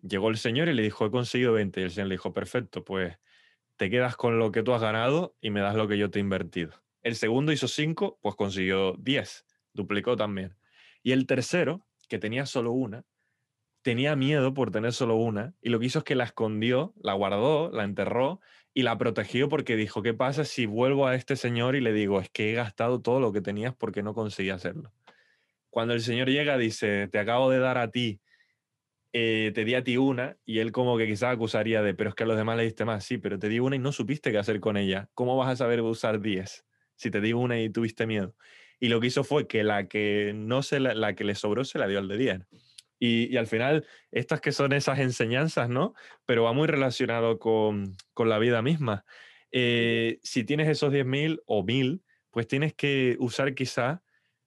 Llegó 0.03 0.31
el 0.31 0.39
señor 0.39 0.68
y 0.68 0.75
le 0.75 0.83
dijo, 0.83 1.07
he 1.07 1.11
conseguido 1.11 1.53
20. 1.53 1.81
Y 1.81 1.85
el 1.85 1.91
señor 1.91 2.09
le 2.09 2.14
dijo, 2.14 2.33
perfecto, 2.33 2.85
pues 2.85 3.18
te 3.77 3.91
quedas 3.91 4.16
con 4.16 4.39
lo 4.39 4.53
que 4.53 4.62
tú 4.62 4.73
has 4.73 4.81
ganado 4.81 5.37
y 5.41 5.51
me 5.51 5.61
das 5.61 5.75
lo 5.75 5.89
que 5.89 5.99
yo 5.99 6.11
te 6.11 6.18
he 6.18 6.23
invertido. 6.23 6.73
El 7.03 7.16
segundo 7.16 7.51
hizo 7.53 7.66
5, 7.66 8.18
pues 8.21 8.35
consiguió 8.35 8.95
10, 8.99 9.47
duplicó 9.73 10.16
también. 10.16 10.57
Y 11.03 11.12
el 11.12 11.27
tercero, 11.27 11.87
que 12.09 12.18
tenía 12.18 12.47
solo 12.47 12.73
una, 12.73 13.05
tenía 13.83 14.16
miedo 14.16 14.55
por 14.55 14.70
tener 14.70 14.93
solo 14.93 15.16
una 15.16 15.55
y 15.61 15.70
lo 15.70 15.78
que 15.78 15.87
hizo 15.87 16.01
es 16.01 16.05
que 16.05 16.14
la 16.14 16.24
escondió, 16.24 16.95
la 17.03 17.14
guardó, 17.14 17.70
la 17.70 17.85
enterró 17.85 18.41
y 18.74 18.83
la 18.83 18.99
protegió 18.99 19.49
porque 19.49 19.76
dijo, 19.76 20.03
¿qué 20.03 20.14
pasa 20.14 20.45
si 20.45 20.66
vuelvo 20.66 21.07
a 21.07 21.14
este 21.14 21.37
señor 21.37 21.76
y 21.76 21.81
le 21.81 21.93
digo, 21.93 22.20
es 22.20 22.31
que 22.31 22.51
he 22.51 22.55
gastado 22.55 23.01
todo 23.01 23.20
lo 23.20 23.33
que 23.33 23.41
tenías 23.41 23.74
porque 23.74 24.03
no 24.03 24.14
conseguí 24.14 24.51
hacerlo? 24.51 24.93
Cuando 25.70 25.95
el 25.95 26.03
señor 26.03 26.28
llega, 26.28 26.59
dice, 26.59 27.09
te 27.09 27.18
acabo 27.18 27.51
de 27.51 27.59
dar 27.59 27.78
a 27.78 27.91
ti, 27.91 28.20
eh, 29.12 29.51
te 29.55 29.64
di 29.64 29.74
a 29.74 29.83
ti 29.83 29.97
una 29.97 30.37
y 30.45 30.59
él 30.59 30.72
como 30.72 30.97
que 30.97 31.07
quizás 31.07 31.35
acusaría 31.35 31.83
de, 31.83 31.95
pero 31.95 32.11
es 32.11 32.16
que 32.16 32.24
a 32.24 32.26
los 32.26 32.37
demás 32.37 32.57
le 32.57 32.64
diste 32.64 32.85
más, 32.85 33.05
sí, 33.05 33.18
pero 33.18 33.39
te 33.39 33.49
di 33.49 33.59
una 33.59 33.76
y 33.76 33.78
no 33.78 33.93
supiste 33.93 34.31
qué 34.31 34.39
hacer 34.39 34.61
con 34.61 34.76
ella. 34.76 35.09
¿Cómo 35.14 35.37
vas 35.37 35.51
a 35.51 35.57
saber 35.57 35.81
usar 35.81 36.20
10 36.20 36.64
si 36.97 37.11
te 37.11 37.20
di 37.20 37.33
una 37.33 37.61
y 37.61 37.70
tuviste 37.70 38.07
miedo? 38.07 38.37
Y 38.78 38.89
lo 38.89 39.01
que 39.01 39.09
hizo 39.09 39.24
fue 39.24 39.47
que 39.47 39.62
la 39.62 39.89
que 39.89 40.33
no 40.35 40.62
se 40.62 40.81
la, 40.81 40.95
la 40.95 41.14
que 41.14 41.24
le 41.24 41.35
sobró 41.35 41.64
se 41.64 41.78
la 41.78 41.87
dio 41.87 41.99
al 41.99 42.09
de 42.09 42.16
10. 42.16 42.41
Y, 43.03 43.35
al 43.39 43.47
final, 43.47 43.87
estas 44.13 44.43
que 44.43 44.53
son 44.53 44.75
esas 44.75 44.99
enseñanzas, 44.99 45.71
¿no? 45.71 45.95
Pero 46.27 46.45
va 46.45 46.53
muy 46.53 46.69
relacionado 46.69 47.39
con, 47.39 47.97
la 48.15 48.39
vida 48.39 48.61
misma. 48.61 49.07
Eh, 49.51 50.19
si 50.23 50.45
tienes 50.45 50.69
esos 50.69 50.93
10.000 50.93 51.41
o 51.47 51.65
1.000, 51.65 52.03
pues 52.31 52.47
tienes 52.47 52.75
que 52.75 53.17
usar 53.19 53.55
quizá, 53.55 54.03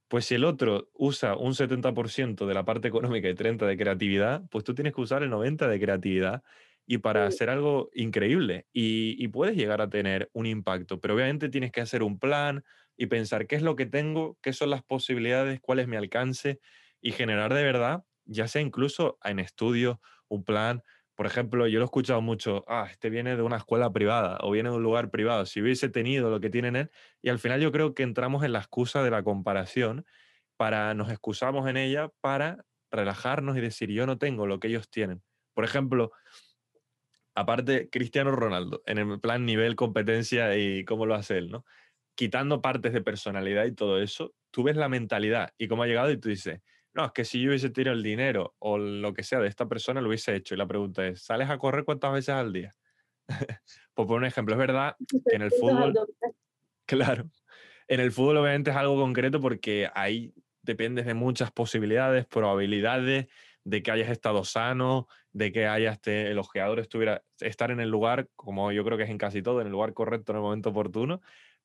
pues 0.07 0.25
si 0.25 0.35
el 0.35 0.45
otro 0.45 0.91
usa 0.93 1.35
un 1.35 1.55
70% 1.55 2.45
de 2.45 2.53
la 2.53 2.63
parte 2.63 2.87
económica 2.87 3.27
y 3.27 3.33
30% 3.33 3.65
de 3.65 3.75
creatividad, 3.75 4.43
pues 4.51 4.63
tú 4.63 4.75
tienes 4.75 4.93
que 4.93 5.01
usar 5.01 5.23
el 5.23 5.31
90% 5.31 5.67
de 5.67 5.79
creatividad 5.79 6.43
y 6.85 6.99
para 6.99 7.25
hacer 7.25 7.49
algo 7.49 7.89
increíble. 7.95 8.67
Y, 8.71 9.15
y, 9.17 9.29
puedes 9.29 9.55
llegar 9.55 9.81
a 9.81 9.89
tener 9.89 10.29
un 10.33 10.45
impacto, 10.45 10.99
pero 11.01 11.15
obviamente 11.15 11.49
tienes 11.49 11.71
que 11.71 11.81
hacer 11.81 12.03
un 12.03 12.19
plan 12.19 12.63
y 12.95 13.07
pensar 13.07 13.47
qué 13.47 13.55
es 13.55 13.63
lo 13.63 13.75
que 13.75 13.87
tengo, 13.87 14.37
qué 14.43 14.53
son 14.53 14.69
las 14.69 14.83
posibilidades, 14.83 15.59
cuál 15.59 15.79
es 15.79 15.87
mi 15.87 15.95
alcance 15.95 16.59
y 17.01 17.13
generar 17.13 17.51
de 17.53 17.63
verdad 17.63 18.03
ya 18.25 18.47
sea 18.47 18.61
incluso 18.61 19.17
en 19.23 19.39
estudio, 19.39 20.01
un 20.27 20.43
plan. 20.43 20.83
Por 21.15 21.25
ejemplo, 21.27 21.67
yo 21.67 21.79
lo 21.79 21.85
he 21.85 21.87
escuchado 21.87 22.21
mucho, 22.21 22.63
ah, 22.67 22.87
este 22.89 23.09
viene 23.09 23.35
de 23.35 23.43
una 23.43 23.57
escuela 23.57 23.91
privada 23.91 24.39
o 24.41 24.51
viene 24.51 24.69
de 24.69 24.75
un 24.75 24.83
lugar 24.83 25.11
privado, 25.11 25.45
si 25.45 25.61
hubiese 25.61 25.89
tenido 25.89 26.29
lo 26.29 26.39
que 26.39 26.49
tienen 26.49 26.75
él, 26.75 26.91
y 27.21 27.29
al 27.29 27.39
final 27.39 27.61
yo 27.61 27.71
creo 27.71 27.93
que 27.93 28.03
entramos 28.03 28.43
en 28.43 28.53
la 28.53 28.59
excusa 28.59 29.03
de 29.03 29.11
la 29.11 29.23
comparación, 29.23 30.05
para, 30.57 30.93
nos 30.93 31.09
excusamos 31.09 31.67
en 31.67 31.77
ella 31.77 32.09
para 32.21 32.65
relajarnos 32.91 33.57
y 33.57 33.61
decir, 33.61 33.89
yo 33.89 34.05
no 34.05 34.17
tengo 34.17 34.47
lo 34.47 34.59
que 34.59 34.67
ellos 34.67 34.89
tienen. 34.89 35.23
Por 35.53 35.65
ejemplo, 35.65 36.11
aparte, 37.35 37.89
Cristiano 37.89 38.31
Ronaldo, 38.31 38.81
en 38.85 38.97
el 38.97 39.19
plan 39.19 39.45
nivel 39.45 39.75
competencia 39.75 40.55
y 40.57 40.85
cómo 40.85 41.05
lo 41.05 41.15
hace 41.15 41.37
él, 41.37 41.49
¿no? 41.49 41.65
Quitando 42.15 42.61
partes 42.61 42.93
de 42.93 43.01
personalidad 43.01 43.65
y 43.65 43.73
todo 43.73 44.01
eso, 44.01 44.33
tú 44.51 44.63
ves 44.63 44.75
la 44.75 44.89
mentalidad 44.89 45.53
y 45.57 45.67
cómo 45.67 45.83
ha 45.83 45.87
llegado 45.87 46.11
y 46.11 46.17
tú 46.17 46.29
dices, 46.29 46.61
no, 46.93 47.05
es 47.05 47.11
que 47.11 47.25
si 47.25 47.41
yo 47.41 47.49
hubiese 47.49 47.69
tirado 47.69 47.97
el 47.97 48.03
dinero 48.03 48.53
o 48.59 48.77
lo 48.77 49.13
que 49.13 49.23
sea 49.23 49.39
de 49.39 49.47
esta 49.47 49.67
persona, 49.67 50.01
lo 50.01 50.09
hubiese 50.09 50.35
hecho. 50.35 50.53
Y 50.53 50.57
la 50.57 50.67
pregunta 50.67 51.05
es, 51.07 51.23
¿sales 51.23 51.49
a 51.49 51.57
correr 51.57 51.85
cuántas 51.85 52.13
veces 52.13 52.29
al 52.29 52.53
día? 52.53 52.75
pues 53.25 53.27
por 54.07 54.17
un 54.17 54.25
ejemplo, 54.25 54.53
es 54.53 54.59
verdad 54.59 54.95
que 55.29 55.35
en 55.35 55.41
el 55.41 55.51
fútbol, 55.51 55.93
claro, 56.85 57.29
en 57.87 57.99
el 57.99 58.11
fútbol 58.11 58.37
obviamente 58.37 58.71
es 58.71 58.77
algo 58.77 58.95
concreto 58.95 59.39
porque 59.39 59.89
ahí 59.93 60.33
dependes 60.61 61.05
de 61.05 61.13
muchas 61.13 61.51
posibilidades, 61.51 62.25
probabilidades 62.25 63.27
de 63.65 63.81
que 63.81 63.91
hayas 63.91 64.09
estado 64.09 64.43
sano, 64.43 65.07
de 65.31 65.51
que 65.51 65.67
hayas 65.67 65.99
el 66.05 66.37
ojeador 66.37 66.79
estuviera, 66.79 67.23
estar 67.39 67.71
en 67.71 67.79
el 67.79 67.89
lugar, 67.89 68.29
como 68.35 68.71
yo 68.71 68.83
creo 68.83 68.97
que 68.97 69.05
es 69.05 69.09
en 69.09 69.17
casi 69.17 69.41
todo, 69.41 69.61
en 69.61 69.67
el 69.67 69.73
lugar 69.73 69.93
correcto 69.93 70.31
en 70.31 70.37
el 70.37 70.41
momento 70.41 70.69
oportuno, 70.69 71.21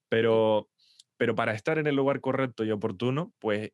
pero, 0.08 0.68
pero 1.16 1.34
para 1.34 1.54
estar 1.54 1.78
en 1.78 1.86
el 1.86 1.96
lugar 1.96 2.20
correcto 2.20 2.64
y 2.64 2.70
oportuno, 2.70 3.32
pues 3.40 3.72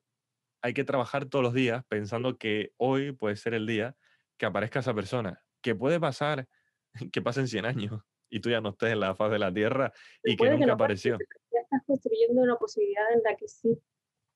hay 0.65 0.73
que 0.73 0.83
trabajar 0.83 1.27
todos 1.27 1.43
los 1.43 1.53
días 1.53 1.85
pensando 1.91 2.39
que 2.39 2.73
hoy 2.79 3.13
puede 3.13 3.37
ser 3.37 3.53
el 3.53 3.67
día 3.67 3.95
que 4.39 4.47
aparezca 4.47 4.81
esa 4.81 4.95
persona, 4.95 5.45
que 5.61 5.75
puede 5.75 6.01
pasar, 6.01 6.49
que 7.13 7.21
pasen 7.21 7.49
100 7.49 7.67
años 7.67 8.01
y 8.31 8.41
tú 8.41 8.49
ya 8.49 8.63
no 8.63 8.71
estés 8.71 8.93
en 8.93 9.01
la 9.01 9.15
faz 9.15 9.31
de 9.31 9.39
la 9.39 9.53
Tierra 9.53 9.93
y 10.25 10.37
que 10.37 10.49
nunca 10.49 10.73
apareció. 10.73 11.19
ya 11.53 11.61
estás 11.61 11.83
construyendo 11.87 12.41
una 12.41 12.57
posibilidad 12.57 13.13
en 13.13 13.23
la 13.23 13.37
que 13.37 13.47
sí. 13.47 13.79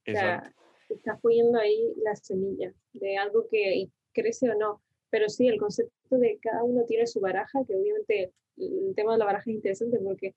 O 0.06 0.10
sea, 0.10 0.54
estás 0.90 1.18
poniendo 1.22 1.58
ahí 1.58 1.94
la 2.04 2.14
semilla 2.14 2.74
de 2.92 3.16
algo 3.16 3.46
que 3.50 3.88
crece 4.12 4.50
o 4.50 4.54
no. 4.54 4.82
Pero 5.08 5.30
sí, 5.30 5.48
el 5.48 5.58
concepto 5.58 6.18
de 6.18 6.38
cada 6.42 6.62
uno 6.62 6.84
tiene 6.84 7.06
su 7.06 7.20
baraja, 7.20 7.64
que 7.66 7.74
obviamente 7.74 8.34
el 8.58 8.92
tema 8.94 9.12
de 9.12 9.18
la 9.18 9.24
baraja 9.24 9.50
es 9.50 9.56
interesante 9.56 9.98
porque 9.98 10.34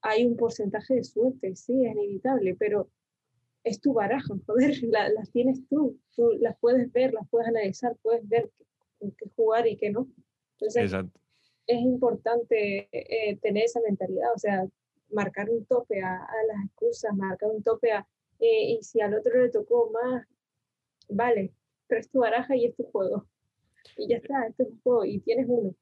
hay 0.00 0.24
un 0.24 0.36
porcentaje 0.36 0.94
de 0.94 1.02
suerte, 1.02 1.56
sí, 1.56 1.84
es 1.84 1.92
inevitable, 1.92 2.54
pero 2.56 2.88
es 3.64 3.80
tu 3.80 3.94
baraja, 3.94 4.34
joder, 4.46 4.76
las 4.84 5.30
tienes 5.32 5.66
tú, 5.68 5.98
tú 6.14 6.30
las 6.38 6.56
puedes 6.58 6.92
ver, 6.92 7.12
las 7.12 7.28
puedes 7.28 7.48
analizar, 7.48 7.96
puedes 8.02 8.26
ver 8.28 8.50
qué, 9.00 9.26
jugar 9.34 9.66
y 9.66 9.76
qué 9.76 9.90
no. 9.90 10.06
Entonces, 10.58 10.92
es 11.66 11.80
importante 11.80 12.88
eh, 12.92 13.36
tener 13.38 13.64
esa 13.64 13.80
mentalidad, 13.80 14.32
o 14.34 14.38
sea, 14.38 14.66
marcar 15.10 15.50
un 15.50 15.64
tope 15.64 16.02
a, 16.02 16.26
las 16.46 16.66
excusas, 16.66 17.14
marcar 17.16 17.50
un 17.50 17.62
tope 17.62 17.92
a, 17.92 18.06
eh, 18.38 18.72
y 18.72 18.82
si 18.82 19.00
al 19.00 19.14
otro 19.14 19.42
le 19.42 19.48
tocó 19.48 19.90
más, 19.90 20.26
vale, 21.08 21.52
pero 21.86 22.00
es 22.00 22.10
tu 22.10 22.20
baraja 22.20 22.54
y 22.56 22.66
es 22.66 22.76
tu 22.76 22.84
juego. 22.84 23.26
Y 23.96 24.08
ya 24.08 24.16
está, 24.16 24.46
este 24.46 24.64
es 24.64 24.68
un 24.70 24.80
juego 24.80 25.04
y 25.04 25.20
tienes 25.20 25.46
uno. 25.48 25.74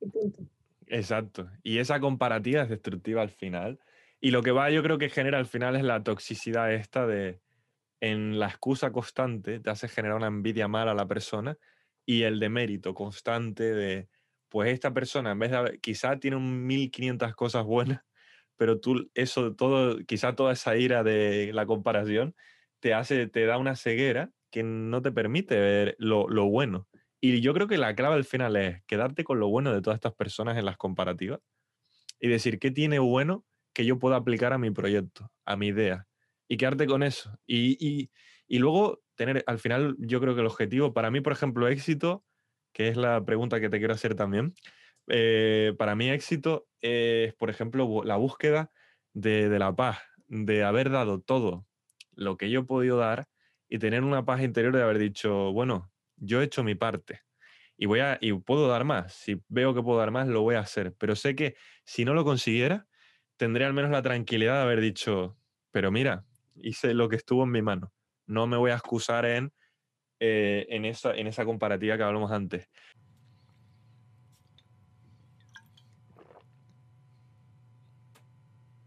Y 0.00 0.06
punto. 0.06 0.42
Exacto. 0.86 1.48
Y 1.62 1.78
esa 1.78 2.00
comparativa 2.00 2.62
es 2.62 2.68
destructiva 2.68 3.22
al 3.22 3.30
final 3.30 3.78
y 4.20 4.30
lo 4.30 4.42
que 4.42 4.52
va, 4.52 4.70
yo 4.70 4.82
creo 4.82 4.98
que 4.98 5.08
genera 5.08 5.38
al 5.38 5.46
final 5.46 5.76
es 5.76 5.82
la 5.82 6.02
toxicidad 6.02 6.72
esta 6.72 7.06
de, 7.06 7.40
en 8.00 8.38
la 8.38 8.48
excusa 8.48 8.92
constante, 8.92 9.60
te 9.60 9.70
hace 9.70 9.88
generar 9.88 10.16
una 10.16 10.26
envidia 10.26 10.68
mala 10.68 10.92
a 10.92 10.94
la 10.94 11.06
persona 11.06 11.56
y 12.04 12.22
el 12.22 12.40
demérito 12.40 12.94
constante 12.94 13.74
de, 13.74 14.08
pues 14.48 14.72
esta 14.72 14.92
persona, 14.92 15.32
en 15.32 15.38
vez 15.38 15.50
de, 15.50 15.78
quizá 15.80 16.18
tiene 16.18 16.36
un 16.36 16.66
1500 16.66 17.34
cosas 17.34 17.64
buenas, 17.64 18.02
pero 18.56 18.80
tú, 18.80 19.10
eso, 19.14 19.54
todo, 19.54 19.98
quizá 20.06 20.34
toda 20.34 20.52
esa 20.52 20.76
ira 20.76 21.02
de 21.02 21.50
la 21.54 21.66
comparación 21.66 22.34
te 22.80 22.94
hace, 22.94 23.26
te 23.26 23.46
da 23.46 23.58
una 23.58 23.76
ceguera 23.76 24.30
que 24.50 24.62
no 24.62 25.00
te 25.02 25.12
permite 25.12 25.58
ver 25.58 25.96
lo, 25.98 26.28
lo 26.28 26.46
bueno. 26.46 26.88
Y 27.20 27.40
yo 27.40 27.54
creo 27.54 27.68
que 27.68 27.78
la 27.78 27.94
clave 27.94 28.16
al 28.16 28.24
final 28.24 28.56
es 28.56 28.82
quedarte 28.86 29.24
con 29.24 29.38
lo 29.38 29.48
bueno 29.48 29.72
de 29.72 29.82
todas 29.82 29.96
estas 29.96 30.14
personas 30.14 30.58
en 30.58 30.64
las 30.64 30.78
comparativas 30.78 31.40
y 32.18 32.28
decir 32.28 32.58
qué 32.58 32.70
tiene 32.70 32.98
bueno 32.98 33.44
que 33.72 33.84
yo 33.84 33.98
pueda 33.98 34.16
aplicar 34.16 34.52
a 34.52 34.58
mi 34.58 34.70
proyecto, 34.70 35.30
a 35.44 35.56
mi 35.56 35.68
idea, 35.68 36.06
y 36.48 36.56
quedarte 36.56 36.86
con 36.86 37.02
eso. 37.02 37.38
Y, 37.46 38.10
luego 38.48 39.00
tener, 39.14 39.44
al 39.46 39.58
final, 39.58 39.96
yo 39.98 40.20
creo 40.20 40.34
que 40.34 40.40
el 40.40 40.46
objetivo, 40.46 40.92
para 40.92 41.10
mí, 41.10 41.20
por 41.20 41.32
ejemplo, 41.32 41.68
éxito, 41.68 42.24
que 42.72 42.88
es 42.88 42.96
la 42.96 43.24
pregunta 43.24 43.60
que 43.60 43.68
te 43.68 43.78
quiero 43.78 43.94
hacer 43.94 44.14
también, 44.14 44.54
eh, 45.08 45.74
para 45.78 45.94
mí 45.94 46.10
éxito 46.10 46.68
es, 46.80 47.34
por 47.34 47.50
ejemplo, 47.50 48.02
la 48.04 48.16
búsqueda 48.16 48.70
de, 49.12 49.48
de 49.48 49.58
la 49.58 49.74
paz, 49.74 49.98
de 50.28 50.64
haber 50.64 50.90
dado 50.90 51.20
todo 51.20 51.66
lo 52.12 52.36
que 52.36 52.50
yo 52.50 52.60
he 52.60 52.64
podido 52.64 52.98
dar 52.98 53.26
y 53.68 53.78
tener 53.78 54.02
una 54.02 54.24
paz 54.24 54.42
interior 54.42 54.74
de 54.74 54.82
haber 54.82 54.98
dicho, 54.98 55.52
bueno, 55.52 55.90
yo 56.16 56.40
he 56.40 56.44
hecho 56.44 56.62
mi 56.62 56.74
parte 56.74 57.22
y 57.80 57.86
voy 57.86 58.00
a 58.00 58.18
y 58.20 58.34
puedo 58.34 58.68
dar 58.68 58.84
más. 58.84 59.14
Si 59.14 59.42
veo 59.48 59.74
que 59.74 59.82
puedo 59.82 59.98
dar 59.98 60.10
más, 60.10 60.28
lo 60.28 60.42
voy 60.42 60.56
a 60.56 60.60
hacer. 60.60 60.94
Pero 60.98 61.16
sé 61.16 61.34
que 61.34 61.56
si 61.82 62.04
no 62.04 62.12
lo 62.12 62.24
consiguiera, 62.24 62.86
tendré 63.40 63.64
al 63.64 63.72
menos 63.72 63.90
la 63.90 64.02
tranquilidad 64.02 64.56
de 64.56 64.62
haber 64.64 64.82
dicho, 64.82 65.34
pero 65.70 65.90
mira, 65.90 66.26
hice 66.56 66.92
lo 66.92 67.08
que 67.08 67.16
estuvo 67.16 67.44
en 67.44 67.50
mi 67.50 67.62
mano. 67.62 67.90
No 68.26 68.46
me 68.46 68.58
voy 68.58 68.70
a 68.70 68.74
excusar 68.74 69.24
en, 69.24 69.50
eh, 70.18 70.66
en, 70.68 70.84
esa, 70.84 71.14
en 71.14 71.26
esa 71.26 71.46
comparativa 71.46 71.96
que 71.96 72.02
hablamos 72.02 72.30
antes. 72.32 72.68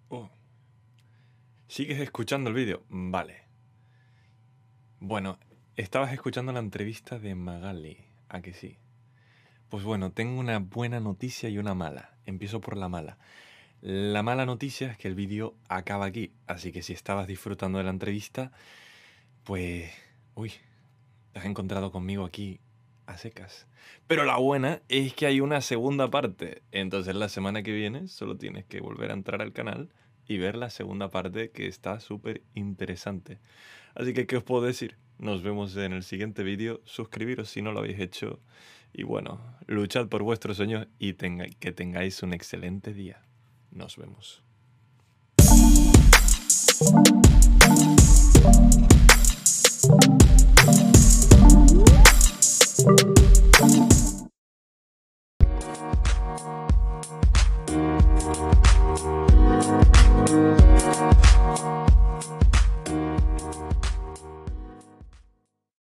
Oh. 0.10 0.30
¿Sigues 1.66 2.00
escuchando 2.00 2.52
el 2.52 2.56
vídeo? 2.56 2.86
Vale. 2.90 3.48
Bueno, 5.00 5.40
estabas 5.76 6.14
escuchando 6.14 6.52
la 6.52 6.60
entrevista 6.60 7.18
de 7.18 7.34
Magali, 7.34 8.06
¿a 8.30 8.44
que 8.44 8.54
sí? 8.54 8.78
Pues 9.70 9.84
bueno, 9.84 10.12
tengo 10.12 10.40
una 10.40 10.60
buena 10.60 11.00
noticia 11.00 11.50
y 11.50 11.58
una 11.58 11.74
mala. 11.74 12.20
Empiezo 12.28 12.62
por 12.62 12.78
la 12.78 12.88
mala. 12.88 13.18
La 13.86 14.24
mala 14.24 14.46
noticia 14.46 14.92
es 14.92 14.98
que 14.98 15.10
el 15.10 15.14
vídeo 15.14 15.58
acaba 15.68 16.06
aquí, 16.06 16.32
así 16.48 16.72
que 16.72 16.82
si 16.82 16.94
estabas 16.94 17.28
disfrutando 17.28 17.80
de 17.80 17.84
la 17.84 17.90
entrevista, 17.90 18.54
pues... 19.44 19.92
Uy, 20.36 20.54
te 21.34 21.40
has 21.40 21.46
encontrado 21.46 21.92
conmigo 21.92 22.24
aquí 22.24 22.62
a 23.08 23.18
secas. 23.18 23.68
Pero 24.08 24.24
la 24.24 24.38
buena 24.38 24.82
es 24.88 25.14
que 25.14 25.26
hay 25.26 25.42
una 25.42 25.60
segunda 25.60 26.10
parte, 26.10 26.62
entonces 26.72 27.14
la 27.14 27.28
semana 27.28 27.62
que 27.62 27.74
viene 27.74 28.08
solo 28.08 28.38
tienes 28.38 28.64
que 28.64 28.80
volver 28.80 29.12
a 29.12 29.16
entrar 29.16 29.42
al 29.42 29.52
canal 29.52 29.90
y 30.30 30.38
ver 30.38 30.56
la 30.56 30.70
segunda 30.70 31.10
parte 31.10 31.52
que 31.52 31.68
está 31.68 32.00
súper 32.00 32.42
interesante. 32.54 33.42
Así 33.96 34.14
que, 34.14 34.28
¿qué 34.28 34.38
os 34.38 34.44
puedo 34.44 34.64
decir? 34.64 34.96
Nos 35.18 35.44
vemos 35.44 35.76
en 35.76 35.92
el 35.92 36.04
siguiente 36.04 36.44
vídeo. 36.44 36.80
Suscribiros 36.86 37.50
si 37.50 37.62
no 37.62 37.74
lo 37.74 37.80
habéis 37.80 38.00
hecho. 38.00 38.40
Y 38.94 39.04
bueno, 39.04 39.42
luchad 39.68 40.08
por 40.08 40.24
vuestros 40.24 40.56
sueños 40.56 40.88
y 41.00 41.16
que 41.16 41.74
tengáis 41.74 42.24
un 42.24 42.32
excelente 42.32 42.94
día. 42.94 43.22
Nos 43.76 43.98
vemos. 43.98 44.44